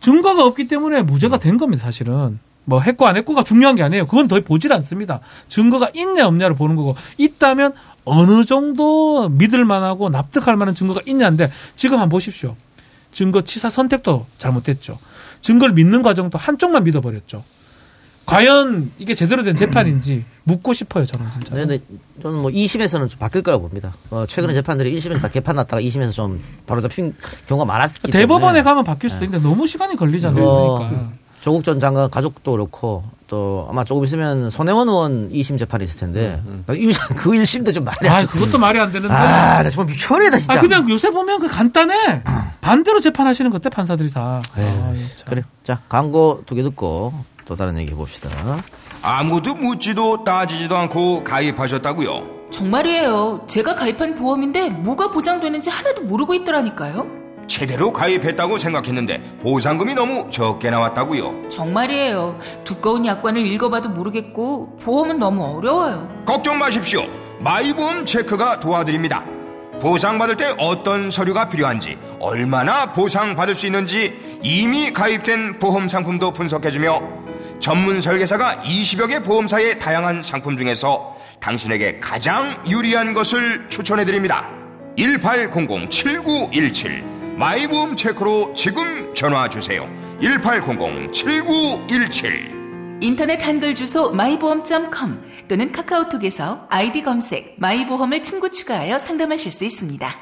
증거가 0.00 0.44
없기 0.44 0.68
때문에 0.68 1.02
무죄가 1.02 1.38
된 1.38 1.58
겁니다, 1.58 1.84
사실은. 1.84 2.38
뭐 2.64 2.80
했고 2.80 3.06
안 3.06 3.16
했고가 3.16 3.44
중요한 3.44 3.76
게 3.76 3.82
아니에요. 3.82 4.06
그건 4.06 4.28
더 4.28 4.40
보질 4.40 4.72
않습니다. 4.72 5.20
증거가 5.48 5.90
있냐 5.94 6.26
없냐를 6.26 6.56
보는 6.56 6.74
거고 6.76 6.96
있다면 7.16 7.72
어느 8.04 8.44
정도 8.44 9.28
믿을 9.28 9.64
만하고 9.64 10.10
납득할 10.10 10.56
만한 10.56 10.74
증거가 10.74 11.00
있냐인데 11.06 11.50
지금 11.76 11.98
한번 11.98 12.10
보십시오. 12.10 12.56
증거 13.12 13.42
치사 13.42 13.70
선택도 13.70 14.26
잘못됐죠. 14.38 14.98
증거를 15.40 15.74
믿는 15.74 16.02
과정도 16.02 16.38
한쪽만 16.38 16.84
믿어버렸죠. 16.84 17.44
과연 18.26 18.90
이게 18.98 19.14
제대로 19.14 19.42
된 19.44 19.54
재판인지 19.56 20.24
묻고 20.44 20.72
싶어요, 20.72 21.04
저는 21.06 21.30
진짜. 21.30 21.54
네, 21.54 21.60
근데 21.66 21.80
저는 22.22 22.38
뭐 22.40 22.50
2심에서는 22.50 23.08
좀 23.08 23.18
바뀔 23.18 23.42
거라고 23.42 23.62
봅니다. 23.68 23.92
어, 24.10 24.24
최근에 24.28 24.52
재판들이 24.54 24.96
1심에서 24.98 25.20
다 25.22 25.28
개판 25.28 25.56
났다가 25.56 25.80
2심에서 25.80 26.12
좀 26.12 26.42
바로 26.66 26.80
잡힌 26.80 27.14
경우가 27.46 27.64
많았기 27.64 28.02
때문에 28.10 28.18
대법원에 28.20 28.62
가면 28.62 28.84
바뀔 28.84 29.10
수도 29.10 29.24
있는데 29.24 29.46
너무 29.48 29.66
시간이 29.66 29.96
걸리잖아요. 29.96 30.44
어, 30.44 30.78
그러니까. 30.78 31.10
조국 31.40 31.62
전 31.62 31.78
장관 31.78 32.10
가족도 32.10 32.52
그렇고 32.52 33.04
또 33.28 33.68
아마 33.70 33.84
조금 33.84 34.02
있으면 34.02 34.50
손혜원 34.50 34.88
의원 34.88 35.30
2심 35.30 35.58
재판이 35.58 35.84
있을 35.84 36.00
텐데 36.00 36.42
나 36.66 36.74
이- 36.74 36.90
그 37.16 37.30
1심도 37.30 37.72
좀 37.72 37.84
말이 37.84 38.08
안 38.08 38.24
아, 38.24 38.26
그것도 38.26 38.58
말이 38.58 38.80
안 38.80 38.90
되는데. 38.90 39.14
아, 39.14 39.62
나 39.62 39.70
정말 39.70 39.92
미쳐버리겠다 39.92 40.38
진짜. 40.38 40.54
아, 40.54 40.60
그냥 40.60 40.88
요새 40.90 41.10
보면 41.10 41.38
그 41.40 41.46
간단해. 41.48 42.22
반대로 42.60 42.98
재판하시는 42.98 43.48
것 43.52 43.62
같아, 43.62 43.74
판사들이 43.76 44.10
다. 44.10 44.42
네. 44.56 44.64
아, 44.68 44.92
참. 45.14 45.28
그래. 45.28 45.42
자, 45.62 45.80
광고 45.88 46.42
두 46.46 46.56
개 46.56 46.62
듣고 46.64 47.12
또 47.46 47.54
다른 47.56 47.78
얘기 47.78 47.92
해봅시다. 47.92 48.28
아무도 49.00 49.54
묻지도 49.54 50.24
따지지도 50.24 50.76
않고 50.76 51.24
가입하셨다고요? 51.24 52.50
정말이에요. 52.50 53.44
제가 53.46 53.74
가입한 53.76 54.16
보험인데 54.16 54.68
뭐가 54.70 55.10
보장되는지 55.10 55.70
하나도 55.70 56.02
모르고 56.02 56.34
있더라니까요. 56.34 57.06
제대로 57.46 57.92
가입했다고 57.92 58.58
생각했는데 58.58 59.38
보상금이 59.40 59.94
너무 59.94 60.28
적게 60.30 60.70
나왔다고요? 60.70 61.48
정말이에요. 61.48 62.38
두꺼운 62.64 63.06
약관을 63.06 63.46
읽어봐도 63.52 63.88
모르겠고 63.90 64.76
보험은 64.78 65.20
너무 65.20 65.44
어려워요. 65.56 66.10
걱정 66.26 66.58
마십시오. 66.58 67.04
마이보험 67.38 68.04
체크가 68.04 68.58
도와드립니다. 68.58 69.24
보상받을 69.80 70.36
때 70.36 70.54
어떤 70.58 71.10
서류가 71.10 71.50
필요한지, 71.50 71.98
얼마나 72.18 72.92
보상받을 72.92 73.54
수 73.54 73.66
있는지 73.66 74.38
이미 74.42 74.90
가입된 74.90 75.58
보험 75.58 75.86
상품도 75.86 76.32
분석해주며 76.32 77.25
전문 77.60 78.00
설계사가 78.00 78.62
20여 78.62 79.08
개 79.08 79.18
보험사의 79.20 79.78
다양한 79.78 80.22
상품 80.22 80.56
중에서 80.56 81.14
당신에게 81.40 82.00
가장 82.00 82.54
유리한 82.68 83.14
것을 83.14 83.68
추천해 83.68 84.04
드립니다. 84.04 84.50
1800-7917 84.98 87.02
마이보험 87.36 87.94
체크로 87.96 88.52
지금 88.54 89.14
전화 89.14 89.48
주세요. 89.48 89.88
1800-7917 90.20 92.56
인터넷 93.02 93.46
한글 93.46 93.74
주소 93.74 94.10
마이보험.com 94.10 95.22
또는 95.48 95.70
카카오톡에서 95.70 96.66
아이디 96.70 97.02
검색 97.02 97.56
마이보험을 97.58 98.22
친구 98.22 98.50
추가하여 98.50 98.96
상담하실 98.98 99.52
수 99.52 99.66
있습니다. 99.66 100.16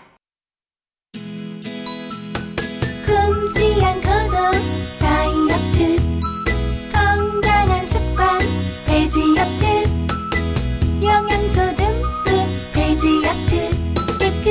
굶지 3.07 3.81
않고도 3.85 4.74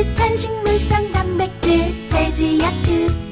깨끗한 0.04 0.36
식물성 0.36 1.12
단백질 1.14 2.10
베지어트 2.10 3.23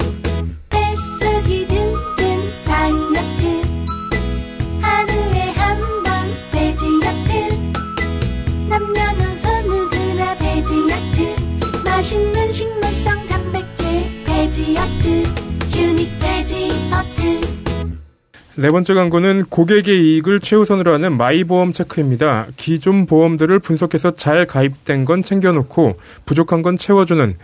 네 18.55 18.67
번째 18.67 18.93
광고는 18.93 19.45
고객의 19.45 20.03
이익을 20.03 20.41
최우선으로 20.41 20.93
하는 20.93 21.15
마이보험 21.15 21.71
체크입니다. 21.71 22.47
기존 22.57 23.05
보험들을 23.05 23.59
분석해서 23.59 24.15
잘 24.15 24.45
가입된 24.45 25.05
건 25.05 25.23
챙겨놓고 25.23 25.97
부족한 26.25 26.61
건 26.61 26.75
채워주는 26.75 27.37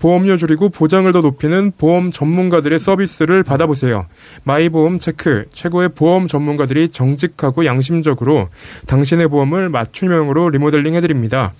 보험료 0.00 0.38
줄이고 0.38 0.70
보장을 0.70 1.10
더 1.12 1.20
높이는 1.20 1.70
보험 1.76 2.12
전문가들의 2.12 2.78
서비스를 2.78 3.42
받아보세요. 3.42 4.06
마이보험 4.44 5.00
체크 5.00 5.44
최고의 5.52 5.90
보험 5.90 6.28
전문가들이 6.28 6.88
정직하고 6.88 7.66
양심적으로 7.66 8.48
당신의 8.86 9.28
보험을 9.28 9.68
맞춤형으로 9.68 10.48
리모델링 10.48 10.94
해드립니다. 10.94 11.52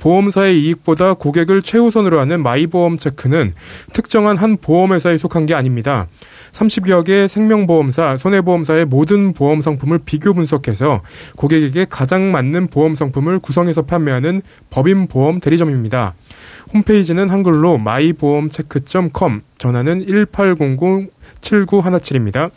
보험사의 0.00 0.60
이익보다 0.62 1.14
고객을 1.14 1.62
최우선으로 1.62 2.18
하는 2.18 2.42
마이보험 2.42 2.98
체크는 2.98 3.52
특정한 3.92 4.36
한 4.36 4.56
보험회사에 4.56 5.18
속한 5.18 5.46
게 5.46 5.54
아닙니다. 5.54 6.08
30여 6.52 7.04
개 7.04 7.28
생명보험사, 7.28 8.16
손해보험사의 8.16 8.86
모든 8.86 9.32
보험 9.32 9.62
상품을 9.62 10.00
비교 10.04 10.34
분석해서 10.34 11.02
고객에게 11.36 11.86
가장 11.88 12.32
맞는 12.32 12.66
보험 12.68 12.94
상품을 12.94 13.38
구성해서 13.38 13.82
판매하는 13.82 14.42
법인 14.70 15.06
보험 15.06 15.40
대리점입니다. 15.40 16.14
홈페이지는 16.72 17.28
한글로 17.28 17.78
마이보험체크.com, 17.78 19.42
전화는 19.58 20.06
1800-7917입니다. 20.06 22.50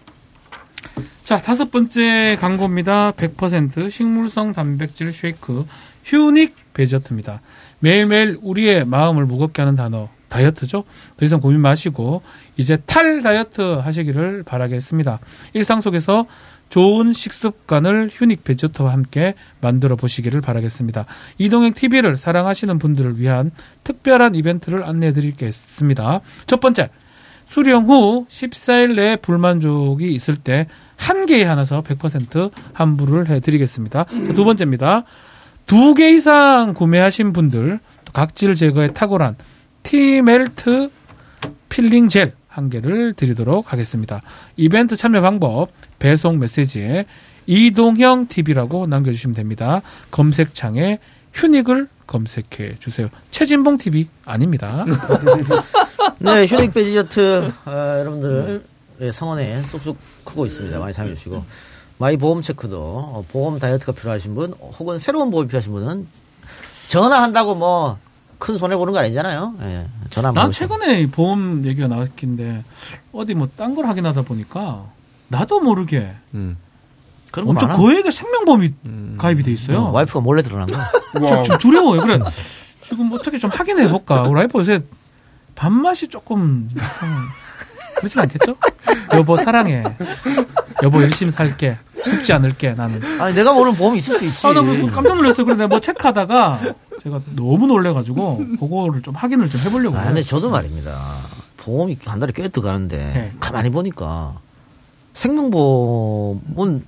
자, 1.23 1.37
다섯 1.37 1.71
번째 1.71 2.37
광고입니다. 2.39 3.11
100% 3.11 3.89
식물성 3.89 4.53
단백질 4.53 5.13
쉐이크 5.13 5.65
휴닉 6.03 6.55
베저트입니다. 6.73 7.41
매일매일 7.79 8.37
우리의 8.41 8.85
마음을 8.85 9.25
무겁게 9.25 9.61
하는 9.61 9.75
단어 9.75 10.09
다이어트죠. 10.29 10.83
더 11.17 11.25
이상 11.25 11.39
고민 11.39 11.59
마시고 11.59 12.23
이제 12.57 12.77
탈 12.85 13.21
다이어트 13.21 13.61
하시기를 13.61 14.43
바라겠습니다. 14.43 15.19
일상 15.53 15.81
속에서 15.81 16.25
좋은 16.69 17.13
식습관을 17.13 18.09
휴닉 18.11 18.43
베저트와 18.43 18.91
함께 18.91 19.35
만들어 19.61 19.95
보시기를 19.95 20.41
바라겠습니다. 20.41 21.05
이동행 21.37 21.73
TV를 21.73 22.17
사랑하시는 22.17 22.79
분들을 22.79 23.19
위한 23.19 23.51
특별한 23.83 24.33
이벤트를 24.33 24.83
안내해 24.83 25.13
드리겠습니다. 25.13 26.21
첫 26.47 26.59
번째, 26.59 26.89
수령 27.45 27.87
후 27.87 28.25
14일 28.27 28.95
내에 28.95 29.15
불만족이 29.17 30.11
있을 30.13 30.37
때 30.37 30.67
한 31.03 31.25
개에 31.25 31.43
한해서 31.43 31.81
100% 31.81 32.51
환불을 32.73 33.29
해 33.29 33.41
드리겠습니다. 33.41 34.05
자, 34.05 34.33
두 34.33 34.45
번째입니다. 34.45 35.03
두 35.65 35.93
개 35.95 36.09
이상 36.11 36.73
구매하신 36.73 37.33
분들 37.33 37.79
또 38.05 38.13
각질 38.13 38.55
제거에 38.55 38.87
탁월한 38.93 39.35
티멜트 39.83 40.89
필링 41.69 42.09
젤 42.09 42.33
한 42.53 42.69
개를 42.69 43.13
드리도록 43.13 43.73
하겠습니다. 43.73 44.21
이벤트 44.57 44.95
참여 44.95 45.21
방법 45.21 45.69
배송 45.97 46.37
메시지에 46.37 47.05
이동형 47.47 48.27
TV라고 48.27 48.85
남겨주시면 48.85 49.35
됩니다. 49.35 49.81
검색창에 50.11 50.99
휴닉을 51.33 51.87
검색해 52.05 52.77
주세요. 52.79 53.09
최진봉 53.31 53.77
TV 53.77 54.07
아닙니다. 54.25 54.85
네, 56.19 56.45
휴닉 56.45 56.75
베지저트 56.75 57.51
아, 57.65 57.99
여러분들 57.99 58.63
의 58.99 59.11
성원에 59.11 59.63
쑥쑥 59.63 59.97
크고 60.23 60.45
있습니다. 60.45 60.77
많이 60.77 60.93
참여해 60.93 61.15
주시고 61.15 61.43
마이 61.97 62.17
보험 62.17 62.41
체크도 62.41 62.77
어, 62.81 63.25
보험 63.31 63.59
다이어트가 63.59 63.91
필요하신 63.93 64.35
분 64.35 64.51
혹은 64.79 64.99
새로운 64.99 65.29
보험이 65.31 65.47
필요하신 65.47 65.71
분은 65.71 66.07
전화한다고 66.87 67.55
뭐 67.55 67.97
큰 68.39 68.57
손해 68.57 68.75
보는 68.75 68.91
거 68.91 68.99
아니잖아요. 68.99 69.55
예, 69.61 69.87
전화 70.09 70.33
난. 70.33 70.51
최근에 70.51 70.99
이 70.99 71.07
보험 71.07 71.63
얘기가 71.65 71.87
나왔긴데 71.87 72.65
어디 73.13 73.35
뭐 73.35 73.47
딴 73.55 73.73
걸 73.73 73.85
확인하다 73.85 74.23
보니까 74.23 74.83
나도 75.29 75.61
모르게 75.61 76.13
음. 76.33 76.57
그런 77.31 77.47
엄청. 77.47 77.69
거액의 77.69 78.11
생명보험이 78.11 78.73
가입이 79.17 79.43
돼 79.43 79.51
있어요. 79.53 79.77
어, 79.85 79.91
와이프가 79.91 80.19
몰래 80.19 80.41
드러난 80.41 80.67
거. 80.67 80.77
좀, 81.25 81.43
좀 81.45 81.57
두려워요. 81.57 82.01
그래. 82.01 82.19
지금 82.85 83.13
어떻게 83.13 83.37
좀 83.39 83.49
확인해 83.49 83.87
볼까? 83.87 84.23
우리 84.23 84.33
와이프 84.39 84.59
요새 84.59 84.83
밥맛이 85.55 86.09
조금 86.09 86.69
좀 86.69 86.81
그렇진 87.95 88.21
않겠죠? 88.21 88.55
여보 89.13 89.37
사랑해. 89.37 89.83
여보 90.81 91.01
열심히 91.01 91.31
살게. 91.31 91.77
죽지 92.05 92.33
않을게 92.33 92.73
나는. 92.73 93.21
아니 93.21 93.33
내가 93.33 93.53
모르는 93.53 93.77
보험이 93.77 93.99
있을 93.99 94.17
수 94.19 94.25
있지. 94.25 94.45
아, 94.47 94.51
나 94.53 94.61
뭐 94.61 94.75
깜짝 94.91 95.15
놀랐어요. 95.15 95.45
그래 95.45 95.55
내가 95.55 95.67
뭐 95.67 95.79
체크하다가 95.79 96.59
제가 97.01 97.21
너무 97.35 97.65
놀래가지고 97.67 98.45
그거를 98.59 99.01
좀 99.01 99.15
확인을 99.15 99.49
좀 99.49 99.61
해보려고. 99.61 99.97
아, 99.97 100.05
근데 100.05 100.21
저도 100.23 100.49
말입니다. 100.49 100.99
보험이 101.57 101.97
한 102.03 102.19
달에 102.19 102.33
꽤 102.35 102.47
들어가는데 102.49 102.97
네. 102.97 103.31
가만히 103.39 103.69
보니까 103.69 104.33
생명보험은 105.13 106.83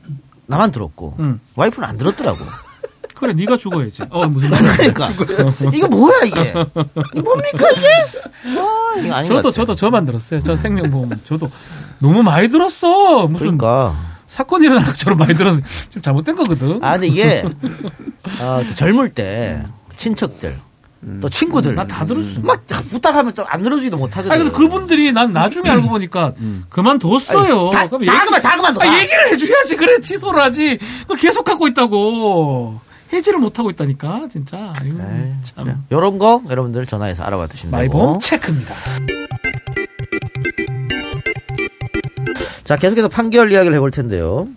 나만 0.47 0.71
들었고 0.71 1.15
응. 1.19 1.39
와이프는 1.55 1.87
안 1.87 1.97
들었더라고. 1.97 2.39
그래 3.15 3.33
네가 3.33 3.57
죽어야지. 3.57 4.03
어 4.11 4.27
무슨 4.27 4.49
말이야? 4.49 4.75
그러니까 4.75 5.09
이거 5.73 5.87
뭐야 5.87 6.19
이게? 6.25 6.53
뭡니까 7.21 7.69
이게? 7.71 7.87
아, 8.59 8.99
이거 8.99 9.13
아닌 9.15 9.29
것 9.29 9.35
저도. 9.37 9.51
저도 9.51 9.75
저 9.75 9.89
만 9.89 10.05
들었어요. 10.05 10.41
저 10.41 10.55
생명보험 10.55 11.09
저도 11.25 11.49
너무 11.99 12.21
많이 12.23 12.47
들었어. 12.49 13.23
무슨 13.27 13.37
그러니까. 13.57 13.95
사건 14.27 14.61
이 14.63 14.65
일어날 14.65 14.85
것처럼 14.87 15.17
많이 15.17 15.33
들었는데 15.33 15.65
지금 15.89 16.01
잘못된 16.01 16.35
거거든. 16.35 16.83
아 16.83 16.93
근데 16.93 17.07
이게 17.07 17.43
어, 18.41 18.61
또 18.67 18.75
젊을 18.75 19.09
때 19.11 19.63
친척들 19.95 20.57
또 21.21 21.29
친구들 21.29 21.75
나 21.75 21.85
다 21.85 22.03
들어주죠. 22.05 22.41
막 22.41 22.61
부탁하면 22.89 23.33
또 23.33 23.45
안 23.47 23.61
들어주지도 23.63 23.95
못하거든. 23.95 24.31
아니 24.31 24.43
근데 24.43 24.57
그분들이 24.57 25.13
난 25.13 25.31
나중에 25.31 25.69
알고 25.69 25.87
보니까 25.87 26.33
그만뒀어요. 26.69 27.67
아니, 27.67 27.71
다- 27.71 27.87
그럼 27.87 28.03
다 28.05 28.25
그만- 28.25 28.41
다 28.41 28.55
그만 28.57 28.73
둬. 28.73 28.81
아, 28.81 28.87
얘기를 29.01 29.27
해줘야지 29.31 29.75
그래 29.77 29.99
취소를 30.01 30.41
하지. 30.41 30.79
그걸 31.03 31.17
계속 31.17 31.45
갖고 31.45 31.67
있다고 31.67 32.81
해지를 33.15 33.39
못 33.39 33.57
하고 33.59 33.69
있다니까 33.69 34.27
진짜. 34.31 34.73
아유, 34.81 34.97
참. 35.43 35.85
이런 35.89 36.17
거 36.17 36.41
여러분들 36.49 36.85
전화해서 36.85 37.23
알아봐 37.23 37.47
마이보험 37.71 38.07
되고. 38.13 38.19
체크입니다. 38.19 38.73
자 42.63 42.75
계속해서 42.77 43.07
판결 43.09 43.51
이야기를 43.51 43.75
해볼 43.75 43.91
텐데요. 43.91 44.47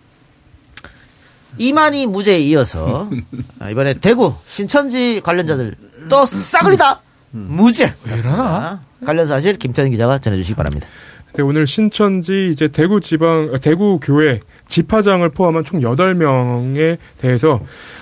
이만희 1.59 2.07
무죄에 2.07 2.39
이어서 2.41 3.11
아, 3.59 3.69
이번에 3.71 3.95
대구 3.95 4.35
신천지 4.47 5.21
관련자들 5.23 5.75
또 6.09 6.25
싸그리다 6.27 7.01
무죄. 7.33 7.95
왜 8.05 8.17
이러나? 8.19 8.43
아, 8.45 8.81
관련 9.05 9.27
사실 9.27 9.57
김태현 9.59 9.91
기자가 9.91 10.19
전해주시기 10.19 10.55
바랍니다. 10.57 10.87
네, 11.35 11.43
오늘 11.43 11.66
신천지 11.66 12.51
이제 12.53 12.68
대구 12.68 13.01
지방 13.01 13.51
어, 13.53 13.59
대구 13.59 14.01
교회 14.03 14.41
집화장을 14.68 15.29
포함한 15.29 15.64
총 15.64 15.81
8명에 15.81 16.99
대해서 17.18 17.61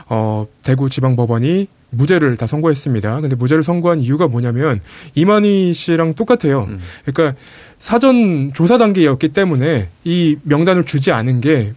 어 0.08 0.46
대구 0.62 0.88
지방 0.88 1.16
법원이 1.16 1.68
무죄를 1.90 2.36
다 2.36 2.46
선고했습니다. 2.46 3.20
근데 3.20 3.36
무죄를 3.36 3.62
선고한 3.62 4.00
이유가 4.00 4.26
뭐냐면 4.28 4.80
이만희 5.14 5.72
씨랑 5.74 6.14
똑같아요. 6.14 6.68
그러니까 7.04 7.38
사전 7.78 8.52
조사 8.52 8.76
단계였기 8.78 9.28
때문에 9.28 9.88
이 10.04 10.36
명단을 10.42 10.84
주지 10.84 11.12
않은 11.12 11.40
게 11.40 11.74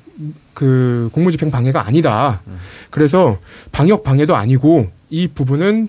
그 0.59 1.09
공무집행 1.13 1.51
방해가 1.51 1.87
아니다. 1.87 2.41
그래서 2.89 3.39
방역 3.71 4.03
방해도 4.03 4.35
아니고 4.35 4.89
이 5.09 5.29
부분은 5.29 5.87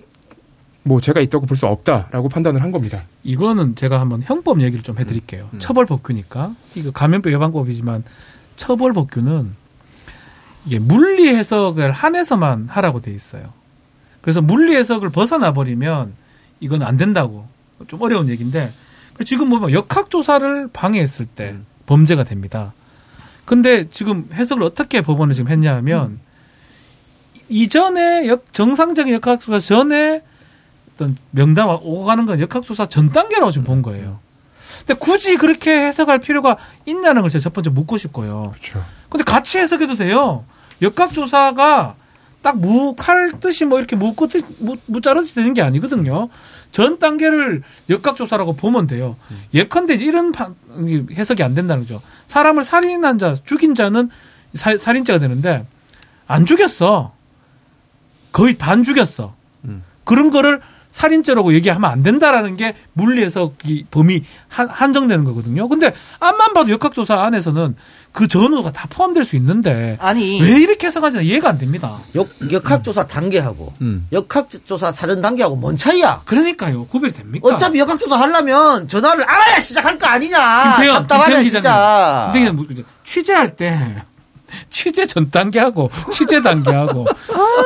뭐 0.83 0.99
제가 0.99 1.19
있다고 1.21 1.45
볼 1.45 1.55
수 1.57 1.67
없다라고 1.67 2.27
판단을 2.29 2.63
한 2.63 2.71
겁니다. 2.71 3.03
이거는 3.23 3.75
제가 3.75 3.99
한번 3.99 4.21
형법 4.23 4.61
얘기를 4.61 4.83
좀 4.83 4.97
해드릴게요. 4.97 5.49
처벌 5.59 5.85
법규니까 5.85 6.55
이거 6.75 6.91
감염병 6.91 7.31
예방법이지만 7.33 8.03
처벌 8.55 8.93
법규는 8.93 9.51
이게 10.65 10.79
물리 10.79 11.29
해석을 11.35 11.91
한해서만 11.91 12.67
하라고 12.69 13.01
돼 13.01 13.11
있어요. 13.13 13.53
그래서 14.21 14.41
물리 14.41 14.75
해석을 14.75 15.09
벗어나 15.11 15.53
버리면 15.53 16.13
이건 16.59 16.81
안 16.83 16.97
된다고 16.97 17.47
좀 17.87 18.01
어려운 18.01 18.27
얘기인데 18.29 18.71
지금 19.25 19.49
뭐 19.49 19.71
역학 19.71 20.09
조사를 20.09 20.69
방해했을 20.73 21.25
때 21.27 21.55
범죄가 21.85 22.23
됩니다. 22.23 22.73
근데 23.45 23.87
지금 23.89 24.29
해석을 24.33 24.63
어떻게 24.63 25.01
법원은 25.01 25.33
지금 25.33 25.51
했냐면 25.51 26.19
이전에 27.49 28.27
역- 28.27 28.51
정상적인 28.53 29.13
역학 29.15 29.39
조사 29.41 29.59
전에 29.59 30.21
어떤 31.01 31.17
명단 31.31 31.67
오고 31.67 32.05
가는 32.05 32.25
건 32.25 32.39
역학조사 32.39 32.85
전 32.85 33.09
단계라고 33.11 33.51
지금 33.51 33.65
본 33.65 33.81
거예요. 33.81 34.19
근데 34.79 34.93
굳이 34.93 35.35
그렇게 35.37 35.71
해석할 35.87 36.19
필요가 36.19 36.57
있냐는 36.85 37.21
걸 37.21 37.29
제가 37.29 37.41
첫 37.41 37.53
번째 37.53 37.71
묻고 37.71 37.97
싶고요. 37.97 38.51
그렇죠. 38.53 38.83
근데 39.09 39.23
같이 39.23 39.57
해석해도 39.57 39.95
돼요. 39.95 40.45
역학조사가 40.81 41.95
딱 42.41 42.55
무 42.55 42.95
칼 42.95 43.33
뜻이 43.39 43.65
뭐 43.65 43.77
이렇게 43.79 43.95
무, 43.95 44.15
무자르듯이 44.87 45.35
되는 45.35 45.53
게 45.53 45.61
아니거든요. 45.61 46.29
전 46.71 46.97
단계를 46.99 47.61
역학조사라고 47.89 48.55
보면 48.55 48.87
돼요. 48.87 49.15
예컨대 49.53 49.95
이런 49.95 50.31
해석이 51.11 51.43
안 51.43 51.53
된다는 51.53 51.83
거죠. 51.83 52.01
사람을 52.27 52.63
살인한 52.63 53.19
자, 53.19 53.35
죽인 53.43 53.75
자는 53.75 54.09
사- 54.55 54.77
살인죄가 54.77 55.19
되는데 55.19 55.65
안 56.27 56.45
죽였어. 56.45 57.13
거의 58.31 58.57
반 58.57 58.83
죽였어. 58.83 59.35
그런 60.03 60.31
거를 60.31 60.61
살인죄라고 60.91 61.53
얘기하면 61.53 61.89
안 61.89 62.03
된다라는 62.03 62.57
게 62.57 62.75
물리에서 62.93 63.53
이 63.65 63.85
범위 63.89 64.23
한, 64.47 64.67
한정되는 64.69 65.23
거거든요. 65.25 65.67
근데 65.67 65.93
앞만 66.19 66.53
봐도 66.53 66.69
역학조사 66.71 67.21
안에서는 67.23 67.75
그 68.11 68.27
전후가 68.27 68.71
다 68.73 68.87
포함될 68.89 69.23
수 69.23 69.35
있는데 69.37 69.97
아니 70.01 70.41
왜 70.41 70.59
이렇게 70.59 70.87
해석하는지 70.87 71.25
이해가 71.25 71.49
안 71.49 71.57
됩니다. 71.57 71.99
역, 72.15 72.27
역학조사 72.51 73.07
단계하고 73.07 73.73
음. 73.81 74.05
역학조사 74.11 74.91
사전 74.91 75.21
단계하고 75.21 75.55
뭔 75.55 75.77
차이야? 75.77 76.23
그러니까요. 76.25 76.85
구별이 76.87 77.13
됩니까? 77.13 77.47
어차피 77.47 77.79
역학조사 77.79 78.19
하려면 78.19 78.87
전화를 78.87 79.23
알아야 79.23 79.59
시작할 79.59 79.97
거 79.97 80.07
아니냐? 80.07 80.73
김태현, 80.75 80.95
답답하네 81.07 81.25
김태현 81.43 81.45
진짜. 81.45 82.31
기자님. 82.33 82.57
근데 82.57 82.73
그냥 82.73 82.85
취재할 83.05 83.55
때 83.55 84.03
취재 84.69 85.05
전 85.05 85.29
단계하고 85.31 85.89
취재 86.11 86.41
단계하고 86.41 87.05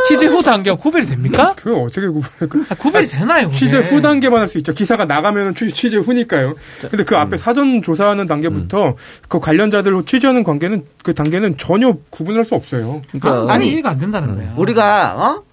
취재 0.07 0.27
후 0.27 0.41
단계하고 0.43 0.81
구별이 0.81 1.05
됩니까? 1.05 1.53
그거 1.55 1.81
어떻게 1.81 2.07
구별? 2.07 2.65
아, 2.69 2.75
구별이 2.75 3.07
되나요? 3.07 3.47
그게? 3.47 3.57
취재 3.57 3.77
후 3.79 4.01
단계만 4.01 4.39
할 4.39 4.47
수 4.47 4.57
있죠. 4.59 4.73
기사가 4.73 5.05
나가면 5.05 5.55
취, 5.55 5.71
취재 5.71 5.97
후니까요. 5.97 6.53
근데 6.89 7.03
그 7.03 7.17
앞에 7.17 7.37
사전 7.37 7.81
조사하는 7.81 8.27
단계부터 8.27 8.95
그 9.27 9.39
관련자들 9.39 10.03
취재하는 10.05 10.43
관계는 10.43 10.85
그 11.03 11.13
단계는 11.13 11.57
전혀 11.57 11.97
구분할 12.09 12.45
수 12.45 12.55
없어요. 12.55 13.01
그러니까 13.11 13.53
아 13.53 13.57
니 13.57 13.67
이해가 13.69 13.89
안 13.89 13.99
된다는 13.99 14.35
거야. 14.35 14.53
우리가 14.57 15.15
어? 15.17 15.43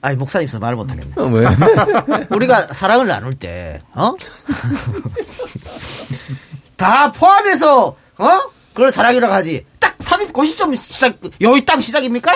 아니 0.00 0.16
목사님 0.16 0.48
있어서 0.48 0.58
말 0.58 0.74
못하겠네. 0.74 1.12
어, 1.16 1.24
왜? 1.26 1.46
우리가 2.30 2.68
사랑을 2.72 3.06
나눌 3.06 3.34
때 3.34 3.80
어? 3.94 4.14
다 6.76 7.12
포함해서 7.12 7.96
어? 8.18 8.40
그걸 8.74 8.90
사랑이라고 8.90 9.32
하지. 9.32 9.64
딱 9.82 9.94
삽입 9.98 10.32
그 10.32 10.44
시점 10.44 10.74
시작 10.74 11.18
여기 11.42 11.64
딱 11.66 11.82
시작입니까? 11.82 12.32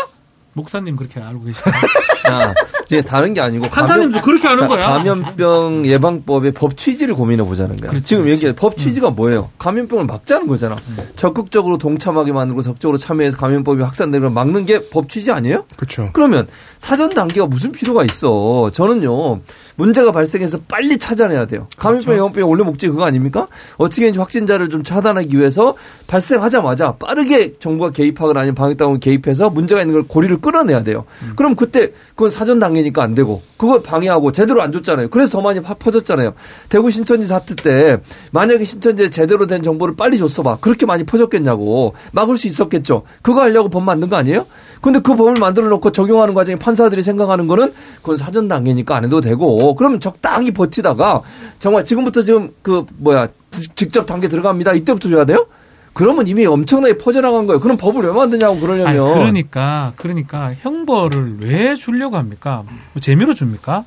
목사님 0.53 0.97
그렇게 0.97 1.21
알고 1.21 1.45
계시죠? 1.45 1.71
아, 2.33 2.55
이제 2.87 3.03
다른 3.03 3.35
게 3.35 3.43
아니고 3.43 3.69
판사님도 3.69 4.23
그렇게 4.23 4.49
하는 4.49 4.67
거야. 4.69 4.87
감염병 4.89 5.85
예방법의 5.85 6.53
법 6.53 6.79
취지를 6.79 7.15
고민해 7.15 7.45
보자는 7.45 7.77
거야. 7.79 7.93
지금 8.03 8.27
얘기해 8.27 8.55
법 8.55 8.79
취지가 8.79 9.11
뭐예요? 9.11 9.51
감염병을 9.59 10.07
막자는 10.07 10.47
거잖아. 10.47 10.77
적극적으로 11.15 11.77
동참하게 11.77 12.33
만들고 12.33 12.63
적극적으로 12.63 12.97
참여해서 12.97 13.37
감염법이 13.37 13.83
확산되는 13.83 14.29
걸 14.29 14.31
막는 14.35 14.65
게 14.65 14.81
법 14.91 15.11
취지 15.11 15.31
아니에요? 15.31 15.67
그렇죠. 15.77 16.09
그러면 16.15 16.49
사전 16.79 17.11
단계가 17.11 17.47
무슨 17.47 17.71
필요가 17.73 18.03
있어? 18.05 18.71
저는요 18.73 19.41
문제가 19.77 20.11
발생해서 20.13 20.61
빨리 20.69 20.97
찾아내야 20.99 21.47
돼요. 21.47 21.69
감염병 21.77 22.15
예방법의 22.15 22.45
원래 22.49 22.63
목적이 22.65 22.93
그거 22.93 23.05
아닙니까? 23.05 23.47
어떻게든지 23.77 24.19
확진자를 24.19 24.69
좀 24.71 24.83
차단하기 24.83 25.37
위해서 25.39 25.75
발생하자마자 26.07 26.93
빠르게 26.93 27.53
정부가 27.61 27.91
개입하거나 27.91 28.41
아니면 28.41 28.55
방역당국이 28.55 29.01
개입해서 29.01 29.51
문제가 29.51 29.83
있는 29.83 29.95
걸 29.95 30.03
고리를 30.05 30.41
끌어내야 30.41 30.83
돼요. 30.83 31.05
그럼 31.37 31.55
그때 31.55 31.93
그건 32.11 32.31
사전 32.31 32.59
단계니까 32.59 33.03
안 33.03 33.15
되고 33.15 33.43
그걸 33.57 33.83
방해하고 33.83 34.33
제대로 34.33 34.63
안 34.63 34.73
줬잖아요. 34.73 35.09
그래서 35.11 35.31
더 35.31 35.41
많이 35.43 35.61
파- 35.61 35.75
퍼졌잖아요. 35.75 36.35
대구 36.69 36.91
신천지 36.91 37.27
사태 37.27 37.55
때 37.55 37.99
만약에 38.31 38.65
신천지에 38.65 39.11
제대로 39.11 39.47
된 39.47 39.63
정보를 39.63 39.95
빨리 39.97 40.19
줬어 40.19 40.43
봐. 40.43 40.57
그렇게 40.61 40.87
많이 40.87 41.05
퍼졌겠냐고. 41.05 41.95
막을 42.13 42.37
수 42.39 42.47
있었겠죠. 42.47 43.03
그거 43.23 43.43
하려고 43.43 43.69
법 43.69 43.83
만든 43.83 44.09
거 44.09 44.17
아니에요? 44.17 44.47
근데 44.81 44.99
그 45.01 45.15
법을 45.17 45.35
만들어 45.41 45.69
놓고 45.69 45.91
적용하는 45.93 46.35
과정에 46.35 46.57
판사들이 46.57 47.03
생각하는 47.03 47.47
거는 47.47 47.73
그건 48.03 48.17
사전 48.17 48.47
단계니까 48.49 48.97
안 48.97 49.05
해도 49.05 49.21
되고 49.21 49.75
그러면 49.75 50.01
적당히 50.01 50.51
버티다가 50.53 51.23
정말 51.59 51.85
지금부터 51.85 52.23
지금 52.23 52.51
그 52.63 52.85
뭐야 52.99 53.29
직- 53.51 53.75
직접 53.77 54.07
단계 54.07 54.29
들어갑니다. 54.29 54.75
이때부터 54.75 55.09
줘야 55.09 55.25
돼요? 55.25 55.47
그러면 55.95 56.27
이미 56.27 56.45
엄청나게 56.45 56.99
퍼져나간 56.99 57.47
거예요. 57.47 57.59
그럼 57.61 57.79
법을 57.79 58.03
왜 58.03 58.13
만드냐고 58.13 58.61
그러려면. 58.61 58.87
아니, 58.89 58.99
그러니까 59.15 59.93
그러니까 59.97 60.53
형벌을 60.61 61.39
왜 61.41 61.75
주려고 61.75 62.17
합니까? 62.19 62.65
뭐 62.93 63.01
재미로 63.01 63.33
줍니까? 63.33 63.85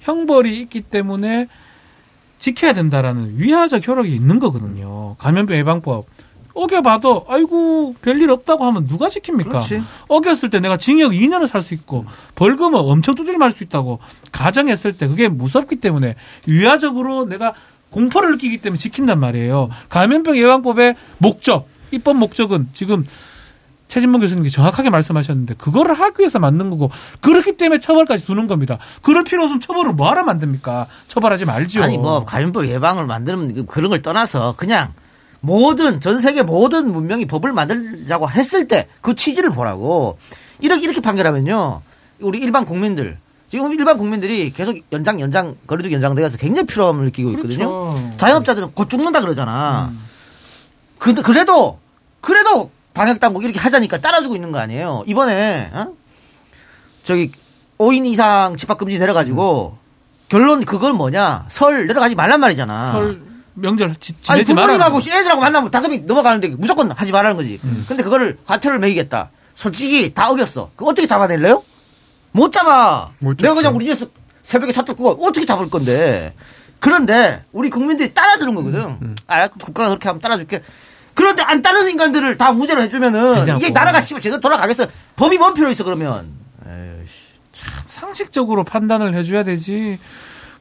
형벌이 0.00 0.60
있기 0.62 0.82
때문에 0.82 1.48
지켜야 2.38 2.72
된다라는 2.72 3.32
위화적 3.36 3.86
효력이 3.88 4.14
있는 4.14 4.38
거거든요. 4.38 5.16
감염병 5.18 5.56
예방법 5.58 6.04
어겨봐도 6.62 7.26
아이고 7.28 7.94
별일 8.02 8.30
없다고 8.30 8.64
하면 8.66 8.86
누가 8.88 9.08
지킵니까? 9.08 9.48
그렇지. 9.48 9.82
어겼을 10.08 10.50
때 10.50 10.60
내가 10.60 10.76
징역 10.76 11.12
2년을 11.12 11.46
살 11.46 11.62
수 11.62 11.74
있고 11.74 12.04
벌금은 12.34 12.78
엄청 12.80 13.14
두드려 13.14 13.38
맞을 13.38 13.56
수 13.58 13.64
있다고 13.64 13.98
가정했을 14.32 14.96
때 14.96 15.06
그게 15.08 15.28
무섭기 15.28 15.76
때문에 15.76 16.14
유야적으로 16.46 17.24
내가 17.24 17.52
공포를 17.90 18.32
느끼기 18.32 18.58
때문에 18.58 18.78
지킨단 18.78 19.18
말이에요. 19.20 19.70
감염병 19.88 20.36
예방법의 20.36 20.94
목적, 21.18 21.68
입법 21.90 22.16
목적은 22.16 22.68
지금 22.74 23.06
최진봉 23.88 24.20
교수님께 24.20 24.50
정확하게 24.50 24.90
말씀하셨는데 24.90 25.54
그거를 25.54 25.94
하기 25.98 26.16
위해서 26.20 26.38
만든 26.38 26.68
거고 26.68 26.90
그렇기 27.22 27.56
때문에 27.56 27.80
처벌까지 27.80 28.26
두는 28.26 28.46
겁니다. 28.46 28.76
그럴 29.00 29.24
필요 29.24 29.44
없으면 29.44 29.60
처벌을 29.60 29.92
뭐하러 29.94 30.24
만듭니까? 30.24 30.86
처벌하지 31.08 31.46
말죠. 31.46 31.82
아니 31.82 31.96
뭐 31.96 32.24
감염법 32.26 32.66
예방을 32.66 33.06
만드는 33.06 33.54
그- 33.54 33.64
그런 33.64 33.88
걸 33.88 34.02
떠나서 34.02 34.54
그냥 34.58 34.92
모든 35.40 36.00
전 36.00 36.20
세계 36.20 36.42
모든 36.42 36.90
문명이 36.92 37.26
법을 37.26 37.52
만들자고 37.52 38.28
했을 38.30 38.66
때 38.68 38.88
그 39.00 39.14
취지를 39.14 39.50
보라고 39.50 40.18
이렇게 40.60 40.82
이렇게 40.82 41.00
판결하면요 41.00 41.80
우리 42.20 42.38
일반 42.38 42.64
국민들 42.64 43.18
지금 43.48 43.72
일반 43.72 43.96
국민들이 43.96 44.52
계속 44.52 44.76
연장 44.92 45.20
연장 45.20 45.56
거리두기 45.66 45.94
연장돼서 45.94 46.36
굉장히 46.36 46.66
필요함을 46.66 47.06
느끼고 47.06 47.30
있거든요. 47.32 47.90
그렇죠. 47.90 48.12
자영업자들은 48.18 48.72
곧 48.74 48.90
죽는다 48.90 49.20
그러잖아. 49.20 49.90
그, 50.98 51.14
그래도 51.14 51.78
그래도 52.20 52.70
방역 52.92 53.20
당국 53.20 53.44
이렇게 53.44 53.58
하자니까 53.58 53.98
따라주고 53.98 54.34
있는 54.34 54.52
거 54.52 54.58
아니에요. 54.58 55.04
이번에 55.06 55.70
어? 55.72 55.92
저기 57.04 57.32
5인 57.78 58.04
이상 58.06 58.56
집합 58.56 58.76
금지 58.76 58.98
내려가지고 58.98 59.78
결론 60.28 60.64
그걸 60.64 60.92
뭐냐 60.92 61.46
설 61.48 61.86
내려가지 61.86 62.16
말란 62.16 62.40
말이잖아. 62.40 62.92
설 62.92 63.20
명절 63.60 63.96
지, 64.00 64.14
아니 64.28 64.44
지내지 64.44 64.54
마라. 64.54 64.66
부모님하고 64.66 64.98
애들하고 64.98 65.40
만나면 65.40 65.70
다섯 65.70 65.88
명 65.88 66.06
넘어가는데 66.06 66.48
무조건 66.48 66.90
하지 66.90 67.12
말라는 67.12 67.36
거지. 67.36 67.60
근데 67.86 68.02
그거를 68.02 68.38
과태료를 68.46 68.80
매기겠다. 68.80 69.30
솔직히 69.54 70.14
다 70.14 70.30
어겼어. 70.30 70.70
그 70.76 70.84
어떻게 70.84 71.06
잡아낼래요? 71.06 71.62
못 72.32 72.52
잡아. 72.52 73.10
못 73.18 73.36
내가. 73.36 73.54
그냥 73.54 73.74
우리 73.74 73.84
집에서 73.84 74.06
새벽에 74.42 74.72
차 74.72 74.82
뜯고 74.82 75.18
어떻게 75.26 75.44
잡을 75.44 75.68
건데. 75.68 76.34
그런데 76.78 77.42
우리 77.52 77.70
국민들이 77.70 78.14
따라주는 78.14 78.54
거거든. 78.54 79.16
아, 79.26 79.48
국가가 79.48 79.88
그렇게 79.88 80.08
하면 80.08 80.20
따라줄게. 80.20 80.62
그런데 81.14 81.42
안 81.42 81.60
따르는 81.62 81.90
인간들을 81.90 82.38
다 82.38 82.52
무죄로 82.52 82.80
해주면은 82.82 83.34
되냐고. 83.44 83.58
이게 83.58 83.70
나라가 83.70 84.00
씨발 84.00 84.20
제대로 84.22 84.40
돌아가겠어. 84.40 84.86
법이 85.16 85.38
뭔 85.38 85.54
필요 85.54 85.68
있어 85.70 85.82
그러면. 85.82 86.38
상식적으로 87.88 88.62
판단을 88.62 89.14
해줘야 89.14 89.42
되지. 89.42 89.98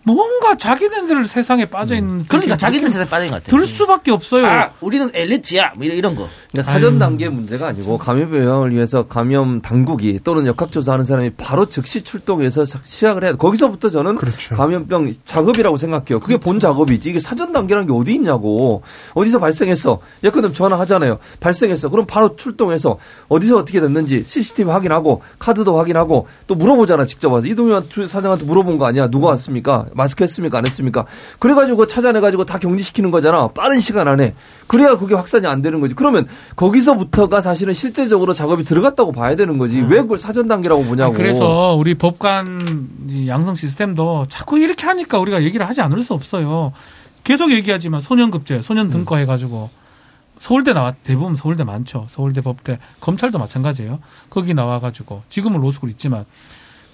뭔가 0.04 0.56
자기네들 0.56 1.28
세상에 1.28 1.66
빠져 1.66 1.96
있는 1.96 2.24
그러니까 2.26 2.56
자기들 2.56 2.88
세상에 2.88 3.10
빠진 3.10 3.30
것 3.30 3.44
같아. 3.44 3.56
들 3.56 3.66
수밖에 3.66 4.12
없어요. 4.12 4.46
아, 4.46 4.72
우리는 4.80 5.10
엘리트야. 5.14 5.74
뭐 5.76 5.86
이런, 5.86 5.98
이런 5.98 6.16
거. 6.16 6.30
그러니까 6.52 6.72
사전 6.72 6.98
단계 6.98 7.28
문제가 7.28 7.68
아니고 7.68 7.98
감염병 7.98 8.42
예방을 8.42 8.72
위해서 8.74 9.06
감염 9.08 9.62
당국이 9.62 10.22
또는 10.24 10.46
역학조사하는 10.46 11.04
사람이 11.04 11.32
바로 11.32 11.68
즉시 11.68 12.04
출동해서 12.04 12.64
사- 12.64 12.80
시작을 12.84 13.24
해야 13.24 13.32
돼. 13.34 13.38
거기서부터 13.38 13.90
저는 13.90 14.16
그렇죠. 14.16 14.56
감염병 14.56 15.12
작업이라고 15.26 15.76
생각해요. 15.76 16.22
그게 16.22 16.38
본 16.38 16.60
작업이지. 16.62 17.10
이게 17.10 17.20
사전 17.20 17.52
단계라는 17.52 17.88
게 17.88 17.94
어디 17.94 18.14
있냐고. 18.14 18.82
어디서 19.14 19.40
발생했어. 19.40 20.00
예컨대 20.24 20.54
전화하잖아요. 20.54 21.20
발생했어. 21.42 21.90
그럼 21.90 22.06
바로 22.08 22.36
출동해서 22.38 22.98
어디서 23.28 23.58
어떻게 23.58 23.82
됐는지 23.82 24.24
CCTV 24.24 24.72
확인하고 24.72 25.22
카드도 25.40 25.78
확인하고 25.78 26.28
또 26.48 26.56
물어보잖아. 26.56 27.06
직접 27.06 27.32
와서. 27.32 27.46
이동현 27.48 27.90
주- 27.90 28.08
사장한테 28.08 28.46
물어본 28.46 28.78
거 28.78 28.86
아니야. 28.86 29.08
누가 29.10 29.28
왔습니까? 29.28 29.86
마스크 29.94 30.24
했습니까? 30.24 30.60
안 30.60 30.66
했습니까? 30.66 31.06
그래가지고 31.40 31.78
그거 31.78 31.88
찾아내가지고 31.88 32.46
다 32.46 32.58
격리시키는 32.58 33.12
거잖아. 33.12 33.50
빠른 33.50 33.80
시간 33.82 34.08
안에. 34.08 34.34
그래야 34.68 34.98
그게 34.98 35.14
확산이 35.14 35.46
안 35.46 35.62
되는 35.62 35.80
거지. 35.82 35.94
그러면 35.94 36.28
거기서부터가 36.56 37.42
사실은 37.42 37.74
실제적으로 37.74 38.34
작업이 38.34 38.64
들어갔다고 38.64 39.12
봐야 39.12 39.36
되는 39.36 39.58
거지. 39.58 39.80
왜 39.80 40.02
그걸 40.02 40.18
사전 40.18 40.48
단계라고 40.48 40.84
보냐고. 40.84 41.14
아, 41.14 41.18
그래서 41.18 41.76
우리 41.78 41.96
법관 41.96 42.88
이 43.10 43.28
양성 43.28 43.56
시스템도 43.56 44.26
자꾸 44.30 44.58
이렇게 44.60 44.86
하니까 44.88 45.20
우리가 45.20 45.44
얘기를 45.44 45.68
하지 45.68 45.82
않을 45.82 46.04
수 46.04 46.14
없어요. 46.14 46.74
계속 47.24 47.52
얘기하지만 47.52 48.02
소년급제, 48.02 48.62
소년 48.62 48.90
등과 48.90 49.18
해가지고 49.18 49.70
서울대 50.40 50.74
나왔 50.74 50.96
대부분 51.04 51.36
서울대 51.36 51.64
많죠. 51.64 52.08
서울대 52.10 52.42
법대 52.42 52.80
검찰도 53.00 53.38
마찬가지예요. 53.40 54.00
거기 54.30 54.54
나와가지고 54.54 55.24
지금은 55.30 55.62
로스쿨 55.62 55.90
있지만 55.92 56.26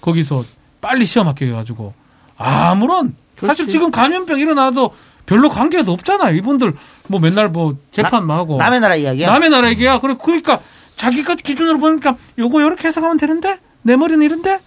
거기서 0.00 0.44
빨리 0.80 1.04
시험 1.04 1.28
합격해가지고 1.28 1.94
아무런 2.36 3.14
사실 3.36 3.68
지금 3.68 3.90
감염병 3.90 4.40
일어나도 4.40 4.90
별로 5.26 5.48
관계도 5.48 5.92
없잖아요. 5.92 6.36
이분들 6.36 6.74
뭐 7.08 7.20
맨날 7.20 7.48
뭐 7.48 7.76
재판만 7.92 8.36
하고 8.36 8.56
남의 8.56 8.80
나라 8.80 8.96
이야기야. 8.96 9.30
남의 9.30 9.50
나라 9.50 9.68
얘기야. 9.70 9.98
그래 10.00 10.16
그러니까 10.22 10.60
자기가 10.96 11.34
기준으로 11.34 11.78
보니까 11.78 12.16
요거 12.38 12.62
요렇게 12.62 12.88
해석하면 12.88 13.18
되는데 13.18 13.58
내 13.82 13.96
머리는 13.96 14.22
이런데 14.24 14.60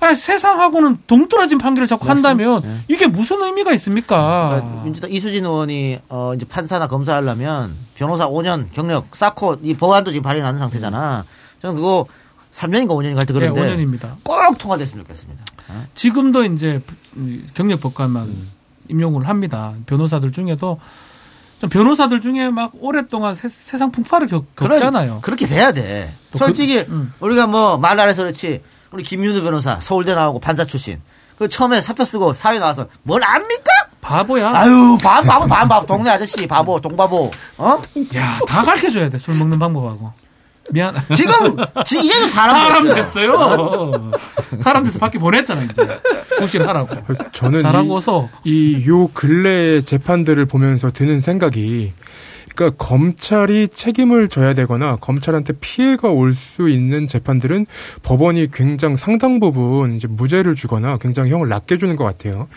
아 0.00 0.14
세상하고는 0.14 0.98
동떨어진 1.08 1.58
판결을 1.58 1.88
자꾸 1.88 2.08
한다면 2.08 2.62
이게 2.86 3.08
무슨 3.08 3.42
의미가 3.42 3.72
있습니까? 3.72 4.48
그러니까 4.60 4.84
민주당 4.84 5.10
이수진 5.10 5.44
의원이 5.44 5.98
어 6.08 6.32
이제 6.36 6.44
판사나 6.46 6.86
검사하려면 6.86 7.74
변호사 7.96 8.28
5년 8.28 8.66
경력 8.72 9.16
쌓고 9.16 9.56
이 9.62 9.74
법안도 9.74 10.12
지금 10.12 10.22
발의 10.22 10.42
나는 10.42 10.60
상태잖아. 10.60 11.24
저는 11.58 11.74
그거 11.76 12.06
3년인가 12.52 12.90
5년인가 12.90 13.16
할때 13.16 13.32
네, 13.34 13.40
그런데 13.50 13.60
5년입니다. 13.76 14.14
꼭 14.22 14.56
통과됐으면 14.58 15.04
좋겠습니다. 15.04 15.44
지금도 15.94 16.44
이제 16.44 16.80
경력 17.54 17.80
법관만 17.80 18.32
임용을 18.88 19.26
합니다. 19.28 19.74
변호사들 19.86 20.30
중에도 20.30 20.78
좀 20.78 20.78
변호사들 21.66 22.20
중에 22.20 22.50
막 22.50 22.70
오랫동안 22.80 23.34
세, 23.34 23.48
상 23.48 23.90
풍파를 23.90 24.28
겪, 24.28 24.44
겪잖아요. 24.54 25.20
그렇게 25.22 25.46
돼야 25.46 25.72
돼. 25.72 26.12
또 26.32 26.38
솔직히 26.38 26.84
그- 26.84 26.92
음. 26.92 27.12
우리가 27.20 27.46
뭐 27.46 27.76
말 27.78 27.98
안 27.98 28.08
해서 28.08 28.22
그렇지 28.22 28.62
우리 28.92 29.02
김윤우 29.02 29.42
변호사 29.42 29.80
서울대 29.80 30.14
나오고 30.14 30.38
판사 30.40 30.64
출신. 30.64 31.00
그 31.36 31.48
처음에 31.48 31.80
사표 31.80 32.04
쓰고 32.04 32.32
사회 32.32 32.58
나와서 32.58 32.86
뭘 33.02 33.22
압니까? 33.22 33.70
바보야. 34.00 34.50
아유 34.54 34.96
바보 35.02 35.26
바보 35.28 35.46
바보 35.46 35.68
바보 35.68 35.86
동네 35.86 36.10
아저씨 36.10 36.46
바보 36.46 36.80
동바보 36.80 37.30
어? 37.58 37.78
야, 38.16 38.38
다 38.46 38.62
가르쳐 38.62 38.90
줘야 38.90 39.08
돼. 39.08 39.18
술 39.18 39.34
먹는 39.34 39.58
방법하고. 39.58 40.12
미안. 40.70 40.94
지금 41.14 41.56
지- 41.84 42.00
이제는 42.00 42.28
사람 42.28 42.56
사람 42.68 42.94
됐어요. 42.94 43.32
됐어요. 43.38 44.12
사람 44.60 44.84
돼서 44.84 44.98
밖에 44.98 45.18
보냈잖아, 45.18 45.62
이제. 45.62 45.86
구실 46.38 46.66
하라고. 46.68 46.94
저는 47.32 47.60
잘하고서. 47.62 48.28
이 48.44 48.84
요 48.86 49.08
근래 49.08 49.80
재판들을 49.80 50.44
보면서 50.46 50.90
드는 50.90 51.20
생각이 51.20 51.92
그러니까 52.58 52.84
검찰이 52.84 53.68
책임을 53.68 54.26
져야 54.28 54.52
되거나 54.52 54.96
검찰한테 54.96 55.52
피해가 55.60 56.08
올 56.08 56.32
수 56.38 56.68
있는 56.68 57.06
재판들은 57.06 57.66
법원이 58.02 58.50
굉장히 58.52 58.96
상당 58.96 59.40
부분 59.40 59.94
이제 59.94 60.06
무죄를 60.08 60.54
주거나 60.54 60.98
굉장히 60.98 61.30
형을 61.30 61.48
낮게 61.48 61.76
주는 61.76 61.96
것 61.96 62.04
같아요. 62.04 62.48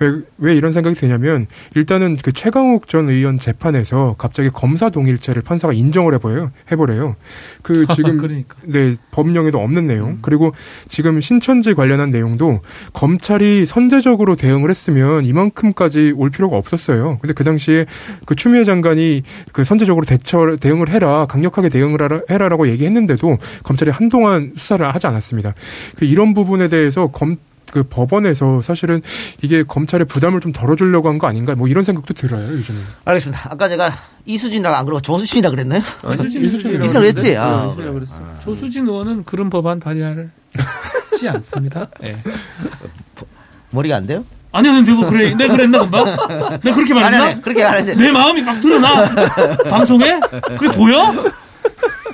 왜, 0.00 0.20
왜 0.38 0.54
이런 0.54 0.72
생각이 0.72 0.94
드냐면 0.96 1.46
일단은 1.74 2.18
그 2.22 2.32
최강욱 2.32 2.88
전 2.88 3.08
의원 3.08 3.38
재판에서 3.38 4.16
갑자기 4.18 4.50
검사 4.50 4.90
동일체를 4.90 5.42
판사가 5.42 5.72
인정을 5.72 6.14
해버려요. 6.14 6.50
해버려요. 6.70 7.16
그 7.62 7.86
지금 7.94 8.18
그러니까. 8.18 8.56
네 8.64 8.96
법령에도 9.10 9.58
없는 9.58 9.86
내용 9.86 10.18
그리고 10.22 10.52
지금 10.88 11.20
신천지 11.20 11.74
관련한 11.74 12.10
내용도 12.10 12.60
검찰이 12.92 13.66
선제적으로 13.66 14.36
대응을 14.36 14.68
했으면 14.70 15.24
이만큼까지 15.24 16.14
올 16.16 16.30
필요가 16.30 16.56
없었어요. 16.56 17.18
근데 17.20 17.32
그 17.34 17.44
당시에 17.44 17.86
그 18.26 18.34
추미애 18.34 18.64
장관이 18.64 19.22
그 19.52 19.64
선제적으로 19.64 20.04
대처 20.06 20.56
대응을 20.60 20.88
해라 20.90 21.26
강력하게 21.26 21.68
대응을 21.68 22.00
하라, 22.02 22.20
해라라고 22.30 22.68
얘기했는데도 22.68 23.38
검찰이 23.64 23.90
한동안 23.90 24.52
수사를 24.56 24.86
하지 24.94 25.06
않았습니다. 25.06 25.54
그 25.96 26.04
이런 26.04 26.34
부분에 26.34 26.68
대해서 26.68 27.08
검 27.08 27.36
그 27.72 27.82
법원에서 27.84 28.60
사실은 28.60 29.00
이게 29.40 29.62
검찰의 29.62 30.06
부담을 30.06 30.40
좀 30.40 30.52
덜어주려고 30.52 31.08
한 31.08 31.18
거 31.18 31.26
아닌가 31.26 31.54
뭐 31.54 31.68
이런 31.68 31.84
생각도 31.84 32.12
들어요 32.12 32.46
요즘에. 32.52 32.78
알겠습니다. 33.06 33.48
아까 33.50 33.66
제가 33.66 33.90
이수진이라고 34.26 34.76
안 34.76 34.84
그러고 34.84 35.00
조수진이라 35.00 35.48
그랬나요? 35.48 35.80
이수진, 36.12 36.44
이수진이라고 36.44 36.92
그랬지? 36.92 37.28
네, 37.28 37.36
아, 37.38 37.74
조수진 38.44 38.86
의원은 38.86 39.24
그런 39.24 39.48
법안 39.48 39.80
발의하지 39.80 40.28
않습니다. 41.28 41.88
예. 42.02 42.18
머리가 43.70 43.96
안 43.96 44.06
돼요? 44.06 44.22
아니요, 44.52 44.80
내가 44.82 45.08
그래, 45.08 45.34
내가 45.34 45.54
그랬나 45.56 45.78
금방? 45.80 46.04
내가 46.62 46.74
그렇게 46.76 46.94
말했나? 46.94 47.16
아니, 47.24 47.32
아니, 47.32 47.42
그렇게 47.42 47.64
안 47.64 47.74
했는데. 47.76 48.04
내 48.04 48.12
마음이 48.12 48.42
막 48.42 48.60
드러나 48.60 49.08
방송에 49.70 50.20
그게 50.58 50.68
보여? 50.68 51.24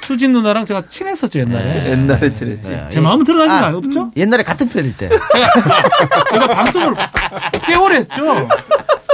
수진 0.03 0.33
누나랑 0.33 0.65
제가 0.65 0.83
친했었죠 0.89 1.41
옛날에. 1.41 1.91
옛날에 1.91 2.33
친했지. 2.33 2.79
제 2.89 3.01
마음은 3.01 3.25
드러나는 3.25 3.51
아, 3.53 3.61
거 3.61 3.67
아니 3.67 3.77
없죠? 3.77 4.11
옛날에 4.17 4.43
같은 4.43 4.69
편일 4.69 4.97
때. 4.97 5.09
제가 6.31 6.47
방송을 6.47 6.95
꽤 7.67 7.77
오래 7.77 7.97
했죠. 7.97 8.49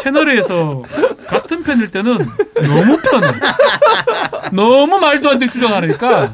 채널에서 0.05 0.83
같은 1.27 1.63
편일 1.63 1.91
때는 1.91 2.19
너무 2.63 2.99
편해. 2.99 3.27
너무 4.53 4.99
말도 4.99 5.31
안 5.31 5.39
될 5.39 5.49
주장하니까 5.49 6.31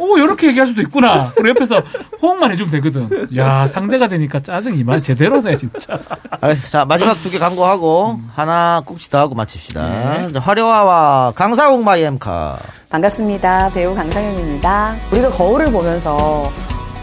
오, 0.00 0.18
이렇게 0.18 0.48
얘기할 0.48 0.66
수도 0.66 0.82
있구나. 0.82 1.30
그리고 1.36 1.50
옆에서 1.50 1.80
호응만 2.20 2.50
해주면 2.52 2.72
되거든. 2.72 3.28
야, 3.36 3.66
상대가 3.68 4.08
되니까 4.08 4.40
짜증 4.40 4.76
이만 4.76 5.00
제대로네, 5.00 5.56
진짜. 5.56 5.98
알겠어. 6.40 6.68
자, 6.68 6.84
마지막 6.84 7.14
두 7.22 7.30
개 7.30 7.38
광고하고 7.38 8.20
하나 8.34 8.82
꼭지 8.84 9.08
더 9.10 9.18
하고 9.18 9.34
마칩시다. 9.36 10.22
자, 10.32 10.40
화려화와 10.40 11.32
강사옥 11.36 11.82
마이엠카. 11.84 12.58
반갑습니다. 12.90 13.70
배우 13.72 13.94
강상현입니다. 13.94 14.96
우리가 15.12 15.30
거울을 15.30 15.70
보면서 15.70 16.50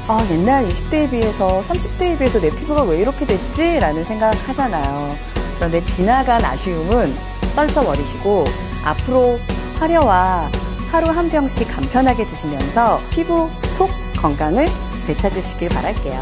아, 0.07 0.23
옛날 0.31 0.67
20대에 0.67 1.09
비해서 1.09 1.61
30대에 1.65 2.17
비해서 2.17 2.39
내 2.39 2.49
피부가 2.49 2.83
왜 2.83 2.99
이렇게 2.99 3.25
됐지? 3.25 3.79
라는 3.79 4.03
생각 4.03 4.35
하잖아요. 4.49 5.15
그런데 5.59 5.83
지나간 5.83 6.43
아쉬움은 6.43 7.13
떨쳐버리시고 7.53 8.45
앞으로 8.85 9.37
화려와 9.77 10.49
하루 10.89 11.09
한 11.09 11.29
병씩 11.29 11.67
간편하게 11.67 12.25
드시면서 12.25 12.99
피부, 13.11 13.49
속 13.77 13.89
건강을 14.17 14.65
되찾으시길 15.05 15.67
바랄게요. 15.69 16.19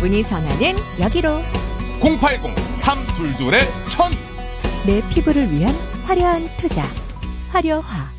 문의 0.00 0.24
전화는 0.24 0.76
여기로 0.98 1.40
080-322-1000 2.00 4.16
내 4.86 5.06
피부를 5.10 5.52
위한 5.52 5.72
화려한 6.04 6.48
투자 6.56 6.82
화려화 7.50 8.10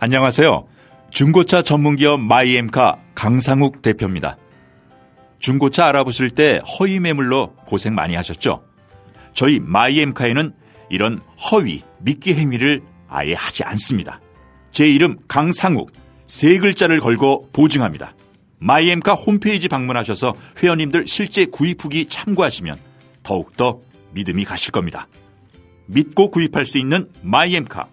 안녕하세요. 0.00 0.64
중고차 1.10 1.62
전문기업 1.62 2.18
마이엠카 2.20 2.96
강상욱 3.14 3.82
대표입니다. 3.82 4.36
중고차 5.44 5.86
알아보실 5.88 6.30
때 6.30 6.62
허위 6.64 7.00
매물로 7.00 7.54
고생 7.66 7.94
많이 7.94 8.14
하셨죠? 8.14 8.64
저희 9.34 9.60
마이엠카에는 9.60 10.54
이런 10.88 11.20
허위, 11.50 11.82
미끼 12.00 12.32
행위를 12.32 12.80
아예 13.08 13.34
하지 13.34 13.62
않습니다. 13.62 14.22
제 14.70 14.88
이름 14.88 15.18
강상욱, 15.28 15.92
세 16.26 16.56
글자를 16.56 17.00
걸고 17.00 17.50
보증합니다. 17.52 18.14
마이엠카 18.58 19.12
홈페이지 19.12 19.68
방문하셔서 19.68 20.34
회원님들 20.62 21.06
실제 21.06 21.44
구입 21.44 21.84
후기 21.84 22.06
참고하시면 22.06 22.78
더욱더 23.22 23.80
믿음이 24.12 24.46
가실 24.46 24.72
겁니다. 24.72 25.08
믿고 25.84 26.30
구입할 26.30 26.64
수 26.64 26.78
있는 26.78 27.10
마이엠카. 27.20 27.88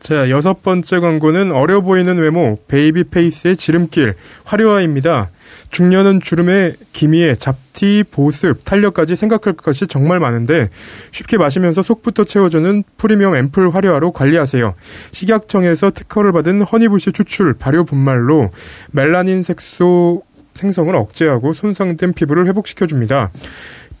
자, 0.00 0.28
여섯 0.30 0.62
번째 0.62 0.98
광고는 0.98 1.52
어려 1.52 1.80
보이는 1.80 2.18
외모, 2.18 2.58
baby 2.66 3.04
face의 3.04 3.56
지름길, 3.56 4.16
화려화입니다. 4.44 5.30
중년은 5.72 6.20
주름에 6.20 6.74
기미에 6.92 7.34
잡티, 7.34 8.04
보습, 8.10 8.64
탄력까지 8.64 9.16
생각할 9.16 9.54
것이 9.54 9.86
정말 9.86 10.20
많은데 10.20 10.68
쉽게 11.10 11.38
마시면서 11.38 11.82
속부터 11.82 12.24
채워주는 12.24 12.84
프리미엄 12.98 13.34
앰플 13.34 13.74
화려화로 13.74 14.12
관리하세요. 14.12 14.74
식약청에서 15.12 15.90
특허를 15.90 16.32
받은 16.32 16.62
허니부시 16.62 17.12
추출, 17.12 17.54
발효 17.54 17.84
분말로 17.84 18.50
멜라닌 18.90 19.42
색소 19.42 20.22
생성을 20.54 20.94
억제하고 20.94 21.54
손상된 21.54 22.12
피부를 22.12 22.46
회복시켜줍니다. 22.48 23.30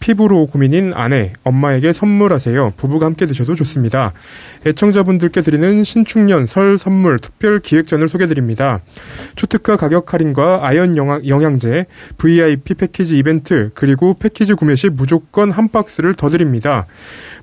피부로 0.02 0.46
고민인 0.46 0.92
아내, 0.94 1.32
엄마에게 1.44 1.92
선물하세요. 1.92 2.72
부부가 2.76 3.06
함께 3.06 3.24
드셔도 3.24 3.54
좋습니다. 3.54 4.12
애청자분들께 4.66 5.42
드리는 5.42 5.84
신축년 5.84 6.46
설 6.46 6.76
선물 6.76 7.20
특별 7.20 7.60
기획전을 7.60 8.08
소개드립니다. 8.08 8.80
초특가 9.36 9.76
가격 9.76 10.12
할인과 10.12 10.66
아연 10.66 10.96
영양, 10.96 11.58
제 11.58 11.86
VIP 12.18 12.74
패키지 12.74 13.16
이벤트, 13.16 13.70
그리고 13.74 14.14
패키지 14.14 14.54
구매 14.54 14.74
시 14.74 14.88
무조건 14.88 15.52
한 15.52 15.68
박스를 15.68 16.14
더 16.14 16.28
드립니다. 16.30 16.86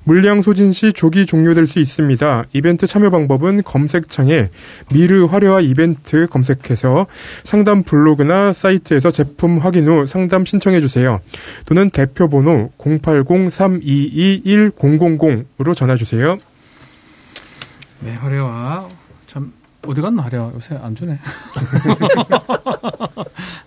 물량 0.04 0.42
소진 0.42 0.72
시 0.72 0.92
조기 0.92 1.24
종료될 1.26 1.66
수 1.66 1.78
있습니다. 1.78 2.44
이벤트 2.52 2.86
참여 2.86 3.10
방법은 3.10 3.62
검색창에 3.64 4.48
미르 4.92 5.24
화려화 5.26 5.60
이벤트 5.60 6.26
검색해서 6.26 7.06
상담 7.44 7.82
블로그나 7.82 8.52
사이트에서 8.52 9.10
제품 9.10 9.58
확인 9.58 9.88
후 9.88 10.06
상담 10.06 10.44
신청해 10.46 10.80
주세요. 10.80 11.20
또는 11.66 11.90
대표 11.90 12.28
번호 12.28 12.70
080-322-1000으로 12.78 15.76
전화 15.76 15.96
주세요. 15.96 16.38
네, 18.00 18.14
화려화. 18.14 18.88
참, 19.26 19.52
어디 19.86 20.00
갔나, 20.00 20.22
화려화. 20.22 20.52
요새 20.54 20.78
안 20.82 20.94
주네. 20.94 21.18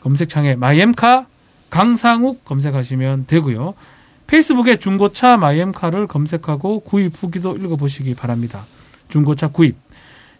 검색창에 0.00 0.50
myemca 0.50 1.26
강상욱 1.70 2.44
검색하시면 2.44 3.26
되고요. 3.26 3.74
페이스북에 4.26 4.78
중고차 4.78 5.36
마이엠카를 5.36 6.06
검색하고 6.06 6.80
구입 6.80 7.12
후기도 7.20 7.56
읽어보시기 7.56 8.14
바랍니다. 8.14 8.66
중고차 9.08 9.48
구입 9.48 9.76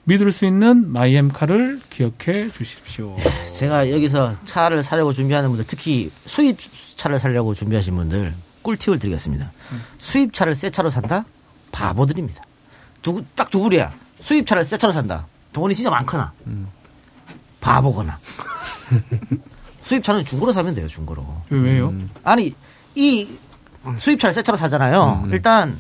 믿을 0.05 0.33
수 0.33 0.45
있는 0.45 0.93
마이엠카를 0.93 1.81
기억해 1.91 2.51
주십시오. 2.53 3.17
제가 3.59 3.91
여기서 3.91 4.35
차를 4.45 4.83
사려고 4.83 5.13
준비하는 5.13 5.51
분들, 5.51 5.67
특히 5.67 6.11
수입 6.27 6.59
차를 6.97 7.19
사려고 7.19 7.55
준비하신 7.55 7.95
분들, 7.95 8.35
꿀팁을 8.63 8.99
드리겠습니다. 8.99 9.53
수입 9.99 10.33
차를 10.33 10.57
새 10.57 10.71
차로 10.71 10.91
산다? 10.91 11.25
바보들입니다. 11.73 12.43
두, 13.03 13.23
딱두 13.35 13.61
불이야. 13.61 13.93
수입 14.21 14.47
차를 14.47 14.65
새 14.65 14.77
차로 14.77 14.93
산다. 14.93 15.27
돈이 15.53 15.75
진짜 15.75 15.91
많거나, 15.91 16.33
바보거나. 17.61 18.19
수입 19.83 20.03
차는 20.05 20.25
중고로 20.25 20.53
사면 20.53 20.75
돼요, 20.75 20.89
중고로. 20.89 21.25
왜요? 21.51 21.95
아니, 22.25 22.55
이 22.95 23.29
수입차를 23.97 24.35
새 24.35 24.43
차로 24.43 24.57
사잖아요. 24.59 25.29
일단, 25.33 25.77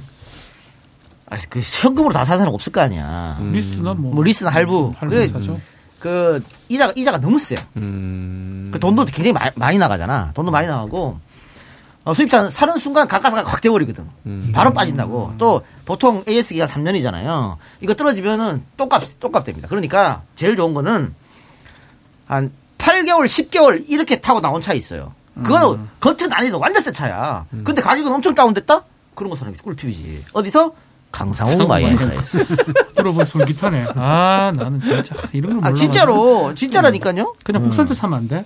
아, 1.31 1.37
그 1.49 1.61
현금으로 1.63 2.13
다 2.13 2.25
사는 2.25 2.39
사람 2.39 2.53
없을 2.55 2.73
거 2.73 2.81
아니야. 2.81 3.39
리스나 3.53 3.95
뭐. 3.95 4.13
뭐 4.15 4.25
리스나 4.25 4.51
할부. 4.51 4.95
할부 4.99 5.15
그게 5.15 5.29
사죠. 5.29 5.61
그 6.01 6.43
이자가 6.69 6.93
이자가 6.97 7.19
너무 7.19 7.39
세요. 7.39 7.59
음. 7.77 8.71
그 8.73 8.81
돈도 8.81 9.05
굉장히 9.07 9.33
마- 9.33 9.51
많이 9.55 9.79
나가잖아. 9.79 10.33
돈도 10.35 10.51
많이 10.51 10.67
나가고 10.67 11.19
어, 12.05 12.15
수입차 12.15 12.49
사는 12.49 12.77
순간 12.79 13.07
가가사가 13.07 13.49
확 13.49 13.61
돼버리거든. 13.61 14.07
바로 14.53 14.73
빠진다고. 14.73 15.35
또 15.39 15.63
보통 15.85 16.25
AS기가 16.27 16.67
3년이잖아요. 16.67 17.57
이거 17.83 17.95
떨어지면은 17.95 18.65
똥값 18.77 19.03
똥값 19.21 19.45
됩니다. 19.45 19.69
그러니까 19.69 20.23
제일 20.35 20.57
좋은 20.57 20.73
거는 20.75 21.15
한 22.27 22.51
8개월, 22.79 23.25
10개월 23.27 23.85
이렇게 23.89 24.21
타고 24.21 24.41
나온 24.41 24.61
차 24.61 24.73
있어요. 24.73 25.13
그거는 25.45 25.87
겉은 26.01 26.33
아니도 26.33 26.59
완전 26.59 26.83
새 26.83 26.91
차야. 26.93 27.45
근데 27.65 27.83
가격은 27.83 28.11
엄청 28.13 28.35
다운됐다? 28.35 28.83
그런 29.15 29.31
거 29.31 29.37
사는 29.37 29.53
게 29.53 29.59
꿀팁이지. 29.63 30.25
어디서? 30.33 30.73
강상욱 31.13 31.67
마이엠카에서. 31.69 32.39
들어보면 32.95 33.27
솔깃하네. 33.27 33.87
아, 33.97 34.53
나는 34.55 34.81
진짜 34.81 35.15
이런 35.33 35.53
걸 35.53 35.55
몰라. 35.57 35.69
아, 35.69 35.73
진짜로. 35.73 36.55
진짜라니까요? 36.55 37.35
그냥 37.43 37.63
국산차 37.63 37.95
사면 37.95 38.19
안 38.19 38.29
돼? 38.29 38.45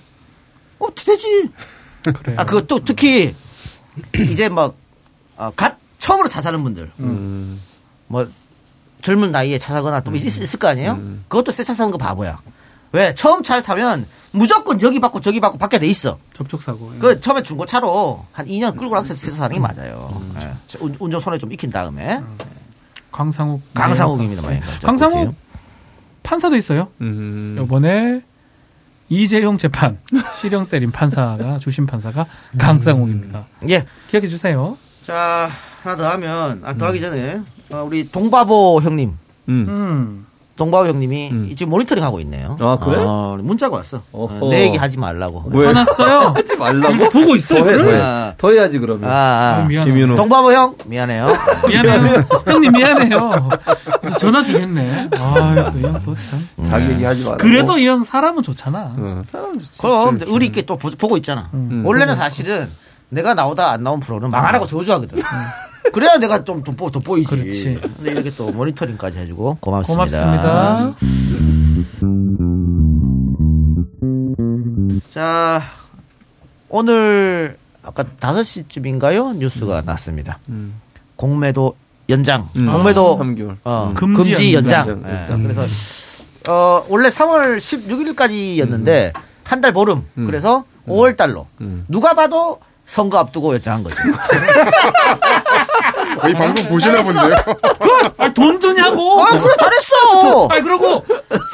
어, 0.79 0.87
되지. 0.95 1.51
그래. 2.03 2.35
아, 2.37 2.45
그거 2.45 2.63
또 2.63 2.81
특히 2.85 3.35
이제 4.31 4.49
막, 4.49 4.75
어, 5.37 5.51
갓 5.55 5.77
처음으로 5.99 6.29
차 6.29 6.41
사는 6.41 6.63
분들. 6.63 6.91
음. 7.01 7.61
뭐, 8.07 8.27
젊은 9.03 9.31
나이에 9.31 9.59
차 9.59 9.75
사거나 9.75 10.01
또 10.01 10.15
있, 10.15 10.25
있을 10.25 10.59
거 10.59 10.69
아니에요? 10.69 10.99
그것도 11.29 11.53
새차 11.53 11.75
사는 11.75 11.91
거 11.91 11.99
바보야. 11.99 12.41
왜? 12.95 13.13
처음 13.15 13.43
차를 13.43 13.61
타면 13.63 14.07
무조건 14.31 14.81
여기 14.81 15.01
받고 15.01 15.21
저기 15.21 15.41
받고 15.41 15.59
받게 15.59 15.81
돼 15.81 15.87
있어. 15.89 16.17
접촉 16.33 16.63
사고. 16.63 16.93
그 17.01 17.21
처음에 17.21 17.43
중고차로 17.43 18.25
한 18.31 18.47
2년 18.47 18.77
끌고 18.79 18.95
나서 18.95 19.15
새차 19.15 19.37
사는 19.37 19.53
게 19.55 19.61
맞아요. 19.61 20.23
예. 20.41 20.53
운- 20.79 20.95
운전 21.01 21.19
손에 21.19 21.37
좀 21.39 21.53
익힌 21.53 21.71
다음에. 21.71 22.21
강상욱. 23.11 23.63
강상욱입니다. 23.75 24.43
네. 24.43 24.61
많이. 24.61 24.81
강상욱 24.81 25.35
판사도 26.23 26.57
있어요. 26.57 26.89
음. 27.01 27.61
이번에 27.65 28.23
이재용 29.09 29.59
재판 29.59 29.99
실형 30.41 30.69
때린 30.69 30.93
판사가 30.93 31.59
주심 31.59 31.87
판사가 31.87 32.27
강상욱입니다. 32.59 33.45
예. 33.71 33.87
기억해 34.09 34.29
주세요. 34.29 34.79
자, 35.05 35.51
하나 35.83 35.97
더 35.97 36.09
하면, 36.11 36.63
아, 36.65 36.75
더 36.75 36.87
하기 36.87 37.01
전에, 37.01 37.41
어, 37.73 37.83
우리 37.85 38.09
동바보 38.09 38.81
형님. 38.83 39.13
음. 39.49 40.27
동바보 40.57 40.87
형님이 40.87 41.55
지금 41.57 41.71
모니터링 41.71 42.05
하고 42.05 42.21
있네요. 42.21 42.57
아, 42.61 42.79
그래? 42.81 42.97
어, 43.01 43.37
문자가 43.41 43.77
왔어. 43.77 44.03
어, 44.13 44.25
어허. 44.25 44.51
내 44.51 44.63
얘기 44.67 44.77
하지 44.77 44.97
말라고. 44.97 45.43
왜? 45.49 45.67
화났어요? 45.67 46.19
하지 46.37 46.57
말라고? 46.57 46.95
이거 46.95 47.09
보고 47.09 47.35
있어요, 47.35 47.65
더 47.65 47.71
해, 47.71 47.77
더 47.77 47.79
그걸? 47.85 47.95
해. 47.95 48.01
아. 48.01 48.35
더 48.39 48.51
해야지, 48.53 48.79
그러면. 48.79 49.11
아, 49.11 49.67
아. 49.67 50.17
동바보 50.17 50.53
형, 50.53 50.77
미안해요. 50.87 51.27
미안해요. 51.69 52.25
형님 52.47 52.73
미안해요. 52.73 53.49
전화 54.21 54.45
주겠네. 54.45 55.09
아, 55.19 55.73
또형또 55.73 56.15
참. 56.15 56.65
자기 56.67 56.91
얘기 56.93 57.05
하지 57.05 57.25
말라고. 57.25 57.39
그래도 57.43 57.77
이 57.79 57.87
형 57.87 58.03
사람은 58.05 58.43
좋잖아. 58.45 58.93
어, 58.97 59.23
사람 59.31 59.59
좋지. 59.59 59.81
그럼 59.81 60.19
좋지. 60.21 60.33
의리 60.33 60.47
있게 60.47 60.63
또 60.63 60.77
보, 60.79 60.89
보고 60.91 61.17
있잖아. 61.17 61.51
음. 61.55 61.83
원래는 61.85 62.15
사실은 62.15 62.69
내가 63.11 63.35
나오다 63.35 63.73
안 63.73 63.83
나온 63.83 64.01
프로는 64.01 64.31
망하라고 64.31 64.67
저주하거든. 64.67 65.21
그래야 65.93 66.19
내가 66.19 66.45
좀 66.45 66.63
돋보, 66.63 66.91
돋보이지. 66.91 67.35
음. 67.35 67.41
그렇지. 67.41 67.81
근데 67.97 68.11
이렇게 68.13 68.31
또 68.31 68.51
모니터링까지 68.51 69.19
해주고 69.19 69.59
고맙습니다. 69.61 69.95
고맙습니다. 70.05 70.97
자, 75.11 75.63
오늘 76.69 77.57
아까 77.83 78.05
5시쯤인가요? 78.05 79.37
뉴스가 79.37 79.83
났습니다. 79.83 80.39
음. 80.49 80.81
공매도 81.17 81.75
연장. 82.09 82.49
음. 82.57 82.71
공매도 82.71 83.15
아, 83.21 83.23
3개월. 83.23 83.57
어, 83.65 83.89
음. 83.91 83.95
금지, 83.95 84.31
금지 84.33 84.55
연장. 84.55 84.89
연장, 84.89 85.11
예, 85.11 85.17
연장. 85.19 85.43
그래서 85.43 85.63
어, 86.49 86.85
원래 86.89 87.09
3월 87.09 87.59
16일까지였는데 87.59 89.13
한 89.45 89.61
달 89.61 89.73
보름. 89.73 90.05
음. 90.19 90.25
그래서 90.25 90.65
5월 90.89 91.17
달로. 91.17 91.47
음. 91.61 91.85
누가 91.89 92.15
봐도 92.15 92.59
선거 92.87 93.19
앞두고 93.19 93.55
연장한 93.55 93.83
거죠. 93.85 93.97
이 96.29 96.33
방송 96.35 96.69
보시나 96.69 97.03
본데요. 97.03 97.35
아, 98.19 98.29
돈 98.33 98.59
드냐고. 98.59 99.23
아, 99.23 99.31
그래 99.31 99.55
잘했어. 99.59 100.49
아니 100.51 100.63
그러고 100.63 101.05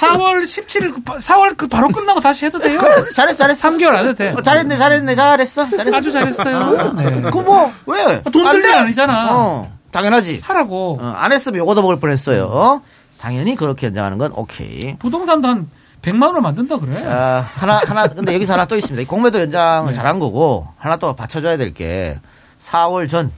4월 0.01 0.43
17일 0.43 0.95
그 0.95 1.03
바- 1.03 1.17
4월 1.19 1.57
그 1.57 1.67
바로 1.69 1.89
끝나고 1.89 2.21
다시 2.21 2.47
해도 2.47 2.59
돼요. 2.59 2.79
그래, 2.79 2.97
잘했어, 3.15 3.39
잘했어. 3.39 3.69
3개월 3.71 3.95
안 3.95 4.05
해도 4.05 4.15
돼. 4.15 4.31
어, 4.37 4.41
잘했네, 4.43 4.77
잘했네, 4.77 5.15
잘했어. 5.15 5.69
잘했어. 5.71 5.97
아주 5.97 6.11
잘했어요. 6.13 6.93
네. 6.95 7.31
그 7.31 7.39
뭐, 7.39 7.73
왜? 7.87 8.23
돈안 8.33 8.53
들일 8.53 8.63
돼? 8.63 8.69
일 8.69 8.75
아니잖아. 8.75 9.29
어, 9.33 9.73
당연하지. 9.93 10.41
하라고. 10.45 10.99
어, 11.01 11.15
안 11.17 11.33
했으면 11.33 11.59
요거도 11.61 11.83
먹을 11.83 11.99
뻔했어요. 12.01 12.45
어? 12.45 12.81
당연히 13.19 13.55
그렇게 13.57 13.87
연장하는 13.87 14.19
건 14.19 14.33
오케이. 14.35 14.97
부동산도 14.99 15.49
한 15.49 15.69
100만 16.03 16.23
원을 16.29 16.41
만든다 16.41 16.79
그래. 16.79 16.99
자, 16.99 17.45
하나, 17.57 17.79
하나, 17.79 18.07
근데 18.09 18.35
여기서 18.35 18.55
하나 18.55 18.65
또 18.65 18.77
있습니다. 18.77 19.03
이 19.03 19.07
공매도 19.07 19.41
연장을 19.41 19.93
잘한 19.93 20.19
거고, 20.19 20.67
하나 20.79 20.97
또 20.97 21.15
받쳐 21.15 21.41
줘야 21.41 21.57
될 21.57 21.75
게, 21.75 22.19
4월 22.61 23.09
전, 23.09 23.31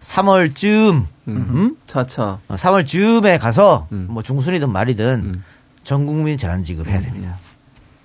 3월쯤, 0.00 1.06
음? 1.28 1.76
차차. 1.86 2.38
3월쯤에 2.48 3.40
가서, 3.40 3.88
음. 3.92 4.06
뭐 4.10 4.22
중순이든 4.22 4.70
말이든, 4.70 5.06
음. 5.24 5.44
전 5.82 6.06
국민 6.06 6.38
재난 6.38 6.62
지급 6.62 6.86
해야 6.86 7.00
됩니다. 7.00 7.36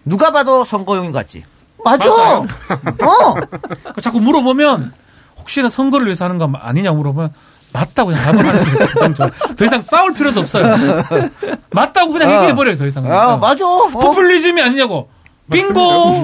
누가 0.06 0.32
봐도 0.32 0.66
선거용인 0.66 1.12
것 1.12 1.20
같지? 1.20 1.44
맞아! 1.84 2.10
맞아요. 2.10 2.48
어! 3.02 3.36
그 3.94 4.02
자꾸 4.02 4.20
물어보면 4.20 4.94
혹시나 5.38 5.70
선거를 5.70 6.06
위해서 6.08 6.24
하는 6.26 6.38
거 6.38 6.50
아니냐 6.54 6.92
물어보면 6.92 7.34
맞다고 7.74 8.10
그냥 8.12 8.24
답을 8.24 8.46
하는 8.48 8.64
게 8.64 8.86
가장 8.86 9.14
좋아. 9.16 9.30
더 9.58 9.66
이상 9.66 9.82
싸울 9.84 10.14
필요도 10.14 10.40
없어요. 10.42 11.04
맞다고 11.72 12.14
그냥 12.14 12.30
어. 12.30 12.36
얘기해버려요, 12.36 12.78
더 12.78 12.86
이상. 12.86 13.12
아, 13.12 13.36
맞아! 13.38 13.66
어? 13.68 13.88
포퓰리즘이 13.88 14.62
아니냐고. 14.62 15.10
빙고! 15.52 16.24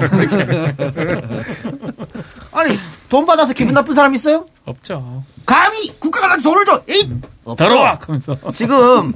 아니, 2.52 2.78
돈 3.08 3.26
받아서 3.26 3.52
기분 3.52 3.74
나쁜 3.74 3.94
사람 3.94 4.14
있어요? 4.14 4.46
없죠. 4.64 5.24
감히 5.44 5.92
국가가 5.98 6.28
나한테 6.28 6.42
돈을 6.42 6.64
줘! 6.64 6.82
에이! 6.88 7.10
없어. 7.44 7.64
더러워! 7.64 7.98
하면서. 8.00 8.36
지금 8.54 9.12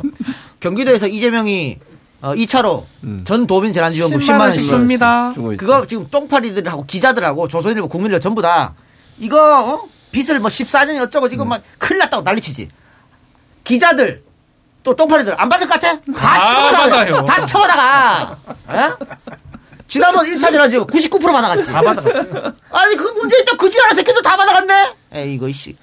경기도에서 0.61 1.07
이재명이 1.07 1.79
어, 2.21 2.35
2차로 2.35 2.85
음. 3.05 3.23
전 3.27 3.47
도민 3.47 3.73
재난지원금 3.73 4.19
10만 4.19 4.23
10만 4.23 4.41
원씩 4.41 4.69
줍니다. 4.71 5.33
그거 5.59 5.85
지금 5.87 6.07
똥파리들하고 6.11 6.87
기자들하고 6.87 7.49
조선일보 7.49 7.89
국민들 7.89 8.19
전부 8.19 8.41
다 8.41 8.73
이거 9.19 9.75
어? 9.75 9.83
빚을 10.15 10.39
뭐 10.39 10.49
14년이 10.49 11.01
어쩌고 11.03 11.29
지금 11.29 11.49
막 11.49 11.61
큰일 11.79 11.99
났다고 11.99 12.23
난리치지. 12.23 12.69
기자들 13.65 14.23
또 14.85 14.95
똥파리들 14.95 15.41
안 15.41 15.49
받을 15.49 15.67
것 15.67 15.81
같아? 15.81 15.99
다 16.01 16.45
아, 16.45 16.49
쳐다가. 16.71 17.25
다 17.25 17.45
쳐다가. 17.47 18.39
에? 18.71 18.93
지난번 19.89 20.25
1차 20.27 20.51
재난지원금 20.53 20.99
99% 20.99 21.33
받아갔지. 21.33 21.73
다 21.73 21.83
받아. 21.83 22.01
아니 22.71 22.97
그 22.97 23.03
문제 23.19 23.39
있다 23.41 23.57
그 23.57 23.69
지랄한 23.69 23.97
새끼들 23.97 24.23
다 24.23 24.37
받아갔네. 24.37 24.95
에이 25.13 25.35
이거 25.35 25.49
이씨 25.49 25.77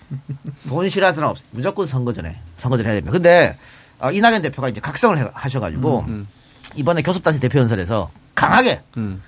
돈 0.69 0.87
사람 0.89 1.23
없어. 1.31 1.43
무조건 1.51 1.85
선거 1.87 2.13
전에 2.13 2.39
선거 2.57 2.77
전에 2.77 2.87
해야 2.89 2.95
됩니다. 2.95 3.11
근데 3.11 3.57
어, 3.99 4.11
이낙연 4.11 4.41
대표가 4.43 4.69
이제 4.69 4.79
각성을 4.79 5.17
해- 5.17 5.29
하셔가지고 5.33 6.05
음. 6.07 6.27
이번에 6.75 7.01
교섭단체 7.01 7.39
대표 7.39 7.59
연설에서 7.59 8.09
강하게 8.33 8.81
음. 8.97 9.21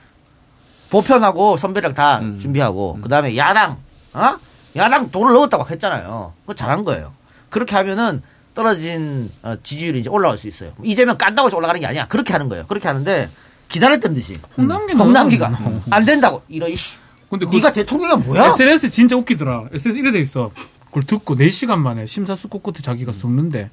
보편하고 0.89 1.57
선배랑 1.57 1.93
다 1.93 2.19
음. 2.19 2.39
준비하고 2.39 2.99
그 3.01 3.09
다음에 3.09 3.35
야당 3.35 3.77
어 4.13 4.37
야당 4.75 5.11
돈을 5.11 5.33
넣었다고 5.33 5.67
했잖아요. 5.69 6.33
그거 6.41 6.53
잘한 6.53 6.83
거예요. 6.83 7.13
그렇게 7.49 7.75
하면은 7.75 8.21
떨어진 8.55 9.29
어, 9.43 9.55
지지율이 9.63 9.99
이제 9.99 10.09
올라올 10.09 10.37
수 10.37 10.47
있어요. 10.47 10.71
이재명 10.83 11.17
깐다고 11.17 11.47
해서 11.47 11.57
올라가는 11.57 11.79
게 11.79 11.87
아니야. 11.87 12.07
그렇게 12.07 12.33
하는 12.33 12.49
거예요. 12.49 12.65
그렇게 12.67 12.87
하는데 12.87 13.29
기다렸던 13.69 14.13
듯이 14.13 14.37
홍남기 14.57 14.93
홍남기가. 14.93 15.51
안 15.89 16.05
된다고 16.05 16.43
이런 16.49 16.75
씨. 16.75 16.95
근데 17.29 17.45
그 17.47 17.55
네가 17.55 17.71
대통령이 17.71 18.23
뭐야? 18.23 18.47
SNS 18.47 18.91
진짜 18.91 19.15
웃기더라. 19.15 19.65
SNS 19.73 19.97
이래 19.99 20.11
돼 20.11 20.19
있어. 20.19 20.51
그걸 20.85 21.03
듣고 21.05 21.35
4시간 21.35 21.79
만에 21.79 22.05
심사숙고 22.05 22.59
끝에 22.59 22.75
자기가 22.83 23.11
썩는데 23.13 23.71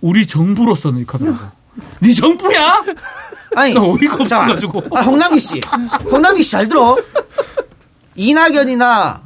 우리 0.00 0.26
정부로서는 0.26 0.98
이렇게 0.98 1.12
하더라고. 1.12 1.38
네 2.00 2.12
정부야? 2.14 2.84
아니, 3.56 3.74
나 3.74 3.82
어이가. 3.82 4.14
없어가지고. 4.20 4.82
아, 4.96 5.02
홍남기 5.02 5.40
씨. 5.40 5.60
홍남기 6.10 6.42
씨 6.42 6.50
잘 6.52 6.68
들어. 6.68 6.96
이낙연이나 8.14 9.22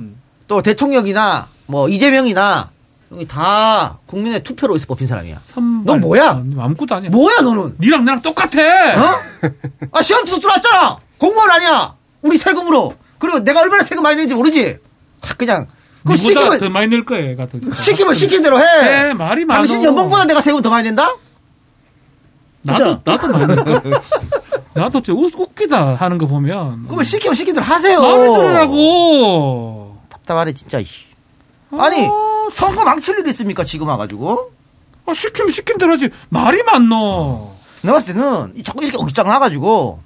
또 0.50 0.60
대통령이나 0.62 1.46
뭐 1.66 1.88
이재명이나 1.88 2.70
여기 3.12 3.24
다 3.28 3.98
국민의 4.06 4.42
투표로 4.42 4.74
해서 4.74 4.84
뽑힌 4.86 5.06
사람이야. 5.06 5.38
선발. 5.44 6.00
너 6.00 6.04
뭐야? 6.04 6.42
아무것도 6.58 6.96
아니야. 6.96 7.10
뭐야 7.10 7.42
너는? 7.42 7.76
니랑 7.78 8.04
나랑 8.04 8.20
똑같아. 8.20 8.58
어? 8.60 9.20
아 9.92 10.02
시험 10.02 10.24
치서 10.24 10.40
들어왔잖아. 10.40 10.98
공무원 11.18 11.52
아니야. 11.52 11.94
우리 12.22 12.36
세금으로. 12.36 12.94
그리고 13.20 13.38
내가 13.44 13.60
얼마나 13.60 13.84
세금 13.84 14.02
많이 14.02 14.16
내는지 14.16 14.34
모르지. 14.34 14.78
아, 15.22 15.34
그냥 15.38 15.68
그 16.04 16.16
시키면 16.16 16.58
더 16.58 16.68
많이 16.68 16.88
낼 16.88 17.04
거야, 17.04 17.22
얘가 17.28 17.46
더. 17.46 17.56
시키면 17.72 18.14
시킨 18.14 18.42
대로 18.42 18.58
해. 18.58 18.64
네, 18.64 19.14
말이 19.14 19.44
많아. 19.44 19.58
당신 19.58 19.84
연봉보다 19.84 20.24
내가 20.24 20.40
세금 20.40 20.60
더 20.62 20.68
많이 20.68 20.82
낸다? 20.88 21.14
나도 22.62 23.02
나도 23.04 23.28
많이. 23.28 23.46
나도 24.74 25.00
진짜 25.00 25.12
웃, 25.20 25.32
웃기다 25.32 25.94
하는 25.94 26.18
거 26.18 26.26
보면. 26.26 26.86
그러면 26.86 27.04
시키면 27.04 27.36
시킨 27.36 27.54
대로 27.54 27.64
하세요. 27.64 28.00
마음에 28.00 28.32
들으라고. 28.32 29.89
답답하네 30.30 30.52
진짜. 30.54 30.78
이씨. 30.78 31.04
아니 31.72 32.08
선거 32.52 32.84
망칠 32.84 33.18
일 33.18 33.26
있습니까 33.28 33.64
지금 33.64 33.88
와가지고? 33.88 34.52
아, 35.06 35.14
시키면 35.14 35.50
시킨 35.50 35.76
대로 35.78 35.92
하지. 35.92 36.08
말이 36.28 36.62
많노. 36.62 37.52
내가 37.82 37.94
봤을 37.98 38.14
때는 38.14 38.52
이 38.56 38.62
자꾸 38.62 38.82
이렇게 38.84 38.98
억장 38.98 39.26
나가지고 39.26 40.00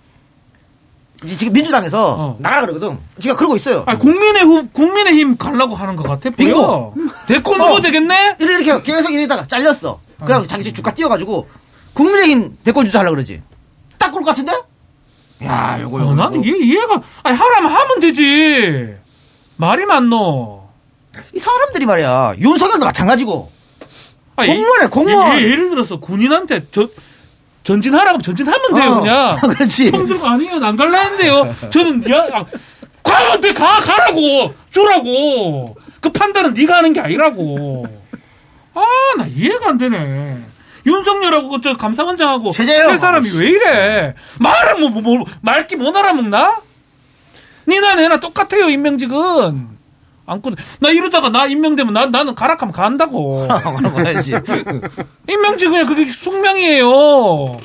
이제 1.25 1.37
지금 1.37 1.53
민주당에서 1.53 2.14
어. 2.18 2.37
나가라 2.39 2.62
그러거든. 2.62 2.99
지가 3.20 3.37
그러고 3.37 3.57
있어요. 3.57 3.85
아, 3.87 3.97
국민의 3.97 4.43
후, 4.43 4.68
국민의힘 4.68 5.37
가려고 5.37 5.75
하는 5.75 5.97
것 5.97 6.07
같아. 6.09 6.31
빙고. 6.31 6.95
대권 7.27 7.61
후보 7.61 7.75
어. 7.75 7.81
되겠네? 7.81 8.37
이렇게 8.41 8.83
계속 8.83 9.11
이러다가 9.11 9.47
잘렸어. 9.47 10.01
그냥 10.25 10.47
자기 10.47 10.62
집 10.62 10.75
주가 10.75 10.93
띄워가지고 10.93 11.49
국민의힘 11.95 12.59
대권 12.64 12.85
주자 12.85 13.01
하려 13.01 13.11
그러지. 13.11 13.43
딱 13.99 14.11
그럴 14.11 14.25
것 14.25 14.31
같은데? 14.31 14.53
야, 15.45 15.79
요거, 15.81 15.97
어, 15.97 16.01
요거. 16.01 16.14
나는. 16.14 16.45
이해, 16.45 16.57
이해가, 16.59 17.03
아니, 17.22 17.37
하라면 17.37 17.70
하면 17.70 18.01
되지. 18.01 18.97
말이 19.57 19.85
많노. 19.87 20.65
이 21.35 21.39
사람들이 21.39 21.87
말이야. 21.87 22.35
윤석열도 22.39 22.85
마찬가지고. 22.85 23.51
아니, 24.37 24.49
공무원이야, 24.53 24.89
공무원. 24.89 25.39
예, 25.39 25.55
를 25.55 25.71
들어서 25.71 26.01
군인한테 26.01 26.67
저, 26.73 26.89
전진하라고 27.63 28.21
전진하면 28.21 28.75
돼요, 28.75 28.91
어, 28.91 29.01
그냥. 29.01 29.39
그렇지. 29.55 29.91
총 29.93 30.07
들고 30.07 30.27
아니에요, 30.27 30.57
안 30.65 30.77
갈라 30.77 31.01
했는데요. 31.03 31.55
저는, 31.71 32.11
야, 32.11 32.27
아, 32.33 32.45
가면 33.03 33.41
돼, 33.41 33.53
가, 33.53 33.79
가라고. 33.81 34.53
주라고. 34.71 35.77
그 36.01 36.11
판단은 36.11 36.53
네가 36.55 36.79
하는 36.79 36.93
게 36.93 37.01
아니라고. 37.01 37.87
아, 38.75 38.85
나 39.17 39.27
이해가 39.27 39.69
안 39.69 39.79
되네. 39.79 40.39
윤석열하고 40.87 41.49
그저 41.49 41.77
감사원장하고 41.77 42.51
최재형. 42.51 42.91
세 42.93 42.99
사람이 42.99 43.31
왜 43.37 43.47
이래? 43.47 44.15
말을 44.41 44.81
뭐, 44.81 44.91
뭐, 44.91 45.01
뭐 45.01 45.25
말기 45.41 45.77
못 45.77 45.97
알아먹나? 45.97 46.61
니나 47.69 47.95
내나 47.95 48.21
똑같아요 48.21 48.69
임명직은. 48.69 49.75
안 50.27 50.41
끊어. 50.41 50.57
나 50.81 50.89
이러다가 50.91 51.29
나 51.29 51.47
임명되면 51.47 51.93
나, 51.93 52.07
나는 52.07 52.35
가락하면 52.35 52.73
간다고. 52.73 53.47
말해야지. 53.95 54.33
임명직 55.29 55.71
그냥 55.71 55.87
그게 55.87 56.07
숙명이에요. 56.11 57.59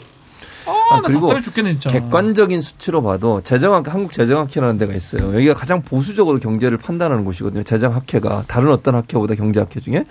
아, 0.66 0.72
아, 0.92 0.96
나 0.98 1.08
그리고 1.08 1.40
죽겠네 1.42 1.72
진짜. 1.72 1.90
객관적인 1.90 2.62
수치로 2.62 3.02
봐도 3.02 3.42
재정학 3.42 3.92
한국 3.92 4.12
재정학회라는 4.14 4.78
데가 4.78 4.94
있어요. 4.94 5.34
여기가 5.34 5.54
가장 5.56 5.82
보수적으로 5.82 6.38
경제를 6.38 6.78
판단하는 6.78 7.26
곳이거든요. 7.26 7.64
재정학회가 7.64 8.44
다른 8.48 8.72
어떤 8.72 8.94
학회보다 8.96 9.36
경제학회 9.36 9.80
중에 9.80 10.04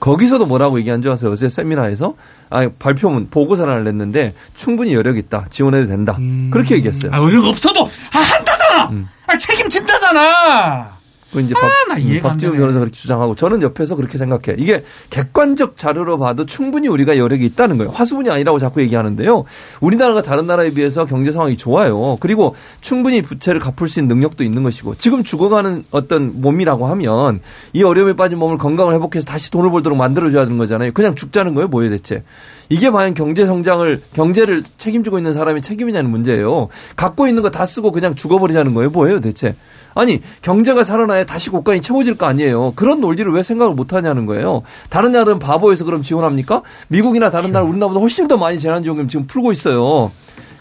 거기서도 0.00 0.46
뭐라고 0.46 0.78
얘기한 0.78 1.02
줄 1.02 1.10
아세요? 1.10 1.32
어제 1.32 1.48
세미나에서 1.48 2.14
아 2.48 2.68
발표문 2.78 3.28
보고서를 3.30 3.84
냈는데 3.84 4.34
충분히 4.54 4.94
여력 4.94 5.18
있다. 5.18 5.46
지원해도 5.50 5.86
된다. 5.88 6.16
그렇게 6.50 6.76
얘기했어요. 6.76 7.10
아, 7.12 7.18
의욕 7.18 7.44
없어도 7.46 7.82
아, 8.12 8.18
한다 8.18 8.55
잖아. 8.84 9.08
아, 9.26 9.38
책임진다잖아. 9.38 10.95
그 11.36 11.42
이제 11.42 11.54
아, 11.56 11.60
박, 11.60 11.96
안 11.96 12.20
박지훈. 12.22 12.56
변호사 12.56 12.78
그렇게 12.78 12.94
주장하고 12.94 13.34
저는 13.34 13.60
옆에서 13.62 13.94
그렇게 13.94 14.16
생각해. 14.16 14.56
이게 14.58 14.82
객관적 15.10 15.76
자료로 15.76 16.18
봐도 16.18 16.46
충분히 16.46 16.88
우리가 16.88 17.18
여력이 17.18 17.44
있다는 17.44 17.76
거예요. 17.76 17.90
화수분이 17.92 18.30
아니라고 18.30 18.58
자꾸 18.58 18.80
얘기하는데요. 18.80 19.44
우리나라가 19.80 20.22
다른 20.22 20.46
나라에 20.46 20.70
비해서 20.70 21.04
경제 21.04 21.32
상황이 21.32 21.56
좋아요. 21.56 22.16
그리고 22.20 22.54
충분히 22.80 23.20
부채를 23.20 23.60
갚을 23.60 23.88
수 23.88 24.00
있는 24.00 24.16
능력도 24.16 24.44
있는 24.44 24.62
것이고 24.62 24.94
지금 24.96 25.22
죽어가는 25.24 25.84
어떤 25.90 26.40
몸이라고 26.40 26.86
하면 26.86 27.40
이 27.74 27.82
어려움에 27.82 28.14
빠진 28.16 28.38
몸을 28.38 28.56
건강을 28.56 28.94
회복해서 28.94 29.26
다시 29.26 29.50
돈을 29.50 29.70
벌도록 29.70 29.98
만들어줘야 29.98 30.44
되는 30.44 30.56
거잖아요. 30.56 30.92
그냥 30.92 31.14
죽자는 31.14 31.54
거예요. 31.54 31.68
뭐예요 31.68 31.90
대체. 31.90 32.22
이게 32.68 32.90
과연 32.90 33.14
경제 33.14 33.46
성장을 33.46 34.02
경제를 34.12 34.64
책임지고 34.78 35.18
있는 35.18 35.34
사람이 35.34 35.60
책임이냐는 35.62 36.10
문제예요. 36.10 36.68
갖고 36.96 37.26
있는 37.28 37.42
거 37.42 37.50
다 37.50 37.64
쓰고 37.64 37.92
그냥 37.92 38.14
죽어버리자는 38.14 38.74
거예요. 38.74 38.90
뭐예요 38.90 39.20
대체. 39.20 39.54
아니 39.96 40.20
경제가 40.42 40.84
살아나야 40.84 41.24
다시 41.24 41.48
고간이 41.50 41.80
채워질 41.80 42.16
거 42.18 42.26
아니에요. 42.26 42.72
그런 42.76 43.00
논리를 43.00 43.30
왜 43.32 43.42
생각을 43.42 43.74
못 43.74 43.94
하냐는 43.94 44.26
거예요. 44.26 44.62
다른 44.90 45.10
나라는 45.12 45.38
바보에서 45.38 45.84
그럼 45.84 46.02
지원합니까? 46.02 46.62
미국이나 46.88 47.30
다른 47.30 47.50
나라 47.50 47.64
우리나라보다 47.64 47.98
훨씬 48.00 48.28
더 48.28 48.36
많이 48.36 48.60
재난지원금 48.60 49.08
지금 49.08 49.26
풀고 49.26 49.52
있어요. 49.52 50.12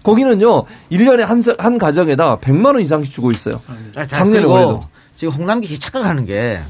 거기는요, 0.04 0.64
1년에 0.92 1.20
한, 1.26 1.42
사- 1.42 1.56
한 1.58 1.78
가정에다 1.78 2.38
100만 2.38 2.66
원 2.68 2.80
이상씩 2.82 3.14
주고 3.14 3.32
있어요. 3.32 3.62
자, 3.94 4.06
자, 4.08 4.18
작년에 4.20 4.46
올해도. 4.46 4.84
지금 5.16 5.34
홍남기 5.34 5.68
씨 5.68 5.80
착각하는 5.80 6.26
게 6.26 6.62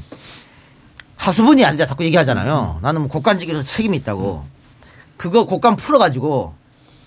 하수분이 1.16 1.64
아니다 1.64 1.86
자꾸 1.86 2.04
얘기하잖아요. 2.04 2.78
나는 2.82 3.02
뭐 3.02 3.10
곡간지기로서 3.10 3.64
책임이 3.64 3.96
있다고. 3.98 4.44
그거 5.16 5.46
곡간 5.46 5.76
풀어가지고 5.76 6.54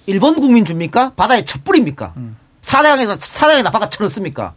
일본 0.06 0.36
국민 0.36 0.66
줍니까? 0.66 1.12
바다에 1.16 1.44
첩불입니까? 1.44 2.14
사장에서 2.62 3.18
사장에다 3.20 3.72
바깥 3.72 3.92
쳐넣습니까? 3.92 4.54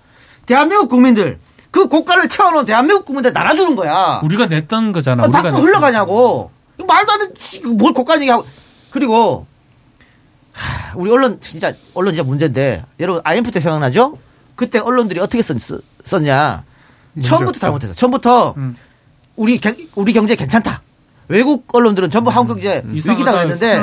대한민국 0.46 0.88
국민들 0.88 1.38
그 1.70 1.88
곡간을 1.88 2.28
채워놓은 2.28 2.64
대한민국 2.66 3.06
국민들 3.06 3.32
나눠주는 3.32 3.74
거야. 3.76 4.20
우리가 4.24 4.46
냈던 4.46 4.92
거잖아. 4.92 5.22
아, 5.22 5.26
우리가 5.26 5.42
밖으로 5.42 5.56
냈던 5.56 5.68
흘러가냐고. 5.68 6.50
말도 6.86 7.12
안 7.12 7.18
되는 7.18 7.76
뭘 7.76 7.92
곡간 7.92 8.20
얘기하고. 8.20 8.46
그리고 8.90 9.46
하, 10.52 10.92
우리 10.96 11.10
언론 11.10 11.40
진짜 11.40 11.72
언론 11.94 12.12
진짜 12.12 12.26
문제인데 12.26 12.84
여러분 13.00 13.22
IMF 13.24 13.50
때 13.50 13.60
생각나죠? 13.60 14.18
그때 14.54 14.78
언론들이 14.78 15.18
어떻게 15.18 15.42
썼, 15.42 15.56
썼냐? 16.04 16.64
처음부터 17.22 17.58
잘못했어. 17.58 17.92
처음부터 17.94 18.54
음. 18.58 18.76
우리 19.36 19.58
경, 19.58 19.74
우리 19.94 20.12
경제 20.12 20.36
괜찮다. 20.36 20.82
외국 21.28 21.66
언론들은 21.74 22.10
전부 22.10 22.30
한국 22.30 22.54
경제 22.54 22.82
위기다 22.84 23.30
음. 23.30 23.34
그랬는데. 23.34 23.80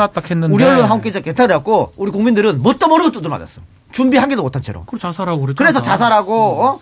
우리 0.53 0.63
언론 0.63 0.83
한국 0.83 1.03
경제 1.05 1.21
괜찮다 1.21 1.47
그랬고 1.55 1.93
우리 1.95 2.11
국민들은 2.11 2.61
뭣도 2.61 2.87
모르고 2.87 3.11
두들 3.11 3.29
맞았어. 3.31 3.61
준비 3.91 4.17
한 4.17 4.29
개도 4.29 4.41
못한 4.41 4.61
채로. 4.61 4.85
그걸 4.85 4.99
자살하고 4.99 5.41
그랬잖아. 5.41 5.57
그래서 5.57 5.81
자살하고 5.81 6.63
어? 6.63 6.79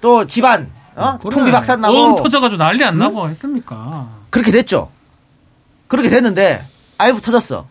또 0.00 0.26
집안 0.26 0.70
어? 0.96 1.18
그래. 1.20 1.34
통비박산 1.34 1.80
나고 1.80 1.96
엄 1.96 2.16
터져가지고 2.16 2.62
난리 2.62 2.84
안 2.84 2.98
나고 2.98 3.28
했습니까? 3.28 4.08
그렇게 4.30 4.50
됐죠. 4.50 4.90
그렇게 5.88 6.08
됐는데 6.08 6.64
IMF 6.98 7.20
터졌어. 7.22 7.66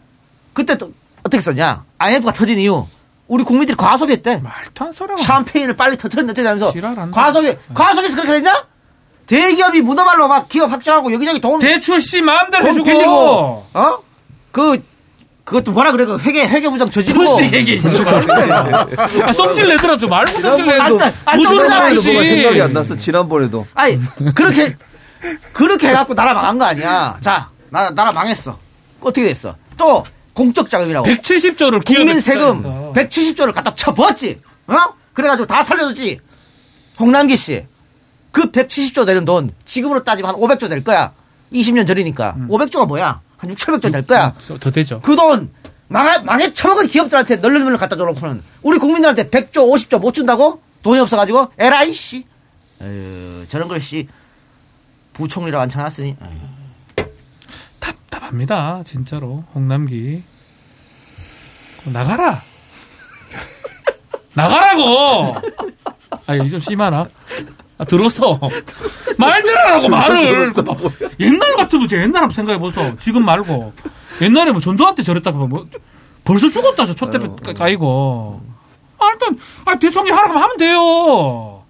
그때 0.53 0.77
또 0.77 0.91
어떻게 1.21 1.39
썼냐? 1.41 1.83
IMF가 1.97 2.33
터진 2.33 2.59
이유 2.59 2.85
우리 3.27 3.43
국민들이 3.43 3.75
과소비했대. 3.77 4.37
말도 4.41 4.85
안 4.85 4.91
소리야. 4.91 5.17
샴페인을 5.17 5.75
빨리 5.75 5.95
터트렸는데 5.97 6.41
지랄한다. 6.73 7.11
과소비 7.11 7.55
과소비해서 7.73 8.15
그렇게 8.15 8.33
됐냐? 8.41 8.65
대기업이 9.27 9.81
문어발로 9.81 10.27
막 10.27 10.49
기업 10.49 10.71
확장하고 10.71 11.13
여기저기 11.13 11.39
돈 11.39 11.59
대출 11.59 12.01
씨 12.01 12.21
마음대로 12.21 12.63
돈 12.63 12.71
해주고. 12.71 12.85
빌리고 12.85 13.11
어? 13.73 13.97
그 14.51 14.83
그것도 15.49 15.71
뭐라 15.71 15.91
그래? 15.91 16.05
그 16.05 16.17
회계 16.19 16.47
회계 16.47 16.69
부정 16.69 16.89
저지르고 16.91 17.23
무슨 17.23 17.51
얘기 17.53 17.81
아, 19.25 19.33
성질 19.33 19.67
내더라 19.67 19.97
좀 19.97 20.09
말고 20.11 20.39
성질 20.39 20.65
내. 20.67 20.73
안 20.73 20.95
따- 20.97 21.11
안 21.25 21.37
무슨 21.37 21.49
떠오르잖아, 21.55 21.79
말이지. 21.81 21.99
이씨. 21.99 22.11
뭐가 22.13 22.27
생각이 22.27 22.61
안 22.61 22.73
났어. 22.73 22.95
지난번에도. 22.95 23.65
아니 23.73 23.99
그렇게 24.35 24.75
그렇게 25.53 25.87
해갖고 25.89 26.13
나라 26.13 26.33
망한 26.35 26.57
거 26.59 26.65
아니야. 26.65 27.17
자, 27.21 27.49
나 27.69 27.89
나라 27.89 28.11
망했어. 28.11 28.57
어떻게 29.01 29.23
됐어? 29.27 29.55
또 29.75 30.05
공적 30.33 30.69
자금이라고. 30.69 31.07
170조를 31.07 31.83
국민 31.83 32.21
세금 32.21 32.93
170조를 32.93 33.51
갖다 33.53 33.73
쳐부었지. 33.73 34.39
어? 34.67 34.75
그래가지고 35.13 35.47
다 35.47 35.63
살려줬지. 35.63 36.19
홍남기 36.99 37.35
씨, 37.37 37.65
그 38.31 38.51
170조 38.51 39.05
되는 39.07 39.25
돈 39.25 39.49
지금으로 39.65 40.03
따지면 40.03 40.29
한 40.35 40.39
500조 40.39 40.69
될 40.69 40.83
거야. 40.83 41.11
20년 41.51 41.87
전이니까. 41.87 42.35
500조가 42.49 42.87
뭐야? 42.87 43.21
한 43.39 43.49
6, 43.49 43.57
700조 43.57 43.91
될 43.91 44.05
거야. 44.05 44.33
더 44.59 44.71
되죠. 44.71 44.99
그 45.01 45.15
돈 45.15 45.51
망해, 45.87 46.19
망해 46.19 46.53
처먹은 46.53 46.87
기업들한테 46.87 47.37
널널널 47.37 47.77
갖다 47.77 47.95
줘놓고는 47.95 48.43
우리 48.61 48.77
국민들한테 48.77 49.29
100조, 49.29 49.53
50조 49.73 49.99
못 49.99 50.13
준다고? 50.13 50.61
돈이 50.83 50.99
없어가지고? 50.99 51.53
에라이 51.57 51.91
씨. 51.93 52.25
에휴, 52.81 53.45
저런 53.49 53.67
걸 53.67 53.79
씨. 53.79 54.07
부총리라고 55.13 55.61
앉혀놨으니. 55.63 56.15
에휴. 56.21 57.05
답답합니다. 57.79 58.83
진짜로 58.85 59.43
홍남기 59.55 60.21
나가라. 61.91 62.41
나가라고. 64.35 65.35
아 66.27 66.35
이거 66.35 66.47
좀 66.47 66.59
심하나? 66.59 67.09
아, 67.79 67.85
들었어. 67.85 68.37
말 69.17 69.41
들으라고 69.41 69.87
말을. 69.89 70.53
그 70.53 70.61
봐. 70.63 70.75
옛날 71.19 71.55
같으면 71.55 71.87
제 71.87 71.95
옛날 71.97 72.23
한번 72.23 72.31
생각해 72.35 72.59
보소. 72.59 72.97
지금 72.99 73.23
말고 73.25 73.73
옛날에 74.21 74.51
뭐 74.51 74.59
전두환 74.61 74.93
때 74.95 75.01
저랬다 75.01 75.31
그러면 75.31 75.49
뭐 75.49 75.65
벌써 76.25 76.49
죽었다 76.49 76.85
저 76.85 76.93
촛대 76.93 77.17
까이고. 77.53 78.41
아 78.99 79.09
일단 79.13 79.37
아 79.65 79.79
대통령 79.79 80.17
하라면 80.17 80.37
하면 80.43 80.57
돼요. 80.57 81.63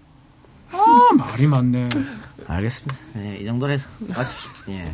아 0.72 1.10
말이 1.14 1.46
많네. 1.48 1.90
알겠습니다. 2.48 2.96
네, 3.14 3.38
이 3.42 3.46
정도로 3.46 3.72
해서 3.72 3.88
마칩시다. 4.08 4.54
예. 4.70 4.92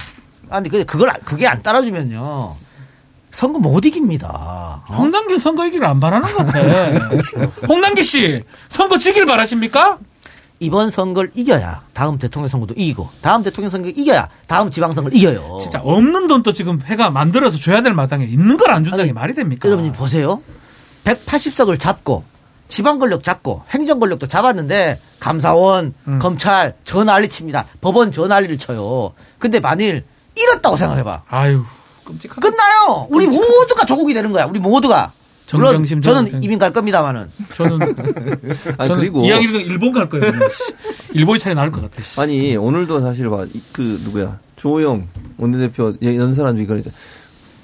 아, 0.49 0.55
근데 0.61 0.69
그- 0.69 0.85
그걸, 0.85 1.09
안- 1.09 1.21
그게 1.23 1.47
안 1.47 1.63
따라주면요. 1.63 2.57
선거 3.31 3.59
못 3.59 3.85
이깁니다. 3.85 4.83
어? 4.89 4.93
홍남기 4.93 5.39
선거 5.39 5.65
이기를 5.65 5.87
안 5.87 5.99
바라는 6.01 6.29
것 6.33 6.45
같아. 6.45 6.59
홍남기 7.67 8.03
씨 8.03 8.43
선거 8.67 8.97
지길 8.97 9.25
바라십니까? 9.25 9.97
이번 10.59 10.89
선거를 10.89 11.31
이겨야 11.35 11.83
다음 11.93 12.17
대통령 12.17 12.47
선거도 12.47 12.73
이기고 12.77 13.09
다음 13.21 13.43
대통령 13.43 13.69
선거 13.69 13.89
이겨야 13.89 14.29
다음 14.47 14.71
지방선거를 14.71 15.17
이겨요. 15.17 15.59
진짜 15.61 15.79
없는 15.83 16.27
돈도 16.27 16.53
지금 16.53 16.79
해가 16.81 17.09
만들어서 17.09 17.57
줘야 17.57 17.81
될 17.81 17.93
마당에 17.93 18.25
있는 18.25 18.57
걸 18.57 18.71
안 18.71 18.83
준다는 18.83 19.05
게 19.07 19.13
말이 19.13 19.33
됩니까? 19.33 19.67
여러분 19.69 19.91
보세요. 19.91 20.41
180석을 21.03 21.79
잡고 21.79 22.23
지방 22.67 22.97
권력 22.99 23.23
잡고 23.23 23.63
행정 23.69 23.99
권력도 23.99 24.27
잡았는데 24.27 24.99
감사원, 25.19 25.93
음. 26.07 26.19
검찰 26.19 26.75
전난리 26.83 27.29
칩니다. 27.29 27.65
법원 27.81 28.11
전난리를 28.11 28.57
쳐요. 28.57 29.13
근데 29.37 29.59
만일 29.59 30.03
잃었다고 30.35 30.75
생각해 30.77 31.03
봐. 31.03 31.21
아유 31.29 31.63
끔찍하다. 32.05 32.41
끝나요. 32.41 33.07
우리 33.09 33.27
모두가 33.27 33.85
조국이 33.85 34.13
되는 34.13 34.31
거야. 34.31 34.45
우리 34.45 34.59
모두가. 34.59 35.11
물론 35.53 35.71
정경심 35.73 36.01
저는. 36.01 36.43
이민 36.43 36.57
갈 36.59 36.71
겁니다만은. 36.73 37.27
저는 37.55 37.81
아니, 38.77 38.87
저는 38.89 38.95
그리고. 38.95 39.23
이야기를 39.25 39.61
일본 39.61 39.91
갈 39.93 40.09
거예요. 40.09 40.31
일본이 41.13 41.39
차라리 41.39 41.55
나을 41.55 41.71
것 41.71 41.81
같아. 41.81 42.01
씨. 42.01 42.19
아니 42.19 42.55
오늘도 42.55 43.01
사실 43.01 43.29
봐그 43.29 44.01
누구야 44.03 44.39
조호영 44.55 45.07
원내대표 45.37 45.93
연설한 46.01 46.55
중에 46.55 46.65
그러죠 46.65 46.89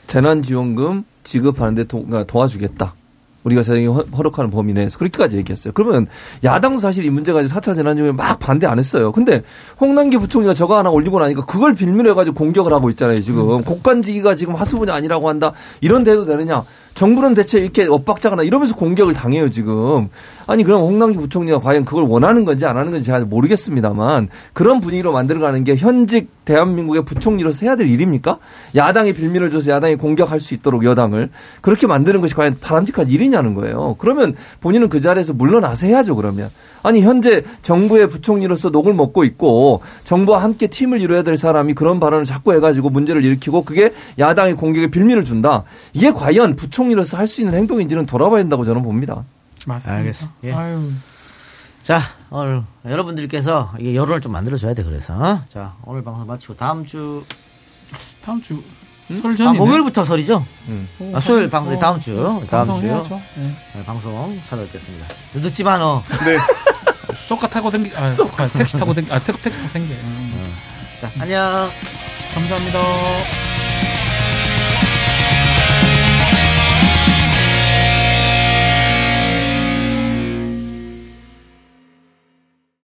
재난지원금 0.07 1.03
지급하는데 1.23 1.85
도, 1.85 2.03
그러니까 2.05 2.23
도와주겠다 2.25 2.95
우리가 3.43 3.63
사정이 3.63 3.87
허- 3.87 4.05
허락하는 4.15 4.51
범위 4.51 4.71
내에서 4.73 4.99
그렇게까지 4.99 5.35
얘기했어요. 5.37 5.73
그러면 5.73 6.05
야당도 6.43 6.77
사실 6.79 7.03
이 7.05 7.09
문제 7.09 7.33
가지고 7.33 7.59
4차 7.59 7.75
재난지원에 7.75 8.11
막 8.13 8.37
반대 8.37 8.67
안 8.67 8.77
했어요. 8.77 9.11
근데 9.11 9.41
홍남기 9.79 10.17
부총리가 10.17 10.53
저거 10.53 10.77
하나 10.77 10.91
올리고 10.91 11.17
나니까 11.19 11.45
그걸 11.45 11.73
빌미로 11.73 12.11
해가지고 12.11 12.35
공격을 12.35 12.71
하고 12.71 12.91
있잖아요. 12.91 13.19
지금 13.21 13.63
곡간지기가 13.63 14.35
지금 14.35 14.53
하수분이 14.53 14.91
아니라고 14.91 15.27
한다. 15.27 15.53
이런 15.79 16.03
데도 16.03 16.25
되느냐? 16.25 16.63
정부는 16.93 17.33
대체 17.33 17.59
이렇게 17.59 17.85
엇박자거나 17.85 18.43
이러면서 18.43 18.75
공격을 18.75 19.13
당해요 19.13 19.49
지금. 19.49 20.09
아니 20.47 20.63
그럼 20.63 20.81
홍남기 20.81 21.17
부총리가 21.17 21.59
과연 21.59 21.85
그걸 21.85 22.03
원하는 22.03 22.43
건지 22.43 22.65
안 22.65 22.75
하는 22.75 22.91
건지 22.91 23.05
제가 23.05 23.21
모르겠습니다만 23.21 24.27
그런 24.53 24.81
분위기로 24.81 25.11
만들어가는 25.13 25.63
게 25.63 25.75
현직 25.75 26.29
대한민국의 26.43 27.05
부총리로서 27.05 27.65
해야 27.65 27.75
될 27.75 27.87
일입니까? 27.87 28.39
야당이 28.75 29.13
빌미를 29.13 29.51
줘서 29.51 29.71
야당이 29.71 29.95
공격할 29.95 30.39
수 30.39 30.53
있도록 30.53 30.83
여당을 30.83 31.29
그렇게 31.61 31.87
만드는 31.87 32.19
것이 32.19 32.33
과연 32.33 32.57
바람직한 32.59 33.09
일이냐는 33.09 33.53
거예요. 33.53 33.95
그러면 33.99 34.35
본인은 34.59 34.89
그 34.89 34.99
자리에서 34.99 35.33
물러나서 35.33 35.87
해야죠 35.87 36.15
그러면. 36.15 36.49
아니 36.83 37.01
현재 37.01 37.43
정부의 37.61 38.07
부총리로서 38.07 38.69
녹을 38.69 38.93
먹고 38.93 39.23
있고 39.23 39.81
정부와 40.03 40.41
함께 40.41 40.67
팀을 40.67 40.99
이뤄야 40.99 41.23
될 41.23 41.37
사람이 41.37 41.75
그런 41.75 41.99
발언을 41.99 42.25
자꾸 42.25 42.53
해가지고 42.53 42.89
문제를 42.89 43.23
일으키고 43.23 43.61
그게 43.63 43.93
야당의 44.17 44.55
공격에 44.55 44.87
빌미를 44.87 45.23
준다. 45.23 45.63
이게 45.93 46.11
과연 46.11 46.55
부총 46.55 46.80
리로서 46.89 47.17
할 47.17 47.27
수 47.27 47.41
있는 47.41 47.53
행동인지는 47.57 48.05
돌아봐야 48.05 48.41
된다고 48.41 48.65
저는 48.65 48.83
봅니다. 48.83 49.23
맞습니다. 49.65 49.97
알겠습니다. 49.99 50.35
예. 50.43 50.53
아유. 50.53 50.91
자, 51.81 52.01
오늘 52.29 52.63
여러분들께서 52.85 53.73
이게 53.79 53.95
여론을 53.95 54.21
좀 54.21 54.31
만들어줘야 54.31 54.73
돼, 54.73 54.83
그래서. 54.83 55.13
어? 55.13 55.41
자, 55.49 55.73
오늘 55.83 56.03
방송 56.03 56.27
마치고 56.27 56.55
다음 56.55 56.85
주. 56.85 57.23
다음 58.23 58.41
주. 58.41 58.61
음? 59.09 59.21
설 59.35 59.47
아. 59.47 59.53
목요일부터 59.53 60.05
설이죠? 60.05 60.45
어, 60.99 61.11
아, 61.15 61.19
수요일 61.19 61.47
어, 61.47 61.49
방송, 61.49 61.73
어, 61.73 61.79
다음 61.79 61.99
주. 61.99 62.23
어, 62.25 62.41
다음 62.49 62.73
주. 62.75 62.83
네, 62.83 63.83
방송 63.85 64.39
찾아뵙겠습니다. 64.47 65.05
늦지만, 65.35 65.81
어. 65.81 66.03
네. 66.25 66.37
쏘카 67.27 67.49
타고 67.49 67.69
댕기, 67.69 67.91
아, 67.95 68.05
아, 68.05 68.47
택시 68.53 68.77
타고 68.77 68.93
댕기, 68.93 69.11
아, 69.11 69.19
택, 69.19 69.41
택시 69.41 69.59
타고 69.59 69.73
댕기. 69.73 69.93
음. 69.93 70.53
자, 71.01 71.09
안녕. 71.19 71.69
감사합니다. 72.33 73.50